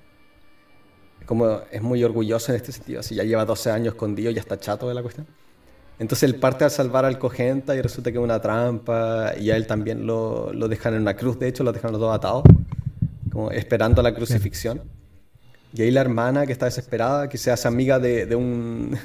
como 1.26 1.62
es 1.72 1.82
muy 1.82 2.04
orgulloso 2.04 2.52
en 2.52 2.58
este 2.58 2.72
sentido, 2.74 3.00
así 3.00 3.16
ya 3.16 3.24
lleva 3.24 3.46
12 3.46 3.72
años 3.72 3.94
escondido, 3.94 4.32
ya 4.32 4.42
está 4.42 4.60
chato 4.60 4.88
de 4.90 4.96
la 4.96 5.02
cuestión. 5.02 5.28
Entonces 6.00 6.24
él 6.24 6.40
parte 6.40 6.64
a 6.66 6.70
salvar 6.70 7.06
al 7.06 7.18
cogenta 7.20 7.76
y 7.76 7.82
resulta 7.82 8.12
que 8.12 8.18
es 8.18 8.24
una 8.24 8.40
trampa 8.42 9.34
y 9.38 9.50
a 9.50 9.56
él 9.56 9.66
también 9.66 10.06
lo, 10.06 10.54
lo 10.54 10.68
dejan 10.68 10.94
en 10.94 11.02
una 11.02 11.16
cruz, 11.16 11.40
de 11.40 11.48
hecho 11.48 11.64
lo 11.64 11.74
dejan 11.74 11.92
los 11.92 12.00
dos 12.00 12.16
atados, 12.16 12.44
como 13.32 13.52
esperando 13.52 14.02
la 14.02 14.14
crucifixión. 14.14 14.84
Y 15.74 15.82
ahí 15.82 15.92
la 15.92 16.02
hermana 16.02 16.46
que 16.46 16.54
está 16.54 16.66
desesperada, 16.66 17.28
que 17.30 17.38
se 17.38 17.52
hace 17.52 17.68
amiga 17.68 18.00
de, 18.00 18.26
de 18.26 18.36
un. 18.36 18.98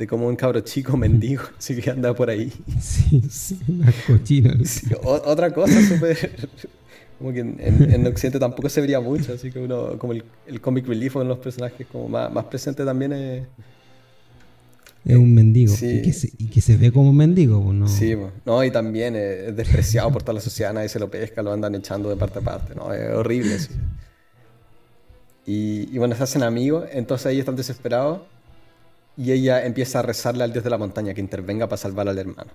De 0.00 0.06
como 0.06 0.26
un 0.26 0.34
cabro 0.34 0.60
chico 0.60 0.96
mendigo, 0.96 1.42
así 1.58 1.76
que 1.76 1.90
anda 1.90 2.14
por 2.14 2.30
ahí. 2.30 2.50
Sí, 2.80 3.22
sí 3.30 3.60
una 3.68 3.92
cochina. 4.06 4.56
otra 5.02 5.52
cosa 5.52 5.80
súper. 5.86 6.48
Como 7.18 7.34
que 7.34 7.40
en, 7.40 7.58
en, 7.60 8.06
Occidente 8.06 8.38
tampoco 8.38 8.70
se 8.70 8.80
vería 8.80 8.98
mucho, 8.98 9.34
así 9.34 9.52
que 9.52 9.58
uno, 9.58 9.98
como 9.98 10.14
el, 10.14 10.24
el 10.46 10.58
comic 10.62 10.86
relief 10.86 11.16
en 11.16 11.28
los 11.28 11.38
personajes 11.38 11.86
como 11.86 12.08
más, 12.08 12.32
más 12.32 12.46
presente 12.46 12.82
también 12.82 13.12
es. 13.12 13.46
Es 15.04 15.16
un 15.16 15.34
mendigo. 15.34 15.74
Y, 15.74 16.00
que 16.00 16.12
se, 16.14 16.30
y, 16.38 16.46
que 16.46 16.62
se, 16.62 16.78
ve 16.78 16.90
como 16.90 17.10
un 17.10 17.16
mendigo, 17.18 17.62
pues, 17.62 17.74
¿no? 17.74 17.88
Sí, 17.88 18.16
pues. 18.16 18.32
no, 18.46 18.64
y 18.64 18.70
también 18.70 19.16
es 19.16 19.54
despreciado 19.54 20.10
por 20.10 20.22
toda 20.22 20.34
la 20.34 20.40
sociedad, 20.40 20.72
nadie 20.72 20.88
se 20.88 20.98
lo 20.98 21.10
pesca, 21.10 21.42
lo 21.42 21.52
andan 21.52 21.74
echando 21.74 22.08
de 22.08 22.16
parte 22.16 22.38
a 22.38 22.42
parte, 22.42 22.74
¿no? 22.74 22.90
Es 22.92 23.10
horrible, 23.14 23.58
sí. 23.58 23.68
Y, 25.44 25.98
bueno, 25.98 26.14
se 26.14 26.22
hacen 26.22 26.42
amigos, 26.42 26.84
entonces 26.92 27.26
ellos 27.26 27.40
están 27.40 27.56
desesperados 27.56 28.20
y 29.16 29.32
ella 29.32 29.64
empieza 29.64 30.00
a 30.00 30.02
rezarle 30.02 30.44
al 30.44 30.52
dios 30.52 30.64
de 30.64 30.70
la 30.70 30.78
montaña 30.78 31.14
que 31.14 31.20
intervenga 31.20 31.68
para 31.68 31.76
salvar 31.76 32.08
al 32.08 32.18
hermano. 32.18 32.50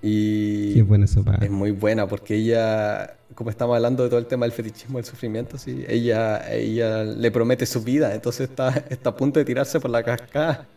Y 0.00 0.74
Qué 0.74 0.82
buena 0.82 1.06
eso, 1.06 1.24
es 1.40 1.50
muy 1.50 1.72
buena 1.72 2.06
porque 2.06 2.36
ella, 2.36 3.16
como 3.34 3.50
estamos 3.50 3.74
hablando 3.74 4.04
de 4.04 4.08
todo 4.08 4.20
el 4.20 4.26
tema 4.26 4.46
del 4.46 4.52
fetichismo, 4.52 4.98
del 4.98 5.04
sufrimiento, 5.04 5.58
¿sí? 5.58 5.84
ella, 5.88 6.52
ella 6.52 7.02
le 7.02 7.30
promete 7.32 7.66
su 7.66 7.82
vida, 7.82 8.14
entonces 8.14 8.48
está, 8.48 8.84
está 8.90 9.10
a 9.10 9.16
punto 9.16 9.40
de 9.40 9.44
tirarse 9.44 9.80
por 9.80 9.90
la 9.90 10.04
cascada 10.04 10.68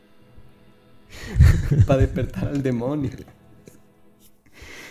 para 1.86 2.00
despertar 2.00 2.48
al 2.48 2.64
demonio. 2.64 3.12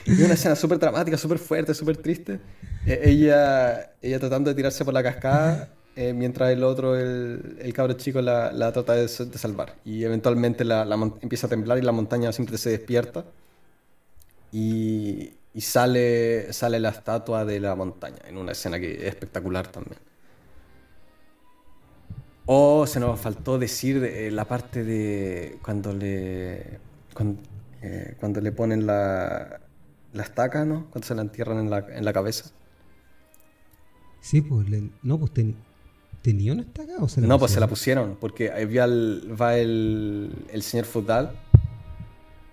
Y 0.07 0.22
una 0.22 0.35
escena 0.35 0.55
súper 0.55 0.78
dramática, 0.78 1.16
súper 1.16 1.39
fuerte, 1.39 1.74
súper 1.74 1.97
triste. 1.97 2.41
Eh, 2.87 3.01
ella, 3.05 3.95
ella 4.01 4.18
tratando 4.18 4.51
de 4.51 4.57
tirarse 4.57 4.85
por 4.85 4.95
la 4.95 5.03
cascada, 5.03 5.70
eh, 5.97 6.12
mientras 6.12 6.51
el 6.51 6.62
otro, 6.64 6.97
el, 6.97 7.59
el 7.61 7.72
cabro 7.72 7.95
chico, 7.95 8.20
la, 8.20 8.53
la 8.53 8.72
trata 8.72 8.95
de, 8.95 9.09
salvar. 9.09 9.76
Y 9.84 10.05
eventualmente 10.05 10.64
la, 10.64 10.82
empieza 11.20 11.47
a 11.47 11.51
temblar 11.51 11.78
y 11.78 11.82
la 11.82 11.93
montaña 11.93 12.32
siempre 12.32 12.59
se 12.59 12.70
despierta. 12.70 13.24
Y, 14.53 15.34
y, 15.55 15.61
sale, 15.61 16.53
sale 16.53 16.80
la 16.80 16.91
estatua 16.91 17.45
de 17.45 17.61
la 17.61 17.74
montaña, 17.74 18.18
en 18.26 18.36
una 18.38 18.53
escena 18.53 18.78
que 18.80 18.95
es 18.95 19.05
espectacular 19.05 19.68
también. 19.68 19.99
Oh, 22.47 22.86
se 22.86 22.99
nos 22.99 23.20
faltó 23.20 23.59
decir 23.59 24.03
eh, 24.03 24.30
la 24.30 24.45
parte 24.45 24.82
de 24.82 25.59
cuando 25.62 25.93
le, 25.93 26.80
cuando 28.18 28.41
le 28.41 28.53
ponen 28.53 28.86
la, 28.86 29.61
la 30.12 30.22
estaca, 30.22 30.64
¿no? 30.64 30.86
Cuando 30.91 31.07
se 31.07 31.14
la 31.14 31.22
entierran 31.22 31.59
en 31.59 31.70
la, 31.70 31.78
en 31.78 32.05
la 32.05 32.12
cabeza. 32.12 32.51
Sí, 34.20 34.41
pues, 34.41 34.66
no, 35.03 35.18
pues 35.18 35.32
tenía 36.23 36.53
una 36.53 36.62
estaca 36.62 36.93
o 37.01 37.09
se 37.09 37.21
la 37.21 37.27
No, 37.27 37.39
pues 37.39 37.53
se 37.53 37.61
la 37.61 37.66
pusieron, 37.66 38.16
porque 38.21 38.51
ahí 38.51 38.64
va 38.66 39.57
el, 39.57 40.33
el 40.53 40.62
señor 40.62 40.87
Fudal 40.87 41.33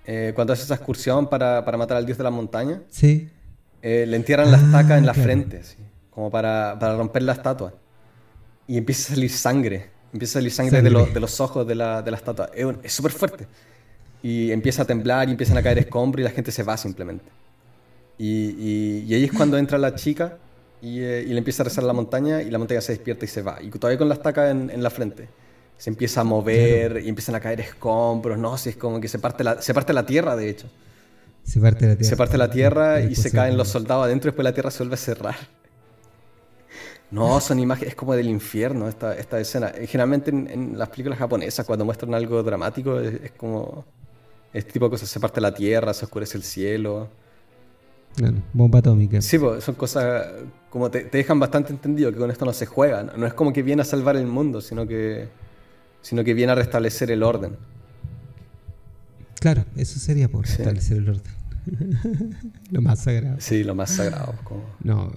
eh, 0.09 0.31
cuando 0.33 0.53
hace 0.53 0.63
esa 0.63 0.75
excursión 0.75 1.27
para, 1.27 1.65
para, 1.65 1.77
matar 1.77 1.97
al 1.97 2.05
dios 2.05 2.17
de 2.17 2.23
la 2.23 2.31
montaña. 2.31 2.81
Sí. 2.89 3.29
Eh, 3.81 4.05
le 4.07 4.15
entierran 4.15 4.49
la 4.49 4.57
estaca 4.57 4.97
en 4.97 5.05
la 5.05 5.11
ah, 5.11 5.15
frente, 5.15 5.61
como 6.09 6.31
para, 6.31 6.77
para, 6.79 6.95
romper 6.95 7.23
la 7.23 7.33
estatua. 7.33 7.73
Y 8.67 8.77
empieza 8.77 9.11
a 9.11 9.15
salir 9.15 9.29
sangre. 9.29 9.89
Empieza 10.13 10.39
a 10.39 10.41
salir 10.41 10.51
sangre, 10.51 10.81
De, 10.81 10.89
de, 10.89 11.19
los 11.19 11.41
ojos 11.41 11.67
de 11.67 11.75
la, 11.75 12.01
de 12.01 12.11
la 12.11 12.17
estatua. 12.17 12.49
Es 12.81 12.93
súper 12.93 13.11
fuerte. 13.11 13.47
Y 14.23 14.49
empieza 14.51 14.83
a 14.83 14.85
temblar 14.85 15.27
y 15.27 15.31
empiezan 15.31 15.57
a 15.57 15.61
caer 15.61 15.79
escombros 15.79 16.21
y 16.21 16.23
la 16.23 16.31
gente 16.31 16.53
se 16.53 16.63
va 16.63 16.77
simplemente. 16.77 17.25
Y, 18.17 19.03
y, 19.05 19.13
ahí 19.13 19.25
es 19.25 19.31
cuando 19.33 19.57
entra 19.57 19.77
la 19.77 19.93
chica 19.93 20.37
y, 20.81 21.01
eh, 21.01 21.23
y, 21.23 21.29
le 21.29 21.37
empieza 21.37 21.63
a 21.63 21.65
rezar 21.65 21.83
la 21.83 21.93
montaña 21.93 22.41
y 22.41 22.49
la 22.49 22.57
montaña 22.57 22.81
se 22.81 22.91
despierta 22.93 23.25
y 23.25 23.27
se 23.27 23.41
va. 23.41 23.61
Y 23.61 23.69
todavía 23.69 23.97
con 23.97 24.09
la 24.09 24.15
estaca 24.15 24.49
en, 24.49 24.69
en 24.69 24.83
la 24.83 24.89
frente. 24.89 25.27
Se 25.77 25.89
empieza 25.89 26.21
a 26.21 26.23
mover 26.23 27.01
y 27.03 27.09
empiezan 27.09 27.35
a 27.35 27.39
caer 27.39 27.61
escombros, 27.61 28.37
¿no? 28.37 28.57
Si 28.57 28.69
es 28.69 28.77
como 28.77 28.99
que 28.99 29.07
se 29.07 29.19
parte, 29.19 29.43
la, 29.43 29.61
se 29.61 29.73
parte 29.73 29.93
la 29.93 30.05
tierra, 30.05 30.35
de 30.35 30.49
hecho. 30.49 30.67
Se 31.43 31.59
parte 31.59 31.87
la 31.87 31.95
tierra. 31.95 32.09
Se 32.09 32.17
parte 32.17 32.37
la 32.37 32.49
tierra 32.49 33.01
y, 33.01 33.15
se 33.15 33.31
caen 33.31 33.57
los 33.57 33.69
soldados 33.69 34.05
adentro 34.05 34.27
y 34.27 34.31
después 34.31 34.43
la 34.43 34.53
tierra 34.53 34.71
se 34.71 34.79
vuelve 34.79 34.95
a 34.95 34.97
cerrar. 34.97 35.35
No, 37.09 37.39
son 37.39 37.59
imágenes, 37.59 37.91
es 37.91 37.95
como 37.95 38.15
del 38.15 38.27
infierno 38.27 38.89
esta, 38.89 39.15
esta 39.15 39.39
escena. 39.39 39.71
Generalmente 39.85 40.29
en, 40.29 40.77
las 40.77 40.89
películas 40.89 41.19
japonesas, 41.19 41.65
cuando 41.65 41.85
muestran 41.85 42.13
algo 42.13 42.43
dramático, 42.43 42.99
es, 42.99 43.13
es 43.23 43.31
como. 43.31 43.85
Este 44.53 44.71
tipo 44.73 44.85
de 44.85 44.91
cosas, 44.91 45.09
se 45.09 45.19
parte 45.19 45.39
la 45.39 45.53
tierra, 45.53 45.93
se 45.93 46.05
oscurece 46.05 46.37
el 46.37 46.43
cielo 46.43 47.09
bomba 48.53 48.79
atómica. 48.79 49.21
Sí, 49.21 49.37
pues, 49.37 49.63
son 49.63 49.75
cosas 49.75 50.25
como 50.69 50.91
te, 50.91 51.05
dejan 51.05 51.39
bastante 51.39 51.71
entendido 51.71 52.11
que 52.11 52.17
con 52.17 52.31
esto 52.31 52.45
no 52.45 52.53
se 52.53 52.65
juega. 52.65 53.03
No, 53.03 53.25
es 53.25 53.33
como 53.33 53.53
que 53.53 53.63
viene 53.63 53.81
a 53.81 53.85
salvar 53.85 54.15
el 54.15 54.27
mundo, 54.27 54.61
sino 54.61 54.87
que, 54.87 55.27
sino 56.01 56.23
que 56.23 56.33
viene 56.33 56.51
a 56.51 56.55
restablecer 56.55 57.11
el 57.11 57.23
orden. 57.23 57.55
Claro, 59.39 59.65
eso 59.75 59.99
sería 59.99 60.27
por 60.27 60.45
restablecer 60.45 60.97
el 60.97 61.09
orden. 61.09 61.37
lo 62.71 62.81
más 62.81 62.99
sagrado. 62.99 63.37
Sí, 63.39 63.63
lo 63.63 63.75
más 63.75 63.91
sagrado. 63.91 64.33
No. 64.83 65.11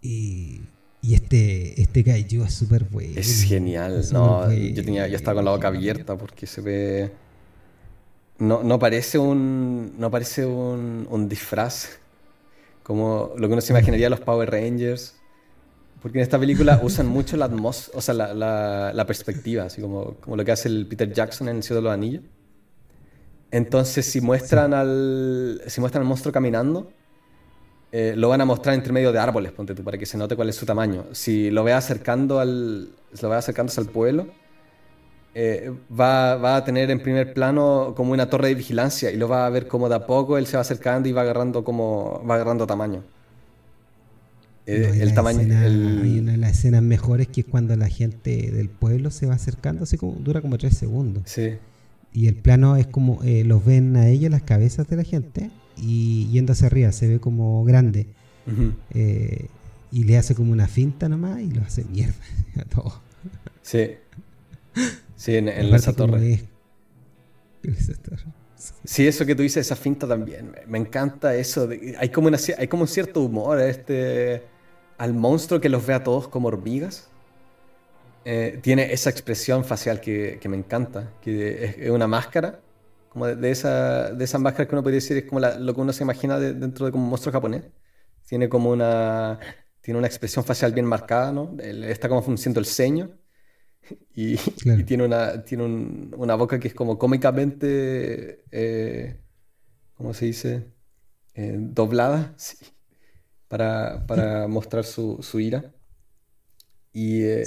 Y, 0.00 0.62
y 1.02 1.14
este, 1.14 1.80
este 1.80 2.04
kaiju 2.04 2.44
es 2.44 2.54
súper 2.54 2.84
bueno. 2.84 3.14
Es 3.16 3.42
genial. 3.42 4.04
no, 4.12 4.52
yo, 4.52 4.84
tenía, 4.84 5.06
yo 5.08 5.16
estaba 5.16 5.36
con 5.36 5.44
la 5.44 5.52
boca 5.52 5.68
abierta 5.68 6.16
porque 6.16 6.46
se 6.46 6.60
ve 6.60 7.12
no, 8.38 8.62
no 8.62 8.78
parece 8.78 9.18
un. 9.18 9.94
No 9.98 10.10
parece 10.10 10.44
un, 10.46 11.06
un 11.10 11.28
disfraz. 11.28 11.98
como 12.82 13.32
lo 13.36 13.46
que 13.46 13.52
uno 13.52 13.60
se 13.60 13.72
imaginaría 13.72 14.10
los 14.10 14.20
Power 14.20 14.50
Rangers. 14.50 15.16
Porque 16.02 16.18
en 16.18 16.22
esta 16.22 16.38
película 16.38 16.80
usan 16.82 17.06
mucho 17.06 17.36
la 17.36 17.46
atmósfera, 17.46 17.98
o 17.98 18.02
sea, 18.02 18.14
la, 18.14 18.92
la, 18.92 19.06
perspectiva, 19.06 19.64
así 19.64 19.80
como, 19.80 20.16
como 20.16 20.36
lo 20.36 20.44
que 20.44 20.52
hace 20.52 20.68
el 20.68 20.86
Peter 20.86 21.10
Jackson 21.10 21.48
en 21.48 21.56
El 21.56 21.62
Cielo 21.62 21.80
de 21.80 21.84
los 21.84 21.94
Anillos. 21.94 22.22
Entonces, 23.50 24.04
si 24.06 24.20
muestran 24.20 24.74
al. 24.74 25.62
Si 25.66 25.80
muestran 25.80 26.02
al 26.02 26.08
monstruo 26.08 26.32
caminando, 26.32 26.90
eh, 27.92 28.14
lo 28.16 28.28
van 28.28 28.40
a 28.40 28.44
mostrar 28.44 28.74
entre 28.74 28.92
medio 28.92 29.12
de 29.12 29.20
árboles, 29.20 29.52
ponte 29.52 29.74
tú, 29.74 29.84
para 29.84 29.96
que 29.96 30.06
se 30.06 30.18
note 30.18 30.34
cuál 30.34 30.48
es 30.48 30.56
su 30.56 30.66
tamaño. 30.66 31.06
Si 31.12 31.50
lo 31.52 31.62
ve 31.62 31.72
acercando 31.72 32.40
al. 32.40 32.88
lo 33.22 33.28
ve 33.28 33.36
acercándose 33.36 33.80
al 33.80 33.86
pueblo, 33.86 34.26
eh, 35.36 35.72
va, 35.90 36.36
va, 36.36 36.56
a 36.56 36.64
tener 36.64 36.92
en 36.92 37.00
primer 37.00 37.34
plano 37.34 37.92
como 37.96 38.12
una 38.12 38.30
torre 38.30 38.48
de 38.48 38.54
vigilancia 38.54 39.10
y 39.10 39.16
lo 39.16 39.28
va 39.28 39.46
a 39.46 39.50
ver 39.50 39.66
como 39.66 39.88
de 39.88 39.96
a 39.96 40.06
poco 40.06 40.38
él 40.38 40.46
se 40.46 40.56
va 40.56 40.60
acercando 40.60 41.08
y 41.08 41.12
va 41.12 41.22
agarrando 41.22 41.64
como. 41.64 42.22
va 42.28 42.36
agarrando 42.36 42.66
tamaño. 42.66 43.02
Eh, 44.66 44.98
el 45.00 45.12
tamaño. 45.12 45.40
Hay 45.40 46.18
una 46.20 46.32
de 46.32 46.38
las 46.38 46.52
escenas 46.52 46.82
mejores 46.82 47.26
que 47.26 47.40
es 47.40 47.46
cuando 47.48 47.74
la 47.76 47.88
gente 47.88 48.52
del 48.52 48.68
pueblo 48.68 49.10
se 49.10 49.26
va 49.26 49.34
acercando, 49.34 49.82
así 49.82 49.98
como 49.98 50.12
dura 50.12 50.40
como 50.40 50.56
tres 50.56 50.76
segundos. 50.76 51.24
Sí. 51.26 51.54
Y 52.12 52.28
el 52.28 52.36
plano 52.36 52.76
es 52.76 52.86
como 52.86 53.22
eh, 53.24 53.42
los 53.44 53.64
ven 53.64 53.96
a 53.96 54.08
ellos, 54.08 54.30
las 54.30 54.42
cabezas 54.42 54.86
de 54.86 54.96
la 54.96 55.02
gente, 55.02 55.50
y 55.76 56.28
yendo 56.28 56.52
hacia 56.52 56.68
arriba 56.68 56.92
se 56.92 57.08
ve 57.08 57.18
como 57.18 57.64
grande. 57.64 58.06
Y 59.90 60.04
le 60.04 60.16
hace 60.16 60.34
como 60.34 60.52
una 60.52 60.66
finta 60.68 61.08
nomás 61.08 61.40
y 61.40 61.50
lo 61.50 61.62
hace 61.62 61.84
mierda 61.84 62.14
a 62.60 62.64
todo. 62.64 63.00
Sí. 63.62 63.90
Sí, 65.16 65.36
en, 65.36 65.48
esa 65.48 65.92
torre. 65.92 66.40
Sí, 68.84 69.06
eso 69.06 69.26
que 69.26 69.34
tú 69.34 69.42
dices, 69.42 69.66
esa 69.66 69.76
finta 69.76 70.06
también. 70.06 70.54
Me, 70.66 70.78
encanta 70.78 71.34
eso. 71.34 71.68
hay, 71.98 72.08
como 72.10 72.28
una, 72.28 72.38
hay 72.58 72.68
como 72.68 72.82
un 72.82 72.88
cierto 72.88 73.20
humor 73.20 73.60
este 73.60 74.42
al 74.98 75.12
monstruo 75.12 75.60
que 75.60 75.68
los 75.68 75.84
ve 75.86 75.94
a 75.94 76.04
todos 76.04 76.28
como 76.28 76.48
hormigas. 76.48 77.08
Eh, 78.24 78.58
tiene 78.62 78.92
esa 78.92 79.10
expresión 79.10 79.64
facial 79.64 80.00
que, 80.00 80.40
me 80.48 80.56
encanta, 80.56 81.12
que 81.20 81.76
es, 81.78 81.90
una 81.90 82.06
máscara, 82.06 82.60
como 83.10 83.26
de, 83.26 83.50
esa, 83.50 84.12
de 84.12 84.24
esas 84.24 84.40
máscaras 84.40 84.68
que 84.68 84.74
uno 84.74 84.82
puede 84.82 84.96
decir 84.96 85.16
es 85.18 85.24
como 85.24 85.40
lo 85.40 85.74
que 85.74 85.80
uno 85.80 85.92
se 85.92 86.04
imagina 86.04 86.38
dentro 86.38 86.86
de 86.86 86.92
como 86.92 87.04
un 87.04 87.10
monstruo 87.10 87.32
japonés. 87.32 87.64
Tiene 88.26 88.48
como 88.48 88.70
una, 88.70 89.38
tiene 89.82 89.98
una 89.98 90.06
expresión 90.06 90.44
facial 90.44 90.72
bien 90.72 90.86
marcada, 90.86 91.32
¿no? 91.32 91.54
está 91.60 92.08
como 92.08 92.22
funcionando 92.22 92.60
el 92.60 92.66
ceño 92.66 93.10
y, 94.14 94.36
tiene, 94.84 95.04
una, 95.04 95.44
tiene 95.44 95.64
una 95.64 96.34
boca 96.34 96.58
que 96.58 96.68
es 96.68 96.74
como 96.74 96.98
cómicamente, 96.98 98.44
eh, 98.50 99.20
¿cómo 99.94 100.14
se 100.14 100.26
dice? 100.26 100.66
Eh, 101.34 101.56
doblada, 101.58 102.34
sí 102.36 102.56
para, 103.54 104.04
para 104.08 104.48
mostrar 104.48 104.84
su, 104.84 105.18
su, 105.22 105.38
ira. 105.38 105.72
Y 106.92 107.22
eh, 107.22 107.44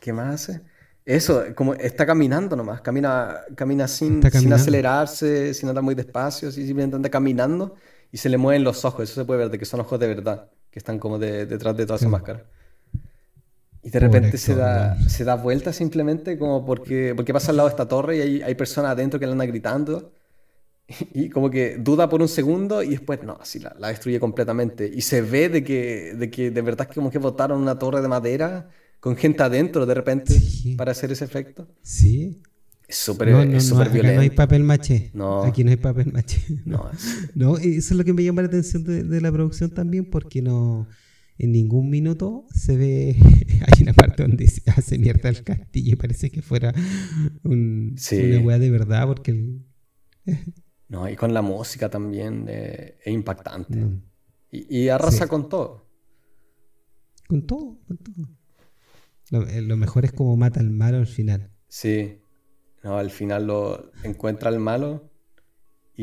¿qué 0.00 0.10
más 0.10 0.34
hace? 0.34 0.62
Eso, 1.04 1.44
como 1.54 1.74
está 1.74 2.06
caminando 2.06 2.56
nomás, 2.56 2.80
camina, 2.80 3.40
camina 3.56 3.86
sin, 3.86 4.22
sin 4.30 4.52
acelerarse, 4.54 5.52
sin 5.52 5.68
andar 5.68 5.84
muy 5.84 5.94
despacio, 5.94 6.50
simplemente 6.50 6.96
anda 6.96 7.10
caminando 7.10 7.74
y 8.10 8.16
se 8.16 8.30
le 8.30 8.38
mueven 8.38 8.64
los 8.64 8.86
ojos, 8.86 9.04
eso 9.04 9.20
se 9.20 9.24
puede 9.26 9.40
ver, 9.40 9.50
de 9.50 9.58
que 9.58 9.66
son 9.66 9.80
ojos 9.80 10.00
de 10.00 10.06
verdad, 10.06 10.48
que 10.70 10.78
están 10.78 10.98
como 10.98 11.18
detrás 11.18 11.76
de 11.76 11.84
toda 11.84 11.98
esa 11.98 12.08
máscara. 12.08 12.46
Y 13.82 13.90
de 13.90 13.98
repente 13.98 14.36
se 14.36 14.54
da, 14.54 15.00
se 15.08 15.24
da 15.24 15.36
vuelta 15.36 15.72
simplemente 15.72 16.38
como 16.38 16.66
porque, 16.66 17.14
porque 17.16 17.32
pasa 17.32 17.50
al 17.50 17.56
lado 17.56 17.68
de 17.68 17.72
esta 17.72 17.88
torre 17.88 18.18
y 18.18 18.20
hay, 18.20 18.42
hay 18.42 18.54
personas 18.54 18.92
adentro 18.92 19.18
que 19.18 19.26
le 19.26 19.32
andan 19.32 19.48
gritando 19.48 20.12
y 21.14 21.28
como 21.30 21.50
que 21.50 21.76
duda 21.78 22.08
por 22.08 22.20
un 22.20 22.28
segundo 22.28 22.82
y 22.82 22.90
después, 22.90 23.22
no, 23.22 23.38
así 23.40 23.58
la, 23.58 23.74
destruye 23.88 24.20
completamente. 24.20 24.90
Y 24.92 25.02
se 25.02 25.22
ve 25.22 25.48
de 25.48 25.64
que, 25.64 26.14
de 26.14 26.30
que 26.30 26.50
de 26.50 26.62
verdad 26.62 26.86
es 26.90 26.94
como 26.94 27.10
que 27.10 27.18
botaron 27.18 27.60
una 27.60 27.78
torre 27.78 28.02
de 28.02 28.08
madera 28.08 28.68
con 28.98 29.16
gente 29.16 29.42
adentro 29.42 29.86
de 29.86 29.94
repente 29.94 30.34
para 30.76 30.92
hacer 30.92 31.12
ese 31.12 31.24
efecto. 31.24 31.68
Sí. 31.82 32.42
Es 32.86 32.96
súper 32.96 33.28
no, 33.28 33.44
no, 33.44 33.90
violento. 33.90 34.14
no 34.16 34.20
hay 34.20 34.30
papel 34.30 34.64
maché. 34.64 35.10
No. 35.14 35.44
Aquí 35.44 35.62
no 35.62 35.70
hay 35.70 35.76
papel 35.76 36.12
maché. 36.12 36.42
No. 36.64 36.90
no, 37.34 37.56
eso 37.56 37.68
es 37.78 37.92
lo 37.92 38.04
que 38.04 38.12
me 38.12 38.24
llama 38.24 38.42
la 38.42 38.48
atención 38.48 38.82
de, 38.82 39.20
la 39.20 39.30
producción 39.30 39.70
también 39.70 40.10
porque 40.10 40.42
no 40.42 40.88
en 41.40 41.52
ningún 41.52 41.88
minuto 41.88 42.46
se 42.54 42.76
ve. 42.76 43.16
Hay 43.66 43.82
una 43.82 43.94
parte 43.94 44.22
donde 44.22 44.46
se 44.46 44.70
hace 44.70 44.98
mierda 44.98 45.30
el 45.30 45.42
castillo 45.42 45.94
y 45.94 45.96
parece 45.96 46.30
que 46.30 46.42
fuera 46.42 46.74
un, 47.42 47.96
una 48.12 48.38
weá 48.40 48.58
de 48.58 48.70
verdad, 48.70 49.06
porque. 49.06 49.58
No, 50.88 51.08
y 51.08 51.16
con 51.16 51.32
la 51.32 51.40
música 51.40 51.88
también 51.88 52.44
eh, 52.48 52.98
es 53.02 53.12
impactante. 53.12 53.78
Y, 54.50 54.88
arrasa 54.88 55.28
con 55.28 55.48
todo. 55.48 55.88
Con 57.26 57.46
todo, 57.46 57.78
con 57.86 57.96
todo. 57.96 59.46
Eh, 59.48 59.62
lo, 59.62 59.76
mejor 59.76 60.04
es 60.04 60.12
como 60.12 60.36
mata 60.36 60.60
al 60.60 60.70
malo 60.70 60.98
al 60.98 61.06
final. 61.06 61.52
Sí. 61.68 62.20
No, 62.82 62.98
al 62.98 63.10
final 63.10 63.46
lo 63.46 63.92
encuentra 64.02 64.48
al 64.48 64.58
malo 64.58 65.09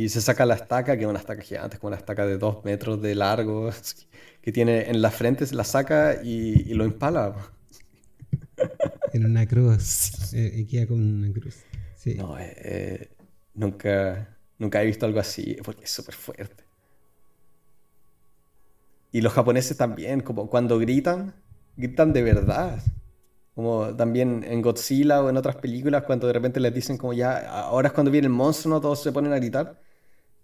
y 0.04 0.10
se 0.10 0.22
saca 0.22 0.46
la 0.46 0.56
estaca, 0.56 0.96
que 0.98 1.04
es 1.04 1.10
una 1.10 1.20
estaca 1.20 1.42
gigante, 1.42 1.78
como 1.78 1.90
una 1.90 1.98
estaca 1.98 2.26
de 2.26 2.38
dos 2.38 2.64
metros 2.66 3.02
de 3.02 3.16
largo, 3.16 3.70
que 4.42 4.52
tiene 4.52 4.90
en 4.90 5.02
la 5.02 5.12
frente, 5.12 5.46
se 5.46 5.56
la 5.56 5.64
saca 5.64 6.22
y, 6.24 6.74
lo 6.74 6.84
empala. 6.84 7.36
En 9.14 9.26
una 9.26 9.48
cruz. 9.48 10.34
Eh, 10.34 10.68
queda 10.70 10.88
con 10.88 11.02
una 11.02 11.32
cruz. 11.32 11.64
Sí. 11.96 12.16
No, 12.16 12.36
nunca 13.54 14.38
Nunca 14.60 14.82
he 14.82 14.86
visto 14.86 15.06
algo 15.06 15.20
así, 15.20 15.58
porque 15.64 15.86
es 15.86 15.92
súper 15.92 16.16
fuerte. 16.16 16.64
Y 19.12 19.22
los 19.22 19.34
japoneses 19.34 19.78
también, 19.78 20.22
como 20.22 20.50
cuando 20.50 20.80
gritan, 20.80 21.36
gritan 21.76 22.12
de 22.14 22.24
verdad. 22.24 22.80
Como 23.54 23.96
también 23.96 24.44
en 24.48 24.62
Godzilla 24.62 25.24
o 25.24 25.30
en 25.30 25.38
otras 25.38 25.56
películas, 25.58 26.04
cuando 26.04 26.28
de 26.28 26.34
repente 26.34 26.60
les 26.60 26.74
dicen 26.74 26.98
como 26.98 27.14
ya, 27.14 27.50
ahora 27.62 27.88
es 27.90 27.94
cuando 27.94 28.12
viene 28.12 28.28
el 28.28 28.34
monstruo, 28.34 28.76
¿no? 28.76 28.82
Todos 28.82 29.02
se 29.02 29.12
ponen 29.12 29.34
a 29.34 29.38
gritar. 29.38 29.80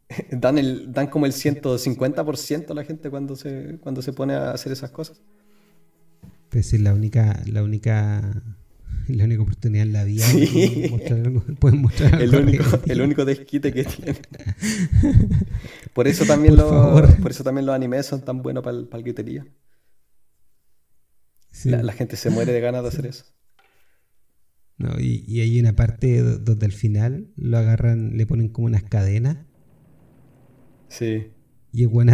dan, 0.31 0.57
el, 0.57 0.91
dan 0.91 1.07
como 1.07 1.25
el 1.25 1.33
150% 1.33 2.71
a 2.71 2.73
la 2.73 2.83
gente 2.83 3.09
cuando 3.09 3.35
se, 3.35 3.77
cuando 3.81 4.01
se 4.01 4.13
pone 4.13 4.33
a 4.33 4.51
hacer 4.51 4.71
esas 4.71 4.91
cosas. 4.91 5.21
Pues 6.49 6.73
es 6.73 6.81
la 6.81 6.93
única, 6.93 7.41
la 7.45 7.63
única 7.63 8.43
la 9.07 9.25
única 9.25 9.41
oportunidad 9.41 9.85
en 9.85 9.93
la 9.93 10.03
vida. 10.03 10.25
Pueden 11.59 11.81
mostrar 11.81 12.21
el, 12.21 12.35
único, 12.35 12.63
el 12.85 13.01
único 13.01 13.25
desquite 13.25 13.73
que 13.73 13.83
tiene. 13.83 14.15
por, 15.93 16.07
eso 16.07 16.25
también 16.25 16.55
por, 16.55 17.21
por 17.21 17.31
eso 17.31 17.43
también 17.43 17.65
los 17.65 17.75
animes 17.75 18.05
son 18.05 18.23
tan 18.23 18.41
buenos 18.41 18.63
para 18.63 18.77
el, 18.77 18.87
para 18.87 19.03
gritería. 19.03 19.45
La, 21.65 21.93
gente 21.93 22.15
se 22.15 22.29
muere 22.29 22.51
de 22.51 22.59
ganas 22.61 22.81
de 22.81 22.87
hacer 22.89 23.05
eso. 23.05 23.25
No, 24.77 24.99
y, 24.99 25.23
y, 25.27 25.41
hay 25.41 25.59
una 25.59 25.75
parte 25.75 26.21
donde 26.21 26.65
al 26.65 26.71
final 26.71 27.27
lo 27.35 27.57
agarran, 27.59 28.17
le 28.17 28.25
ponen 28.25 28.49
como 28.49 28.65
unas 28.65 28.83
cadenas. 28.83 29.37
Sí. 30.93 31.31
Y 31.71 31.83
el 31.83 31.87
bueno 31.87 32.13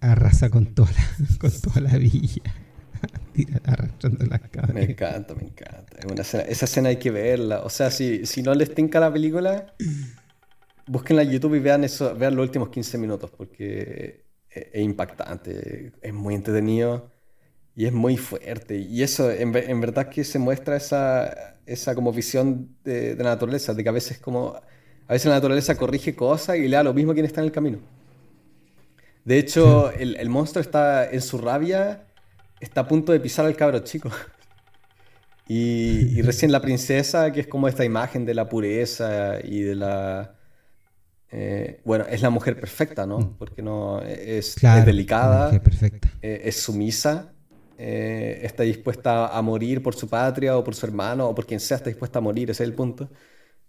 arrasa 0.00 0.50
con 0.50 0.74
toda 0.74 0.90
con 1.40 1.50
toda 1.50 1.80
la 1.80 1.96
villa. 1.96 2.42
arrastrando 3.64 4.26
las 4.26 4.40
Me 4.74 4.84
encanta, 4.84 5.34
me 5.34 5.44
encanta. 5.44 5.96
esa 6.22 6.64
escena 6.64 6.90
hay 6.90 6.96
que 6.96 7.10
verla. 7.10 7.60
O 7.62 7.70
sea, 7.70 7.90
si, 7.90 8.26
si 8.26 8.42
no 8.42 8.54
les 8.54 8.74
tinca 8.74 9.00
la 9.00 9.12
película, 9.12 9.74
busquen 10.86 11.18
en 11.18 11.30
YouTube 11.30 11.54
y 11.54 11.60
vean 11.60 11.84
eso, 11.84 12.14
vean 12.14 12.36
los 12.36 12.44
últimos 12.44 12.68
15 12.68 12.98
minutos, 12.98 13.30
porque 13.30 14.24
es, 14.50 14.82
impactante, 14.82 15.92
es 16.02 16.12
muy 16.12 16.34
entretenido 16.34 17.10
y 17.74 17.86
es 17.86 17.92
muy 17.92 18.16
fuerte. 18.16 18.76
Y 18.76 19.02
eso, 19.02 19.30
en, 19.30 19.52
verdad 19.52 20.08
que 20.08 20.24
se 20.24 20.38
muestra 20.38 20.76
esa, 20.76 21.58
esa 21.64 21.94
como 21.94 22.12
visión 22.12 22.76
de, 22.84 23.14
la 23.16 23.24
naturaleza, 23.24 23.74
de 23.74 23.82
que 23.82 23.88
a 23.88 23.92
veces 23.92 24.18
como... 24.18 24.60
A 25.08 25.14
veces 25.14 25.26
la 25.26 25.34
naturaleza 25.34 25.76
corrige 25.76 26.14
cosas 26.14 26.58
y 26.58 26.68
le 26.68 26.76
da 26.76 26.84
lo 26.84 26.94
mismo 26.94 27.10
a 27.10 27.14
quien 27.14 27.26
está 27.26 27.40
en 27.40 27.46
el 27.46 27.52
camino. 27.52 27.78
De 29.24 29.38
hecho, 29.38 29.90
el, 29.98 30.14
el 30.16 30.28
monstruo 30.28 30.62
está 30.62 31.10
en 31.10 31.22
su 31.22 31.38
rabia 31.38 32.04
está 32.60 32.82
a 32.82 32.88
punto 32.88 33.12
de 33.12 33.20
pisar 33.20 33.46
al 33.46 33.56
cabro 33.56 33.78
chico. 33.80 34.10
Y, 35.50 36.20
recién 36.20 36.52
la 36.52 36.60
princesa, 36.60 37.32
que 37.32 37.40
es 37.40 37.46
como 37.46 37.68
esta 37.68 37.82
imagen 37.82 38.26
de 38.26 38.34
la 38.34 38.50
pureza 38.50 39.38
y 39.42 39.62
de 39.62 39.76
la... 39.76 40.34
Eh, 41.30 41.80
bueno, 41.86 42.04
es 42.04 42.20
la 42.20 42.28
mujer 42.28 42.60
perfecta, 42.60 43.06
¿no? 43.06 43.18
Mm. 43.20 43.38
Porque 43.38 43.62
no 43.62 44.02
es, 44.02 44.56
delicada, 44.84 45.50
perfecta. 45.62 46.10
Eh, 46.20 46.42
es 46.44 46.60
sumisa, 46.60 47.32
eh, 47.78 48.40
está 48.42 48.62
dispuesta 48.64 49.28
a 49.28 49.40
morir 49.40 49.82
por 49.82 49.94
su 49.94 50.06
patria 50.06 50.54
o 50.54 50.62
por 50.62 50.74
su 50.74 50.84
hermano 50.84 51.26
o 51.26 51.34
por 51.34 51.46
quien 51.46 51.60
sea, 51.60 51.78
está 51.78 51.88
dispuesta 51.88 52.18
a 52.18 52.20
morir, 52.20 52.50
ese 52.50 52.62
es 52.62 52.68
el 52.68 52.74
punto. 52.74 53.08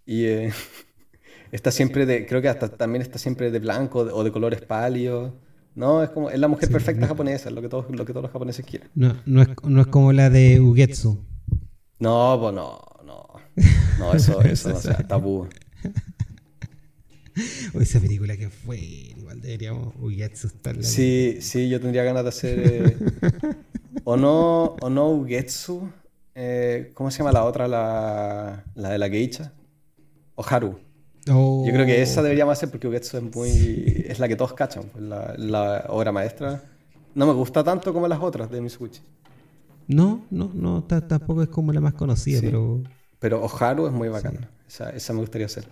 Y 0.04 0.26
está 1.52 1.70
siempre 1.70 2.06
de, 2.06 2.26
creo 2.26 2.40
que 2.42 2.48
hasta 2.48 2.68
también 2.68 3.02
está 3.02 3.18
siempre 3.18 3.50
de 3.50 3.58
blanco 3.58 4.00
o 4.00 4.24
de 4.24 4.32
colores 4.32 4.60
pálidos. 4.62 5.32
No, 5.74 6.02
es 6.02 6.10
como 6.10 6.30
es 6.30 6.38
la 6.38 6.48
mujer 6.48 6.70
perfecta 6.70 7.06
japonesa, 7.06 7.48
es 7.48 7.54
lo 7.54 7.62
que 7.62 7.68
todos, 7.68 7.86
lo 7.90 8.04
que 8.04 8.12
todos 8.12 8.22
los 8.24 8.32
japoneses 8.32 8.66
quieren. 8.66 8.90
No, 8.94 9.16
no, 9.24 9.42
es, 9.42 9.48
no 9.64 9.80
es 9.80 9.86
como 9.86 10.12
la 10.12 10.28
de 10.30 10.60
Ugetsu. 10.60 11.24
No, 11.98 12.38
pues 12.40 12.54
no, 12.54 12.80
no. 13.04 13.26
No, 13.98 14.12
eso, 14.14 14.40
eso 14.42 14.70
no 14.70 14.76
sea 14.80 15.06
tabú. 15.06 15.48
esa 17.80 18.00
película 18.00 18.36
que 18.36 18.50
fue, 18.50 18.78
igual 18.78 19.40
deberíamos 19.40 19.94
Ugetsu 20.00 20.48
estarla. 20.48 20.82
Sí, 20.82 21.38
sí, 21.40 21.68
yo 21.68 21.80
tendría 21.80 22.02
ganas 22.04 22.24
de 22.24 22.28
hacer. 22.28 22.58
eh, 22.64 22.96
o 24.04 24.16
no, 24.16 24.76
o 24.80 24.90
no 24.90 25.10
Ugetsu. 25.10 25.90
eh, 26.34 26.90
¿Cómo 26.94 27.10
se 27.10 27.18
llama 27.18 27.32
la 27.32 27.44
otra? 27.44 27.68
La, 27.68 28.64
la 28.74 28.90
de 28.90 28.98
la 28.98 29.08
geisha. 29.08 29.52
O 30.34 30.44
Haru. 30.44 30.78
Oh, 31.28 31.64
Yo 31.66 31.72
creo 31.72 31.84
que 31.84 32.00
esa 32.00 32.22
deberíamos 32.22 32.52
hacer 32.52 32.70
porque 32.70 32.88
Ugetsu 32.88 33.18
es 33.18 33.22
muy. 33.34 34.04
es 34.06 34.18
la 34.18 34.26
que 34.28 34.36
todos 34.36 34.54
cachan, 34.54 34.84
pues, 34.92 35.04
la, 35.04 35.34
la 35.36 35.84
obra 35.88 36.12
maestra. 36.12 36.62
No 37.14 37.26
me 37.26 37.32
gusta 37.34 37.62
tanto 37.62 37.92
como 37.92 38.08
las 38.08 38.20
otras 38.20 38.50
de 38.50 38.60
Mitsubishi. 38.60 39.00
No, 39.88 40.24
no, 40.30 40.50
no, 40.54 40.84
ta- 40.84 41.06
tampoco 41.06 41.42
es 41.42 41.48
como 41.48 41.72
la 41.72 41.80
más 41.80 41.94
conocida, 41.94 42.38
Sí. 42.40 42.46
pero 42.46 42.82
Pero 43.18 43.44
Oharu 43.44 43.86
es 43.88 43.92
muy 43.92 44.08
bacana. 44.08 44.48
Esa, 44.66 44.90
esa 44.90 45.12
me 45.12 45.18
gustaría 45.20 45.46
hacer. 45.46 45.64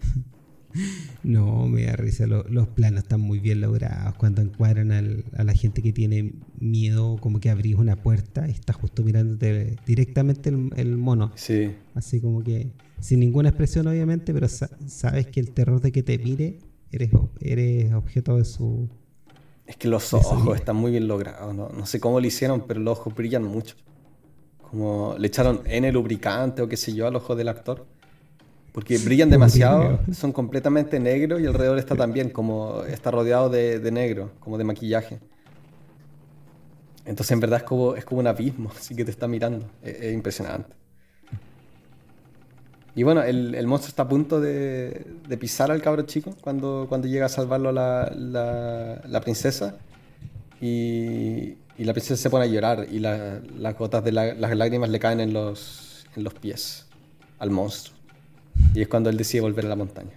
no, 1.22 1.66
me 1.68 1.84
da 1.84 1.92
risa. 1.96 2.26
lo- 2.26 2.44
los 2.48 2.68
planos 2.68 3.02
están 3.02 3.20
muy 3.20 3.38
bien 3.38 3.60
logrados. 3.60 4.14
Cuando 4.16 4.40
encuadran 4.42 4.90
al- 4.92 5.24
a 5.36 5.44
la 5.44 5.52
gente 5.52 5.82
que 5.82 5.92
tiene 5.92 6.32
miedo, 6.58 7.16
como 7.20 7.38
que 7.40 7.50
abrís 7.50 7.76
una 7.76 7.96
puerta 7.96 8.48
y 8.48 8.52
está 8.52 8.72
justo 8.72 9.02
mirándote 9.04 9.76
directamente 9.86 10.48
el, 10.50 10.70
el 10.76 10.96
mono. 10.96 11.32
Sí. 11.34 11.74
Así 11.94 12.20
como 12.20 12.42
que, 12.42 12.72
sin 13.02 13.20
ninguna 13.20 13.50
expresión, 13.50 13.86
obviamente, 13.88 14.32
pero 14.32 14.48
sa- 14.48 14.70
sabes 14.86 15.26
que 15.26 15.40
el 15.40 15.52
terror 15.52 15.80
de 15.80 15.92
que 15.92 16.02
te 16.02 16.18
mire, 16.18 16.58
eres, 16.90 17.10
eres 17.40 17.92
objeto 17.94 18.36
de 18.38 18.44
su. 18.44 18.88
Es 19.66 19.76
que 19.76 19.88
los 19.88 20.12
ojos 20.12 20.56
están 20.56 20.76
muy 20.76 20.90
bien 20.90 21.08
logrados. 21.08 21.54
No, 21.54 21.68
no 21.68 21.86
sé 21.86 22.00
cómo 22.00 22.20
lo 22.20 22.26
hicieron, 22.26 22.62
pero 22.66 22.80
los 22.80 22.98
ojos 22.98 23.14
brillan 23.14 23.44
mucho. 23.44 23.76
Como 24.70 25.16
le 25.18 25.26
echaron 25.28 25.62
N 25.66 25.92
lubricante 25.92 26.62
o 26.62 26.68
qué 26.68 26.76
sé 26.76 26.94
yo 26.94 27.06
al 27.06 27.16
ojo 27.16 27.36
del 27.36 27.48
actor. 27.48 27.86
Porque 28.72 28.98
brillan 28.98 29.30
demasiado, 29.30 30.00
son 30.12 30.32
completamente 30.32 31.00
negros 31.00 31.40
y 31.42 31.46
alrededor 31.46 31.78
está 31.78 31.96
también, 31.96 32.30
como 32.30 32.84
está 32.84 33.10
rodeado 33.10 33.50
de, 33.50 33.80
de 33.80 33.92
negro, 33.92 34.32
como 34.40 34.58
de 34.58 34.64
maquillaje. 34.64 35.20
Entonces 37.04 37.32
en 37.32 37.40
verdad 37.40 37.58
es 37.60 37.64
como, 37.64 37.94
es 37.96 38.04
como 38.04 38.20
un 38.20 38.26
abismo, 38.26 38.70
así 38.76 38.94
que 38.94 39.04
te 39.04 39.10
está 39.10 39.28
mirando. 39.28 39.70
Es, 39.82 39.94
es 40.02 40.14
impresionante. 40.14 40.74
Y 42.94 43.04
bueno, 43.04 43.22
el, 43.22 43.54
el 43.54 43.66
monstruo 43.66 43.88
está 43.88 44.02
a 44.02 44.08
punto 44.08 44.40
de, 44.40 45.06
de 45.26 45.36
pisar 45.38 45.70
al 45.70 45.80
cabro 45.80 46.02
chico 46.02 46.34
cuando, 46.42 46.86
cuando 46.88 47.08
llega 47.08 47.26
a 47.26 47.28
salvarlo 47.30 47.72
la, 47.72 48.12
la, 48.14 49.00
la 49.06 49.20
princesa. 49.20 49.76
Y, 50.60 51.56
y 51.78 51.84
la 51.84 51.92
princesa 51.92 52.22
se 52.22 52.30
pone 52.30 52.44
a 52.44 52.48
llorar 52.48 52.86
y 52.90 52.98
la- 52.98 53.40
las 53.58 53.76
gotas 53.76 54.04
de 54.04 54.12
la- 54.12 54.34
las 54.34 54.54
lágrimas 54.56 54.90
le 54.90 54.98
caen 55.00 55.20
en 55.20 55.32
los, 55.32 56.06
en 56.16 56.22
los 56.24 56.34
pies 56.34 56.86
al 57.38 57.50
monstruo. 57.50 57.96
Y 58.74 58.82
es 58.82 58.88
cuando 58.88 59.08
él 59.10 59.16
decide 59.16 59.40
volver 59.40 59.64
a 59.66 59.68
la 59.70 59.76
montaña. 59.76 60.12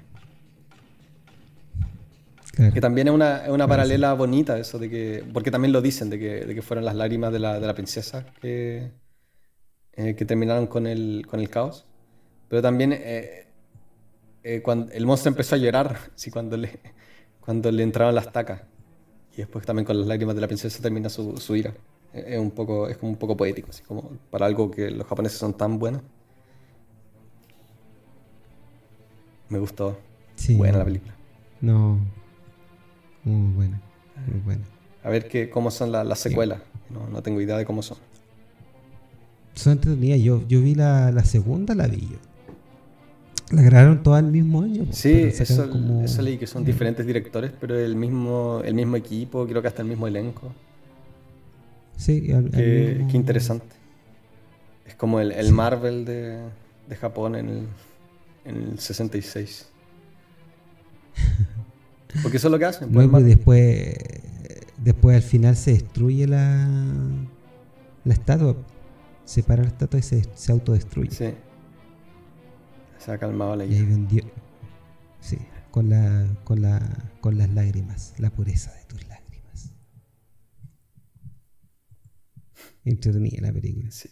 Claro. 2.52 2.74
Que 2.74 2.82
también 2.82 3.08
es 3.08 3.14
una, 3.14 3.38
es 3.46 3.50
una 3.50 3.68
paralela 3.68 4.14
bonita 4.14 4.58
eso 4.60 4.80
de 4.80 4.90
que, 4.90 5.24
porque 5.34 5.52
también 5.52 5.72
lo 5.74 5.82
dicen, 5.82 6.10
de 6.10 6.20
que, 6.20 6.46
de 6.46 6.56
que 6.56 6.62
fueron 6.62 6.86
las 6.86 6.96
lágrimas 6.96 7.32
de 7.34 7.40
la, 7.40 7.60
de 7.60 7.68
la 7.68 7.74
princesa 7.74 8.26
que, 8.42 8.92
eh, 9.94 10.16
que 10.16 10.26
terminaron 10.26 10.68
con 10.68 10.88
el, 10.88 11.26
con 11.28 11.40
el 11.40 11.50
caos. 11.50 11.86
Pero 12.50 12.62
también 12.62 12.94
eh, 12.94 13.48
eh, 14.44 14.62
cuando 14.62 14.92
el 14.92 15.06
monstruo 15.06 15.32
empezó 15.32 15.56
a 15.56 15.58
llorar, 15.58 15.98
sí, 16.16 16.32
cuando 16.32 16.58
le, 16.58 16.80
cuando 17.40 17.72
le 17.72 17.84
entraron 17.84 18.14
las 18.16 18.32
tacas. 18.32 18.62
Y 19.34 19.38
después 19.38 19.66
también 19.66 19.86
con 19.86 19.98
las 19.98 20.08
lágrimas 20.08 20.36
de 20.36 20.42
la 20.42 20.48
princesa 20.48 20.82
termina 20.82 21.10
su, 21.10 21.38
su 21.38 21.56
ira. 21.56 21.74
Eh, 22.14 22.24
Es, 22.30 22.40
un 22.40 22.52
poco, 22.52 22.88
es 22.88 22.98
como 22.98 23.12
un 23.12 23.18
poco 23.18 23.36
poético, 23.36 23.70
así 23.72 23.84
como 23.84 24.12
para 24.30 24.46
algo 24.46 24.72
que 24.72 24.90
los 24.92 25.06
japoneses 25.08 25.38
son 25.38 25.54
tan 25.54 25.78
buenos. 25.80 26.02
Me 29.50 29.60
gustó. 29.60 29.98
Sí. 30.36 30.56
Buena 30.56 30.80
la 30.80 30.86
película. 30.86 31.14
No. 31.62 32.00
Muy 33.24 33.54
buena. 33.54 33.82
Muy 34.28 34.40
buena. 34.42 34.64
A 35.04 35.10
ver 35.10 35.28
qué, 35.28 35.50
cómo 35.50 35.70
son 35.72 35.92
la- 35.92 36.04
las 36.04 36.20
secuelas. 36.20 36.62
No, 36.90 37.08
no 37.08 37.22
tengo 37.22 37.42
idea 37.42 37.58
de 37.58 37.66
cómo 37.66 37.82
son. 37.84 37.98
Son 39.54 39.74
entretenidas. 39.74 40.20
Yo, 40.22 40.48
yo 40.48 40.62
vi 40.62 40.76
la, 40.76 41.12
la 41.12 41.24
segunda, 41.24 41.76
la 41.76 41.88
vi 41.88 42.02
yo. 42.02 42.18
La 43.52 43.62
grabaron 43.62 44.02
todas 44.02 44.24
el 44.24 44.32
mismo 44.32 44.62
año. 44.64 44.86
Sí, 44.92 45.12
pero 45.14 45.32
sacaron 45.46 45.64
eso, 45.66 45.70
como- 45.72 46.04
eso 46.04 46.22
leí 46.22 46.38
que 46.38 46.48
son 46.48 46.66
diferentes 46.66 47.06
directores, 47.06 47.52
pero 47.60 47.78
el 47.80 47.96
mismo, 47.96 48.62
el 48.66 48.74
mismo 48.74 48.96
equipo, 48.96 49.46
creo 49.48 49.62
que 49.62 49.68
hasta 49.68 49.82
el 49.84 49.88
mismo 49.88 50.08
elenco. 50.08 50.52
Sí, 51.98 52.32
al- 52.32 52.46
al 52.46 52.52
Qué, 52.52 52.96
mismo- 52.98 53.12
qué 53.12 53.18
interesante. 53.18 53.76
Es 54.88 54.96
como 54.96 55.20
el, 55.20 55.32
el 55.32 55.52
Marvel 55.52 56.06
de, 56.06 56.40
de 56.90 56.96
Japón 56.96 57.36
en 57.36 57.50
el, 57.50 57.68
en 58.46 58.56
el 58.72 58.80
66. 58.80 59.68
Porque 62.24 62.38
eso 62.38 62.48
es 62.48 62.52
lo 62.52 62.60
que 62.60 62.66
hacen. 62.66 62.88
pues, 62.88 62.94
Luego 62.94 63.12
Marvel. 63.12 63.30
después, 63.30 63.94
después 64.84 65.16
al 65.18 65.22
final 65.24 65.56
se 65.56 65.72
destruye 65.74 66.28
la, 66.28 66.68
la 68.04 68.14
estatua. 68.14 68.56
Se 69.26 69.42
para 69.44 69.64
la 69.64 69.70
estatua 69.70 70.00
y 70.00 70.04
se, 70.04 70.24
se 70.36 70.52
autodestruye. 70.52 71.12
Sí. 71.12 71.26
Se 73.06 73.12
ha 73.12 73.18
calmado 73.20 73.56
la 73.56 73.66
Y 73.66 73.74
ahí 73.74 73.80
ira. 73.82 73.90
vendió. 73.90 74.24
Sí, 75.20 75.38
con, 75.72 75.90
la, 75.90 76.28
con, 76.44 76.62
la, 76.62 76.80
con 77.22 77.38
las 77.38 77.50
lágrimas, 77.52 78.14
la 78.18 78.30
pureza 78.32 78.74
de 78.74 78.84
tus 78.86 79.08
lágrimas. 79.08 79.72
Entretenida 82.84 83.42
la 83.48 83.54
película, 83.54 83.92
Sí. 83.92 84.10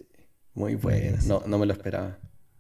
Muy 0.56 0.76
buena. 0.76 1.18
No, 1.26 1.41
no 1.48 1.58
me 1.58 1.66
lo 1.66 1.74
esperaba. 1.74 2.20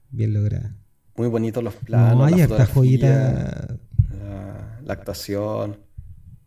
bien 0.09 0.33
lograda. 0.33 0.75
Muy 1.15 1.27
bonitos 1.27 1.63
los 1.63 1.75
planos. 1.75 2.17
no, 2.17 2.25
hay 2.25 2.47
la 2.47 2.65
joyita. 2.65 3.77
la, 4.17 4.79
la 4.83 4.93
actuación. 4.93 5.77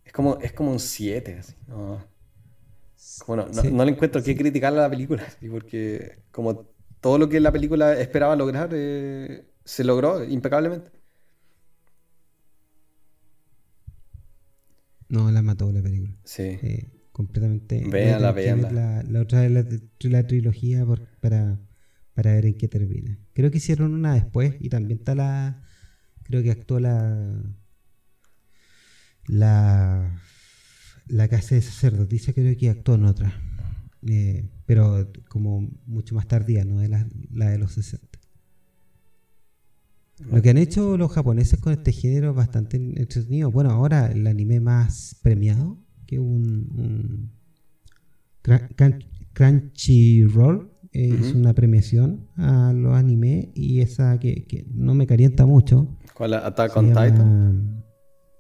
Es 0.05 0.13
como, 0.13 0.39
es 0.41 0.53
como 0.53 0.73
un 0.73 0.81
7, 0.81 1.39
así. 1.39 1.55
No, 1.69 2.05
no, 3.29 3.37
no- 3.37 3.53
Sí. 3.55 3.71
no 3.71 3.85
le 3.85 3.93
encuentro 3.93 4.21
qué 4.25 4.37
criticar 4.37 4.73
a 4.73 4.77
la 4.83 4.91
película, 4.91 5.23
porque 5.51 6.19
como 6.33 6.67
todo 7.01 7.19
lo 7.19 7.29
que 7.29 7.39
la 7.39 7.53
película 7.53 7.93
esperaba 7.97 8.35
lograr, 8.35 8.71
eh, 8.73 9.47
se 9.67 9.85
logró 9.85 10.25
impecablemente. 10.25 10.91
No, 15.09 15.31
la 15.31 15.43
mató 15.43 15.71
la 15.73 15.83
película. 15.83 16.17
Sí. 16.25 16.43
Eh, 16.43 16.91
completamente. 17.13 17.83
Véanla, 17.89 18.33
véanla. 18.33 18.71
La, 18.73 19.03
la 19.03 19.21
otra 19.21 19.41
de 19.41 19.51
la, 20.11 20.27
trilogía 20.27 20.85
por- 20.85 21.07
para, 21.21 21.61
para 22.15 22.33
ver 22.33 22.47
en 22.47 22.55
qué 22.59 22.69
termina. 22.69 23.19
Creo 23.33 23.51
que 23.51 23.59
hicieron 23.59 23.95
una 23.95 24.15
después 24.15 24.57
y 24.61 24.69
también 24.69 24.99
está 24.99 25.15
la. 25.15 25.63
Creo 26.25 26.43
que 26.43 26.51
actuó 26.51 26.81
la. 26.81 27.43
La. 29.27 30.21
La 31.09 31.29
casa 31.29 31.55
de 31.55 31.63
sacerdotisa, 31.63 32.33
creo 32.33 32.57
que 32.57 32.69
actuó 32.69 32.97
en 32.97 33.05
otra. 33.05 33.33
Eh, 34.09 34.49
pero 34.67 35.13
como 35.29 35.69
mucho 35.87 36.17
más 36.17 36.27
tardía, 36.27 36.65
no 36.65 36.81
de 36.81 36.89
la, 36.89 37.07
la 37.33 37.51
de 37.51 37.59
los 37.59 37.73
60. 37.75 38.16
Lo 40.25 40.41
que 40.41 40.51
han 40.51 40.59
hecho 40.59 40.97
los 40.97 41.13
japoneses 41.13 41.61
con 41.61 41.73
este 41.75 41.93
género 41.93 42.31
es 42.31 42.37
bastante 42.37 42.77
entretenido. 42.79 43.51
Bueno, 43.51 43.71
ahora 43.71 44.11
el 44.11 44.27
anime 44.27 44.61
más 44.61 45.19
premiado, 45.23 45.79
que 46.07 46.19
un, 46.19 47.33
Crunchyroll 49.35 50.73
eh, 50.93 51.15
hizo 51.21 51.37
una 51.37 51.53
premiación 51.53 52.29
a 52.37 52.73
los 52.73 52.95
animes 52.95 53.49
y 53.55 53.81
esa 53.81 54.19
que, 54.19 54.47
que 54.47 54.67
no 54.73 54.95
me 54.95 55.07
calienta 55.07 55.45
mucho. 55.45 55.99
¿Cuál? 56.15 56.35
Attack 56.35 56.77
on 56.77 56.89
llama- 56.89 57.07
Titan. 57.11 57.85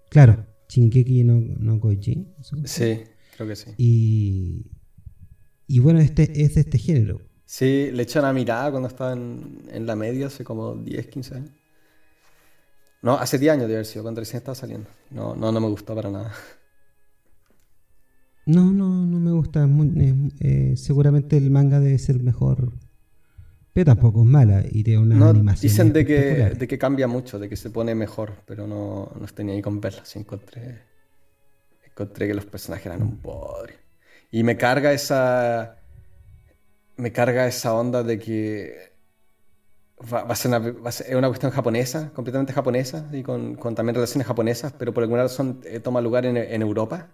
Claro, 0.08 0.46
Shingeki 0.68 1.24
no, 1.24 1.40
no 1.40 1.80
eso. 2.40 2.56
Sí, 2.64 3.00
creo 3.36 3.48
que 3.48 3.56
sí. 3.56 3.70
Y, 3.76 4.70
y 5.66 5.78
bueno, 5.80 5.98
este 5.98 6.42
es 6.42 6.54
de 6.54 6.62
este 6.62 6.78
género. 6.78 7.20
Sí, 7.44 7.90
le 7.92 8.04
eché 8.04 8.18
una 8.18 8.32
mirada 8.32 8.70
cuando 8.70 8.88
estaba 8.88 9.12
en, 9.12 9.62
en 9.70 9.86
la 9.86 9.94
media 9.94 10.26
hace 10.28 10.42
como 10.42 10.74
10, 10.74 11.06
15 11.08 11.34
años. 11.34 11.50
No, 13.06 13.14
hace 13.18 13.38
10 13.38 13.52
años 13.54 13.68
de 13.68 13.74
haber 13.74 13.86
sido, 13.86 14.02
cuando 14.04 14.20
recién 14.20 14.38
estaba 14.38 14.54
saliendo. 14.54 14.88
No, 15.10 15.34
no, 15.36 15.52
no 15.52 15.60
me 15.60 15.68
gustó 15.68 15.94
para 15.94 16.10
nada. 16.10 16.32
No, 18.46 18.72
no, 18.72 18.88
no 19.06 19.20
me 19.20 19.30
gusta. 19.32 19.68
eh, 20.40 20.74
seguramente 20.76 21.36
el 21.36 21.50
manga 21.50 21.80
debe 21.80 21.98
ser 21.98 22.22
mejor. 22.22 22.72
Pero 23.72 23.86
tampoco 23.86 24.22
es 24.22 24.28
mala 24.28 24.64
y 24.70 24.82
tiene 24.84 25.02
una 25.02 25.18
No, 25.20 25.28
animación. 25.28 25.52
dicen 25.60 25.92
de 25.92 26.04
que, 26.04 26.54
de 26.54 26.68
que 26.68 26.78
cambia 26.78 27.06
mucho, 27.06 27.38
de 27.38 27.48
que 27.48 27.56
se 27.56 27.70
pone 27.70 27.94
mejor, 27.94 28.42
pero 28.46 28.66
no, 28.66 29.10
no 29.18 29.24
estoy 29.24 29.44
ni 29.44 29.52
ahí 29.52 29.62
con 29.62 29.80
verla. 29.80 30.04
Sí, 30.04 30.18
encontré, 30.18 30.82
encontré 31.84 32.26
que 32.28 32.34
los 32.34 32.46
personajes 32.46 32.86
eran 32.86 33.02
un 33.02 33.20
bodrio. 33.22 33.76
Y 34.30 34.42
me 34.42 34.56
carga 34.56 34.92
esa. 34.92 35.82
Me 36.96 37.10
carga 37.12 37.46
esa 37.46 37.74
onda 37.74 38.02
de 38.02 38.18
que. 38.18 38.95
Va, 39.98 40.24
va 40.24 40.32
a 40.32 40.36
ser 40.36 40.50
una, 40.50 40.58
va 40.58 40.88
a 40.90 40.92
ser- 40.92 41.06
es 41.08 41.14
una 41.14 41.28
cuestión 41.28 41.50
japonesa, 41.52 42.10
completamente 42.12 42.52
japonesa, 42.52 43.08
y 43.12 43.22
con, 43.22 43.54
con 43.56 43.74
también 43.74 43.94
relaciones 43.94 44.26
japonesas, 44.26 44.72
pero 44.78 44.92
por 44.92 45.02
alguna 45.02 45.22
razón 45.22 45.60
eh, 45.64 45.80
toma 45.80 46.00
lugar 46.00 46.26
en, 46.26 46.36
en 46.36 46.62
Europa. 46.62 47.08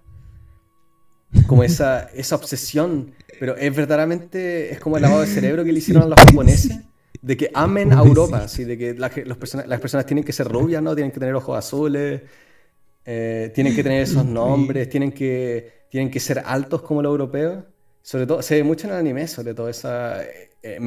Como 1.47 1.63
esa, 1.65 2.03
esa 2.15 2.35
obsesión, 2.37 3.15
pero 3.39 3.57
es 3.57 3.75
verdaderamente, 3.75 4.73
es 4.73 4.81
como 4.81 4.97
el 4.97 5.03
lavado 5.03 5.23
de 5.23 5.27
cerebro 5.27 5.65
que 5.65 5.73
le 5.73 5.79
hicieron 5.79 6.03
a 6.05 6.07
los 6.07 6.21
japoneses 6.21 6.81
de 7.21 7.37
que 7.37 7.51
amen 7.55 7.93
a 7.93 8.01
Europa, 8.01 8.45
así, 8.45 8.65
de 8.65 8.77
que 8.77 8.95
los 8.95 9.37
personas, 9.39 9.67
las 9.69 9.81
personas 9.81 10.07
tienen 10.07 10.25
que 10.25 10.33
ser 10.33 10.49
rubias, 10.49 10.83
¿no? 10.83 10.95
Tienen 10.95 11.13
que 11.13 11.21
tener 11.21 11.35
ojos 11.37 11.57
azules, 11.57 12.23
eh, 13.05 13.53
tienen 13.55 13.75
que 13.75 13.83
tener 13.83 14.03
esos 14.03 14.25
nombres, 14.25 14.89
tienen 14.89 15.13
que, 15.13 15.87
tienen 15.91 16.11
que 16.11 16.21
ser 16.21 16.43
altos 16.45 16.83
como 16.83 17.03
los 17.03 17.11
europeos. 17.11 17.65
Sobre 18.03 18.27
todo, 18.27 18.43
se 18.43 18.57
ve 18.57 18.65
mucho 18.65 18.87
en 18.87 18.95
el 18.95 18.99
anime, 18.99 19.29
sobre 19.29 19.55
todo 19.55 19.69
esa... 19.69 20.23
Eh, 20.25 20.79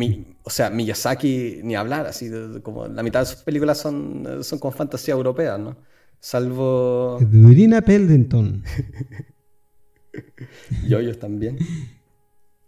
o 0.44 0.50
sea, 0.50 0.70
Miyazaki 0.70 1.62
ni 1.64 1.76
hablar, 1.76 2.06
así, 2.06 2.30
como 2.62 2.88
la 2.88 3.04
mitad 3.04 3.22
de 3.22 3.26
sus 3.26 3.44
películas 3.44 3.78
son, 3.78 4.44
son 4.44 4.60
con 4.60 4.74
fantasía 4.74 5.14
europea, 5.14 5.58
¿no? 5.58 5.78
Salvo... 6.20 7.20
Durina 7.22 7.82
Peldenton. 7.82 8.64
Yoyos 10.88 11.20
también. 11.20 11.58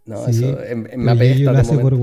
No, 0.08 0.26
eso 0.26 0.58
en, 0.64 0.88
me 0.96 1.12
apesta 1.12 1.52
de 1.52 1.78
por 1.78 1.94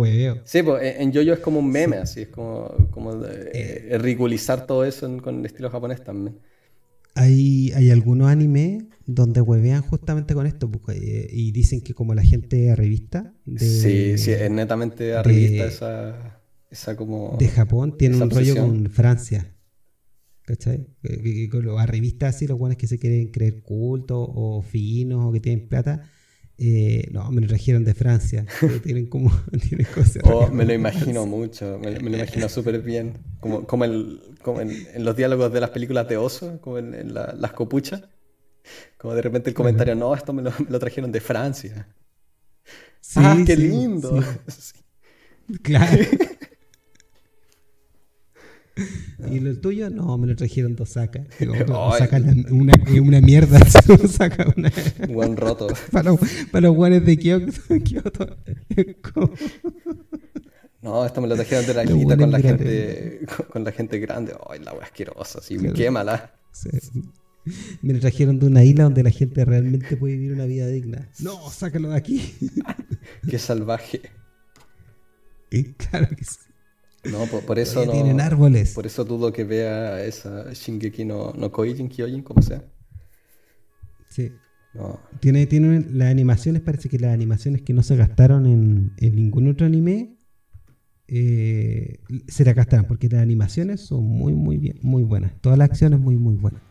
Sí, 0.43 0.61
pues 0.61 0.99
en 0.99 1.11
Yoyo 1.11 1.33
es 1.33 1.39
como 1.39 1.59
un 1.59 1.69
meme, 1.69 1.97
así, 1.97 2.21
es 2.21 2.27
como, 2.27 2.71
como 2.91 3.25
eh, 3.25 3.97
ridiculizar 3.99 4.67
todo 4.67 4.85
eso 4.85 5.17
con 5.23 5.39
el 5.39 5.45
estilo 5.47 5.71
japonés 5.71 6.03
también. 6.03 6.37
Hay, 7.15 7.71
hay 7.73 7.89
algunos 7.89 8.29
animes 8.29 8.83
donde 9.05 9.41
huevean 9.41 9.81
justamente 9.81 10.33
con 10.33 10.47
esto 10.47 10.69
pues, 10.69 10.97
y 11.01 11.51
dicen 11.51 11.81
que 11.81 11.93
como 11.93 12.13
la 12.13 12.23
gente 12.23 12.71
arribista 12.71 13.33
de, 13.45 13.59
sí, 13.59 14.17
sí, 14.17 14.31
es 14.31 14.49
netamente 14.49 15.15
arribista 15.15 15.65
esa, 15.65 16.41
esa 16.69 16.95
como... 16.95 17.35
De 17.39 17.47
Japón 17.47 17.97
tiene 17.97 18.17
un 18.17 18.29
rollo 18.29 18.55
con 18.55 18.89
Francia. 18.89 19.51
¿Cachai? 20.43 20.87
Con 21.49 21.65
los 21.65 21.79
arribistas 21.79 22.35
así, 22.35 22.45
los 22.45 22.59
buenos 22.59 22.77
que 22.77 22.85
se 22.85 22.99
quieren 22.99 23.29
creer 23.31 23.63
cultos 23.63 24.27
o 24.29 24.61
finos 24.61 25.25
o 25.25 25.31
que 25.31 25.39
tienen 25.39 25.67
plata 25.67 26.07
eh, 26.57 27.09
no, 27.11 27.29
me 27.31 27.41
lo 27.41 27.47
trajeron 27.47 27.83
de 27.83 27.93
Francia. 27.93 28.45
tienen 28.83 29.07
como 29.07 29.31
tienen 29.67 29.87
cosas 29.93 30.23
oh, 30.23 30.47
me 30.47 30.65
lo 30.65 30.73
imagino 30.73 31.25
mucho, 31.25 31.79
me, 31.79 31.91
lo 31.91 32.15
imagino 32.15 32.47
súper 32.49 32.81
bien. 32.81 33.17
Como, 33.39 33.65
como, 33.65 33.85
el, 33.85 34.21
como 34.41 34.61
en, 34.61 34.73
los 35.03 35.15
diálogos 35.15 35.51
de 35.51 35.59
las 35.59 35.71
películas 35.71 36.07
de 36.07 36.17
oso, 36.17 36.59
como 36.61 36.77
en, 36.77 37.13
las 37.13 37.51
copuchas. 37.53 38.03
Como 39.05 39.13
de 39.13 39.21
repente 39.21 39.51
el 39.51 39.55
comentario, 39.55 39.93
no, 39.93 40.15
esto 40.15 40.33
me 40.33 40.41
lo, 40.41 40.79
trajeron 40.79 41.11
de 41.11 41.21
Francia. 41.21 41.87
ah, 43.17 43.37
qué 43.45 43.55
lindo. 43.55 44.19
Claro. 45.61 46.03
¿Y 49.29 49.39
lo 49.41 49.55
tuyo? 49.59 49.91
No, 49.91 50.17
me 50.17 50.25
lo 50.25 50.35
trajeron 50.35 50.75
dos 50.75 50.89
Osaka. 50.89 51.23
Osaka 51.69 52.17
una, 52.49 52.73
una 52.99 53.21
mierda. 53.21 53.59
Osaka 54.03 54.51
una... 54.57 54.71
Buen 55.07 55.37
roto. 55.37 55.67
Para, 55.91 56.11
para 56.51 56.67
los 56.67 56.75
guanes 56.75 57.05
de 57.05 57.15
Kyoto. 57.15 57.51
No, 60.81 61.05
esto 61.05 61.21
me 61.21 61.27
lo 61.27 61.35
trajeron 61.35 61.67
de 61.67 61.73
la 61.75 61.85
quita 61.85 62.17
con 62.17 62.31
la, 62.31 62.39
gente, 62.39 63.19
con, 63.51 63.63
la 63.63 63.71
gente 63.71 63.99
grande. 63.99 64.33
Ay, 64.49 64.61
la 64.61 64.73
wea 64.73 64.81
asquerosa, 64.81 65.37
así, 65.37 65.59
quémala. 65.75 66.33
Me 67.81 67.93
lo 67.93 67.99
trajeron 67.99 68.39
de 68.39 68.47
una 68.47 68.63
isla 68.63 68.85
donde 68.85 69.03
la 69.03 69.11
gente 69.11 69.43
realmente 69.45 69.97
puede 69.97 70.15
vivir 70.15 70.33
una 70.33 70.45
vida 70.45 70.67
digna. 70.67 71.09
No, 71.19 71.49
sácalo 71.49 71.89
de 71.89 71.97
aquí. 71.97 72.33
Qué 73.29 73.39
salvaje. 73.39 74.01
Claro 75.77 76.09
que 76.15 76.25
sí. 76.25 76.37
No, 77.05 77.25
por, 77.27 77.59
eso 77.59 77.85
no. 77.85 77.91
Tienen 77.91 78.19
árboles. 78.19 78.73
Por 78.73 78.85
eso 78.85 79.05
dudo 79.05 79.31
que 79.31 79.43
vea 79.43 80.03
esa 80.03 80.51
Shingeki 80.51 81.05
no, 81.05 81.33
no 81.33 81.51
Koijin, 81.51 81.87
Kyojin, 81.87 82.23
como 82.23 82.41
sea. 82.41 82.65
Sí. 84.09 84.31
Tiene, 85.21 85.45
tiene 85.45 85.85
las 85.91 86.09
animaciones, 86.09 86.61
parece 86.61 86.89
que 86.89 86.99
las 86.99 87.13
animaciones 87.13 87.61
que 87.61 87.73
no 87.73 87.83
se 87.83 87.95
gastaron 87.95 88.45
en, 88.45 88.91
en 88.97 89.15
ningún 89.15 89.47
otro 89.47 89.65
anime 89.65 90.17
eh, 91.07 91.99
se 92.27 92.43
la 92.43 92.53
gastaron, 92.53 92.85
porque 92.85 93.07
las 93.07 93.21
animaciones 93.21 93.81
son 93.81 94.03
muy, 94.03 94.33
muy 94.33 94.57
bien, 94.57 94.79
muy 94.81 95.03
buenas. 95.03 95.33
Todas 95.41 95.57
las 95.57 95.69
acciones 95.69 95.99
muy, 95.99 96.17
muy 96.17 96.35
buenas. 96.35 96.61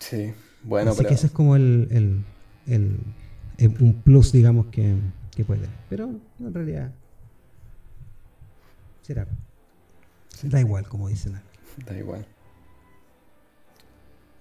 Sí, 0.00 0.32
bueno, 0.62 0.92
Así 0.92 1.04
que 1.04 1.14
eso 1.14 1.26
es 1.26 1.32
como 1.32 1.56
el, 1.56 1.88
el, 1.90 2.24
el, 3.58 3.82
un 3.82 3.94
plus, 4.02 4.32
digamos, 4.32 4.66
que, 4.66 4.96
que 5.34 5.44
puede. 5.44 5.68
Pero 5.88 6.10
en 6.40 6.54
realidad 6.54 6.92
será. 9.02 9.26
Da 10.42 10.60
igual, 10.60 10.88
como 10.88 11.08
dicen. 11.08 11.40
Da 11.86 11.96
igual. 11.96 12.26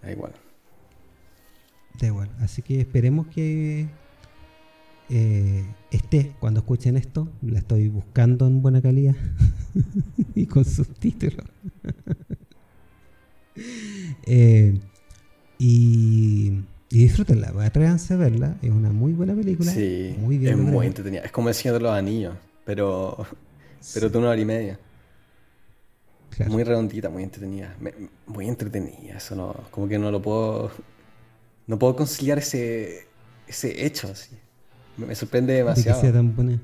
Da 0.01 0.11
igual. 0.11 0.33
Da 1.99 2.07
igual. 2.07 2.29
Así 2.39 2.61
que 2.61 2.81
esperemos 2.81 3.27
que 3.27 3.87
eh, 5.09 5.65
esté 5.91 6.33
cuando 6.39 6.61
escuchen 6.61 6.97
esto. 6.97 7.27
La 7.41 7.59
estoy 7.59 7.89
buscando 7.89 8.47
en 8.47 8.61
buena 8.61 8.81
calidad 8.81 9.15
y 10.35 10.45
con 10.45 10.65
subtítulos. 10.65 11.45
eh, 14.25 14.79
y, 15.59 16.63
y 16.89 16.99
disfrútenla, 16.99 17.53
atrévanse 17.63 18.13
a 18.13 18.17
verla. 18.17 18.57
Es 18.61 18.69
una 18.69 18.91
muy 18.91 19.13
buena 19.13 19.33
película. 19.33 19.71
Sí, 19.71 20.15
muy 20.19 20.37
bien 20.37 20.53
es 20.53 20.59
muy 20.59 20.87
entretenida. 20.87 21.21
Es 21.21 21.31
como 21.31 21.49
el 21.49 21.55
Señor 21.55 21.77
de 21.77 21.83
los 21.83 21.91
Anillos, 21.91 22.35
pero, 22.65 23.25
pero 23.93 24.09
de 24.09 24.17
una 24.17 24.29
hora 24.29 24.41
y 24.41 24.45
media. 24.45 24.79
Muy 26.47 26.63
redondita, 26.63 27.09
muy 27.09 27.23
entretenida. 27.23 27.75
muy 28.25 28.47
entretenida, 28.47 29.17
eso 29.17 29.35
no. 29.35 29.53
Como 29.71 29.87
que 29.87 29.99
no 29.99 30.11
lo 30.11 30.21
puedo. 30.21 30.71
No 31.67 31.79
puedo 31.79 31.95
conciliar 31.95 32.39
ese, 32.39 33.07
ese 33.47 33.85
hecho 33.85 34.09
así. 34.11 34.35
Me, 34.97 35.15
sorprende 35.15 35.53
demasiado. 35.53 35.97
De 35.97 36.01
que 36.01 36.07
sea 36.07 36.13
tan 36.13 36.35
buena. 36.35 36.59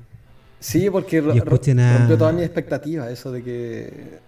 Sí, 0.58 0.90
porque 0.90 1.20
rompió 1.20 2.18
todas 2.18 2.34
mis 2.34 2.44
expectativas, 2.44 3.10
eso 3.10 3.32
de 3.32 3.42
que. 3.42 4.18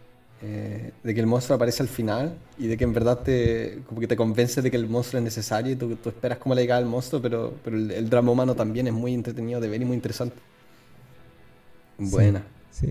Eh, 0.44 0.90
de 1.04 1.14
que 1.14 1.20
el 1.20 1.26
monstruo 1.26 1.54
aparece 1.54 1.84
al 1.84 1.88
final 1.88 2.34
y 2.58 2.66
de 2.66 2.76
que 2.76 2.82
en 2.82 2.92
verdad 2.92 3.20
te, 3.20 3.78
como 3.86 4.00
que 4.00 4.08
te 4.08 4.16
convence 4.16 4.60
de 4.60 4.72
que 4.72 4.76
el 4.76 4.88
monstruo 4.88 5.18
es 5.18 5.24
necesario 5.24 5.72
y 5.72 5.76
tú, 5.76 5.94
tú 5.94 6.08
esperas 6.08 6.38
cómo 6.38 6.56
le 6.56 6.62
llega 6.62 6.76
al 6.76 6.86
monstruo, 6.86 7.22
pero, 7.22 7.54
pero 7.64 7.76
el, 7.76 8.10
drama 8.10 8.32
humano 8.32 8.56
también 8.56 8.88
es 8.88 8.92
muy 8.92 9.14
entretenido 9.14 9.60
de 9.60 9.68
ver 9.68 9.82
y 9.82 9.84
muy 9.84 9.94
interesante. 9.94 10.36
Buena. 11.96 12.44
sí. 12.72 12.88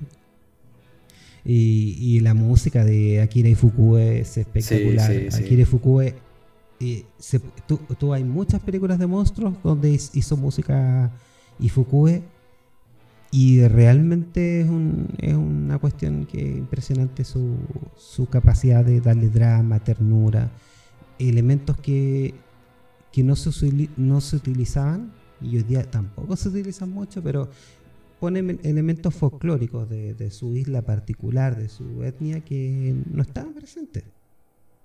Y, 1.43 2.19
la 2.21 2.35
música 2.35 2.85
de 2.85 3.19
Akira 3.19 3.49
Ifukube 3.49 4.19
es 4.19 4.37
espectacular. 4.37 5.11
Akira 5.33 5.63
Ifukube, 5.63 6.15
eh, 6.79 7.03
tú, 7.97 8.13
hay 8.13 8.23
muchas 8.23 8.61
películas 8.61 8.99
de 8.99 9.07
monstruos 9.07 9.55
donde 9.63 9.91
hizo 9.91 10.37
música 10.37 11.11
Ifukube 11.59 12.21
y 13.31 13.65
realmente 13.67 14.61
es, 14.61 15.33
una 15.33 15.79
cuestión 15.79 16.25
que 16.25 16.41
impresionante 16.41 17.23
su, 17.23 17.57
capacidad 18.29 18.83
de 18.83 18.99
darle 18.99 19.29
drama, 19.29 19.79
ternura, 19.79 20.51
elementos 21.17 21.77
que, 21.77 22.33
que 23.11 23.23
no, 23.23 23.35
se, 23.37 23.89
no 23.95 24.19
se 24.19 24.35
utilizaban 24.35 25.13
y 25.41 25.57
hoy 25.57 25.63
día 25.63 25.89
tampoco 25.89 26.35
se 26.35 26.49
utilizan 26.49 26.91
mucho, 26.91 27.23
pero 27.23 27.49
pone 28.19 28.59
elementos 28.63 29.15
folclóricos 29.15 29.89
de, 29.89 30.29
su 30.29 30.55
isla 30.55 30.83
particular, 30.83 31.57
de 31.57 31.69
su 31.69 32.03
etnia, 32.03 32.41
que 32.41 32.95
no 33.11 33.23
estaban 33.23 33.53
presentes. 33.53 34.03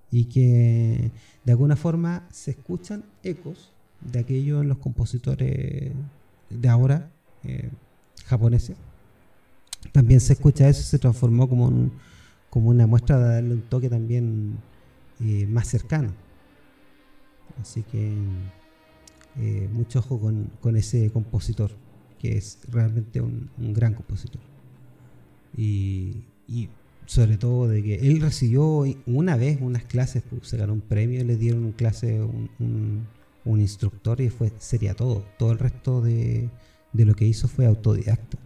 Y 0.09 0.25
que 0.25 1.11
de 1.43 1.51
alguna 1.51 1.75
forma 1.75 2.27
se 2.31 2.51
escuchan 2.51 3.03
ecos 3.23 3.71
de 4.01 4.19
aquello 4.19 4.61
en 4.61 4.69
los 4.69 4.79
compositores 4.79 5.91
de 6.49 6.69
ahora, 6.69 7.11
eh, 7.43 7.69
japoneses. 8.25 8.77
También 9.91 10.19
se 10.19 10.33
escucha 10.33 10.67
eso, 10.67 10.83
se 10.83 10.99
transformó 10.99 11.47
como, 11.47 11.91
como 12.49 12.69
una 12.69 12.87
muestra 12.87 13.17
de 13.17 13.35
darle 13.35 13.53
un 13.53 13.61
toque 13.61 13.89
también 13.89 14.57
eh, 15.19 15.45
más 15.47 15.67
cercano. 15.67 16.11
Así 17.61 17.83
que 17.83 18.13
eh, 19.37 19.69
mucho 19.71 19.99
ojo 19.99 20.19
con 20.61 20.77
ese 20.77 21.09
compositor 21.11 21.71
que 22.19 22.37
es 22.37 22.59
realmente 22.69 23.21
un, 23.21 23.49
gran 23.57 23.93
compositor. 23.93 24.41
Y, 25.55 26.23
sobre 27.05 27.37
todo 27.37 27.69
de 27.69 27.81
que 27.81 27.95
él 27.95 28.19
recibió 28.19 28.83
una 29.05 29.37
vez 29.37 29.59
unas 29.61 29.85
clases, 29.85 30.23
pues, 30.29 30.47
se 30.47 30.57
ganó 30.57 30.73
un 30.73 30.81
premio, 30.81 31.23
le 31.23 31.37
dieron 31.37 31.63
un 31.63 31.71
clase, 31.71 32.21
un, 32.21 33.07
instructor 33.45 34.19
y 34.19 34.29
fue, 34.29 34.51
sería 34.59 34.93
todo. 34.93 35.23
Todo 35.39 35.53
el 35.53 35.59
resto 35.59 36.01
de, 36.01 36.49
lo 37.05 37.15
que 37.15 37.25
hizo 37.25 37.47
fue 37.47 37.65
autodidacta. 37.65 38.37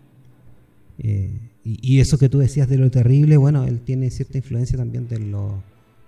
Eh, 1.00 1.32
y, 1.64 2.00
eso 2.00 2.18
que 2.18 2.30
tú 2.30 2.40
decías 2.40 2.68
de 2.68 2.78
lo 2.78 2.90
terrible, 2.90 3.38
bueno, 3.38 3.66
él 3.66 3.82
tiene 3.82 4.10
cierta 4.10 4.38
influencia 4.38 4.78
también 4.78 5.08
de, 5.08 5.20
los 5.20 5.54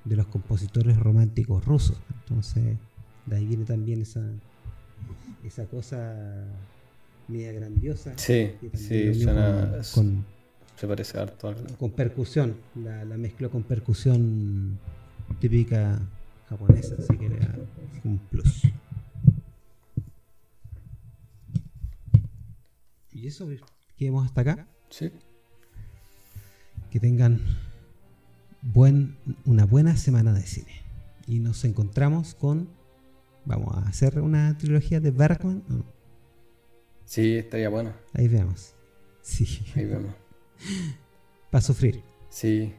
de 0.03 0.15
los 0.15 0.27
compositores 0.27 0.97
románticos 0.97 1.63
rusos. 1.65 1.97
Entonces, 2.21 2.63
de 3.25 3.35
ahí 3.35 3.45
viene 3.45 3.65
también 3.65 4.01
esa, 4.01 4.21
esa 5.43 5.65
cosa 5.65 6.15
media 7.27 7.51
grandiosa. 7.51 8.13
Sí, 8.17 8.51
sí, 8.73 9.13
suena, 9.13 9.79
con, 9.93 10.25
se 10.75 10.87
parece 10.87 11.19
harto 11.19 11.53
Con 11.77 11.91
percusión, 11.91 12.55
la, 12.75 13.05
la 13.05 13.17
mezcló 13.17 13.49
con 13.49 13.63
percusión 13.63 14.79
típica 15.39 15.99
japonesa, 16.49 16.95
así 16.97 17.17
que 17.17 17.25
era 17.27 17.55
un 18.03 18.17
plus. 18.17 18.63
¿Y 23.23 23.27
eso 23.27 23.47
quedamos 23.97 24.25
hasta 24.25 24.41
acá? 24.41 24.67
Sí. 24.89 25.09
que 26.91 26.99
tengan 26.99 27.39
buen, 28.61 29.15
una 29.45 29.65
buena 29.65 29.95
semana 29.95 30.33
de 30.33 30.41
cine. 30.41 30.81
Y 31.25 31.39
nos 31.39 31.63
encontramos 31.63 32.35
con. 32.35 32.67
Vamos 33.45 33.77
a 33.77 33.87
hacer 33.87 34.19
una 34.19 34.57
trilogía 34.57 34.99
de 34.99 35.11
Bergman. 35.11 35.63
Sí, 37.05 37.37
estaría 37.37 37.69
bueno. 37.69 37.93
Ahí 38.11 38.27
vemos. 38.27 38.75
Sí. 39.21 39.47
Ahí 39.73 39.85
vemos. 39.85 40.13
Para 41.49 41.61
sufrir. 41.61 42.01
Sí. 42.27 42.73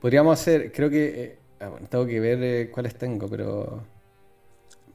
Podríamos 0.00 0.40
hacer, 0.40 0.72
creo 0.72 0.88
que. 0.88 1.24
Eh, 1.24 1.38
ah, 1.60 1.68
bueno, 1.68 1.88
tengo 1.88 2.06
que 2.06 2.20
ver 2.20 2.42
eh, 2.42 2.70
cuáles 2.70 2.94
tengo, 2.94 3.28
pero. 3.28 3.84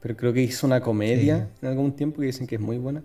Pero 0.01 0.17
creo 0.17 0.33
que 0.33 0.41
hizo 0.41 0.65
una 0.65 0.81
comedia 0.81 1.51
en 1.61 1.67
algún 1.67 1.95
tiempo 1.95 2.21
que 2.21 2.25
dicen 2.25 2.47
que 2.47 2.55
es 2.55 2.61
muy 2.61 2.79
buena. 2.79 3.03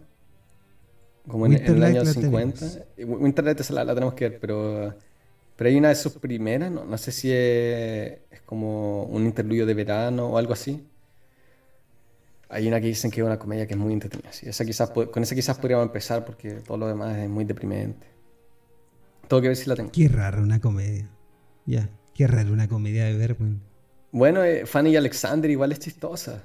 Como 1.29 1.47
en, 1.47 1.55
el 1.55 1.83
año 1.83 2.05
50. 2.05 2.66
Winterlight 2.99 3.61
la, 3.70 3.85
la 3.85 3.95
tenemos 3.95 4.14
que 4.14 4.29
ver, 4.29 4.41
pero. 4.41 4.95
Pero 5.57 5.70
hay 5.70 5.77
una 5.77 5.89
de 5.89 5.95
sus 5.95 6.12
primeras, 6.12 6.70
no, 6.70 6.85
no 6.85 6.99
sé 6.99 7.11
si 7.11 7.33
es, 7.33 8.18
es, 8.31 8.43
como 8.45 9.05
un 9.05 9.24
interludio 9.24 9.64
de 9.64 9.72
verano 9.72 10.27
o 10.27 10.39
algo 10.39 10.53
así. 10.53 10.87
Hay 12.51 12.68
una 12.68 12.79
que 12.79 12.89
dicen 12.89 13.11
que 13.11 13.22
es 13.22 13.27
una 13.27 13.39
comedia 13.39 13.66
que 13.66 13.72
es 13.72 13.81
muy 13.81 13.95
entretenida. 13.95 14.33
Sí, 14.33 14.47
esa 14.49 14.66
quizás, 14.66 14.91
con 14.91 15.22
esa 15.22 15.35
quizás 15.35 15.57
podríamos 15.57 15.87
empezar 15.87 16.27
porque 16.27 16.57
todo 16.57 16.77
lo 16.77 16.87
demás 16.87 17.16
es 17.16 17.29
muy 17.31 17.47
deprimente. 17.47 18.07
Tengo 19.27 19.41
que 19.41 19.49
ver 19.49 19.57
si 19.57 19.68
la 19.68 19.77
tengo. 19.77 19.91
Qué 19.91 20.09
raro 20.09 20.43
una 20.43 20.61
comedia. 20.61 21.09
Ya, 21.64 21.89
qué 22.14 22.27
raro 22.27 22.53
una 22.53 22.68
comedia 22.68 23.07
de 23.07 23.16
Bergman. 23.16 23.61
Bueno, 24.12 24.45
eh, 24.45 24.66
Fanny 24.66 24.91
y 24.91 24.97
Alexander 24.97 25.51
igual 25.51 25.72
es 25.72 25.81
chistosa. 25.81 26.45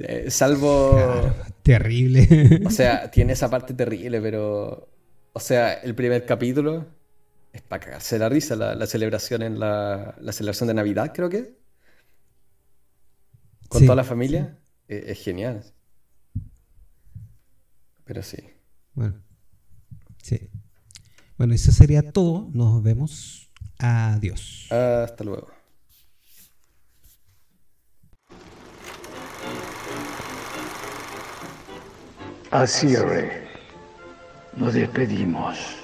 Eh, 0.00 0.30
salvo... 0.30 1.34
terrible. 1.62 2.62
o 2.66 2.70
sea, 2.70 3.10
tiene 3.10 3.34
esa 3.34 3.48
parte 3.50 3.74
terrible, 3.74 4.20
pero... 4.20 4.88
O 5.32 5.40
sea, 5.40 5.74
el 5.74 5.94
primer 5.94 6.26
capítulo 6.26 6.86
es 7.52 7.62
para 7.62 7.84
cagarse 7.84 8.18
la 8.18 8.28
risa, 8.28 8.56
la, 8.56 8.86
celebración 8.86 9.42
en 9.42 9.58
la, 9.58 10.14
la, 10.20 10.32
celebración 10.32 10.68
de 10.68 10.74
Navidad, 10.74 11.12
creo 11.14 11.28
que. 11.28 11.56
Con 13.68 13.82
toda 13.82 13.96
la 13.96 14.04
familia. 14.04 14.58
Es, 14.88 15.22
genial. 15.22 15.64
Pero 18.04 18.22
sí. 18.22 18.38
Bueno. 18.94 19.22
Sí. 20.22 20.50
Bueno, 21.38 21.54
eso 21.54 21.70
sería 21.70 22.10
todo. 22.10 22.50
Nos 22.52 22.82
vemos. 22.82 23.50
Adiós. 23.78 24.66
Hasta 24.70 25.24
luego. 25.24 25.48
Así, 32.50 32.96
Nos 34.56 34.74
despedimos. 34.74 35.76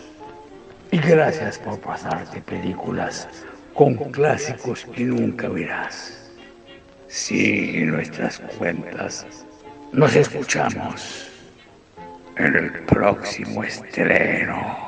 Y 0.90 0.98
gracias 0.98 1.58
por 1.60 1.78
pasarte 1.78 2.40
películas 2.40 3.28
con 3.72 3.94
clásicos 3.94 4.84
que 4.94 5.04
nunca 5.04 5.48
verás. 5.48 6.28
Sigue 7.06 7.86
nuestras 7.86 8.40
cuentas. 8.58 9.26
Nos 9.92 10.16
escuchamos 10.16 11.30
en 12.36 12.56
el 12.56 12.72
próximo 12.84 13.62
estreno. 13.62 14.85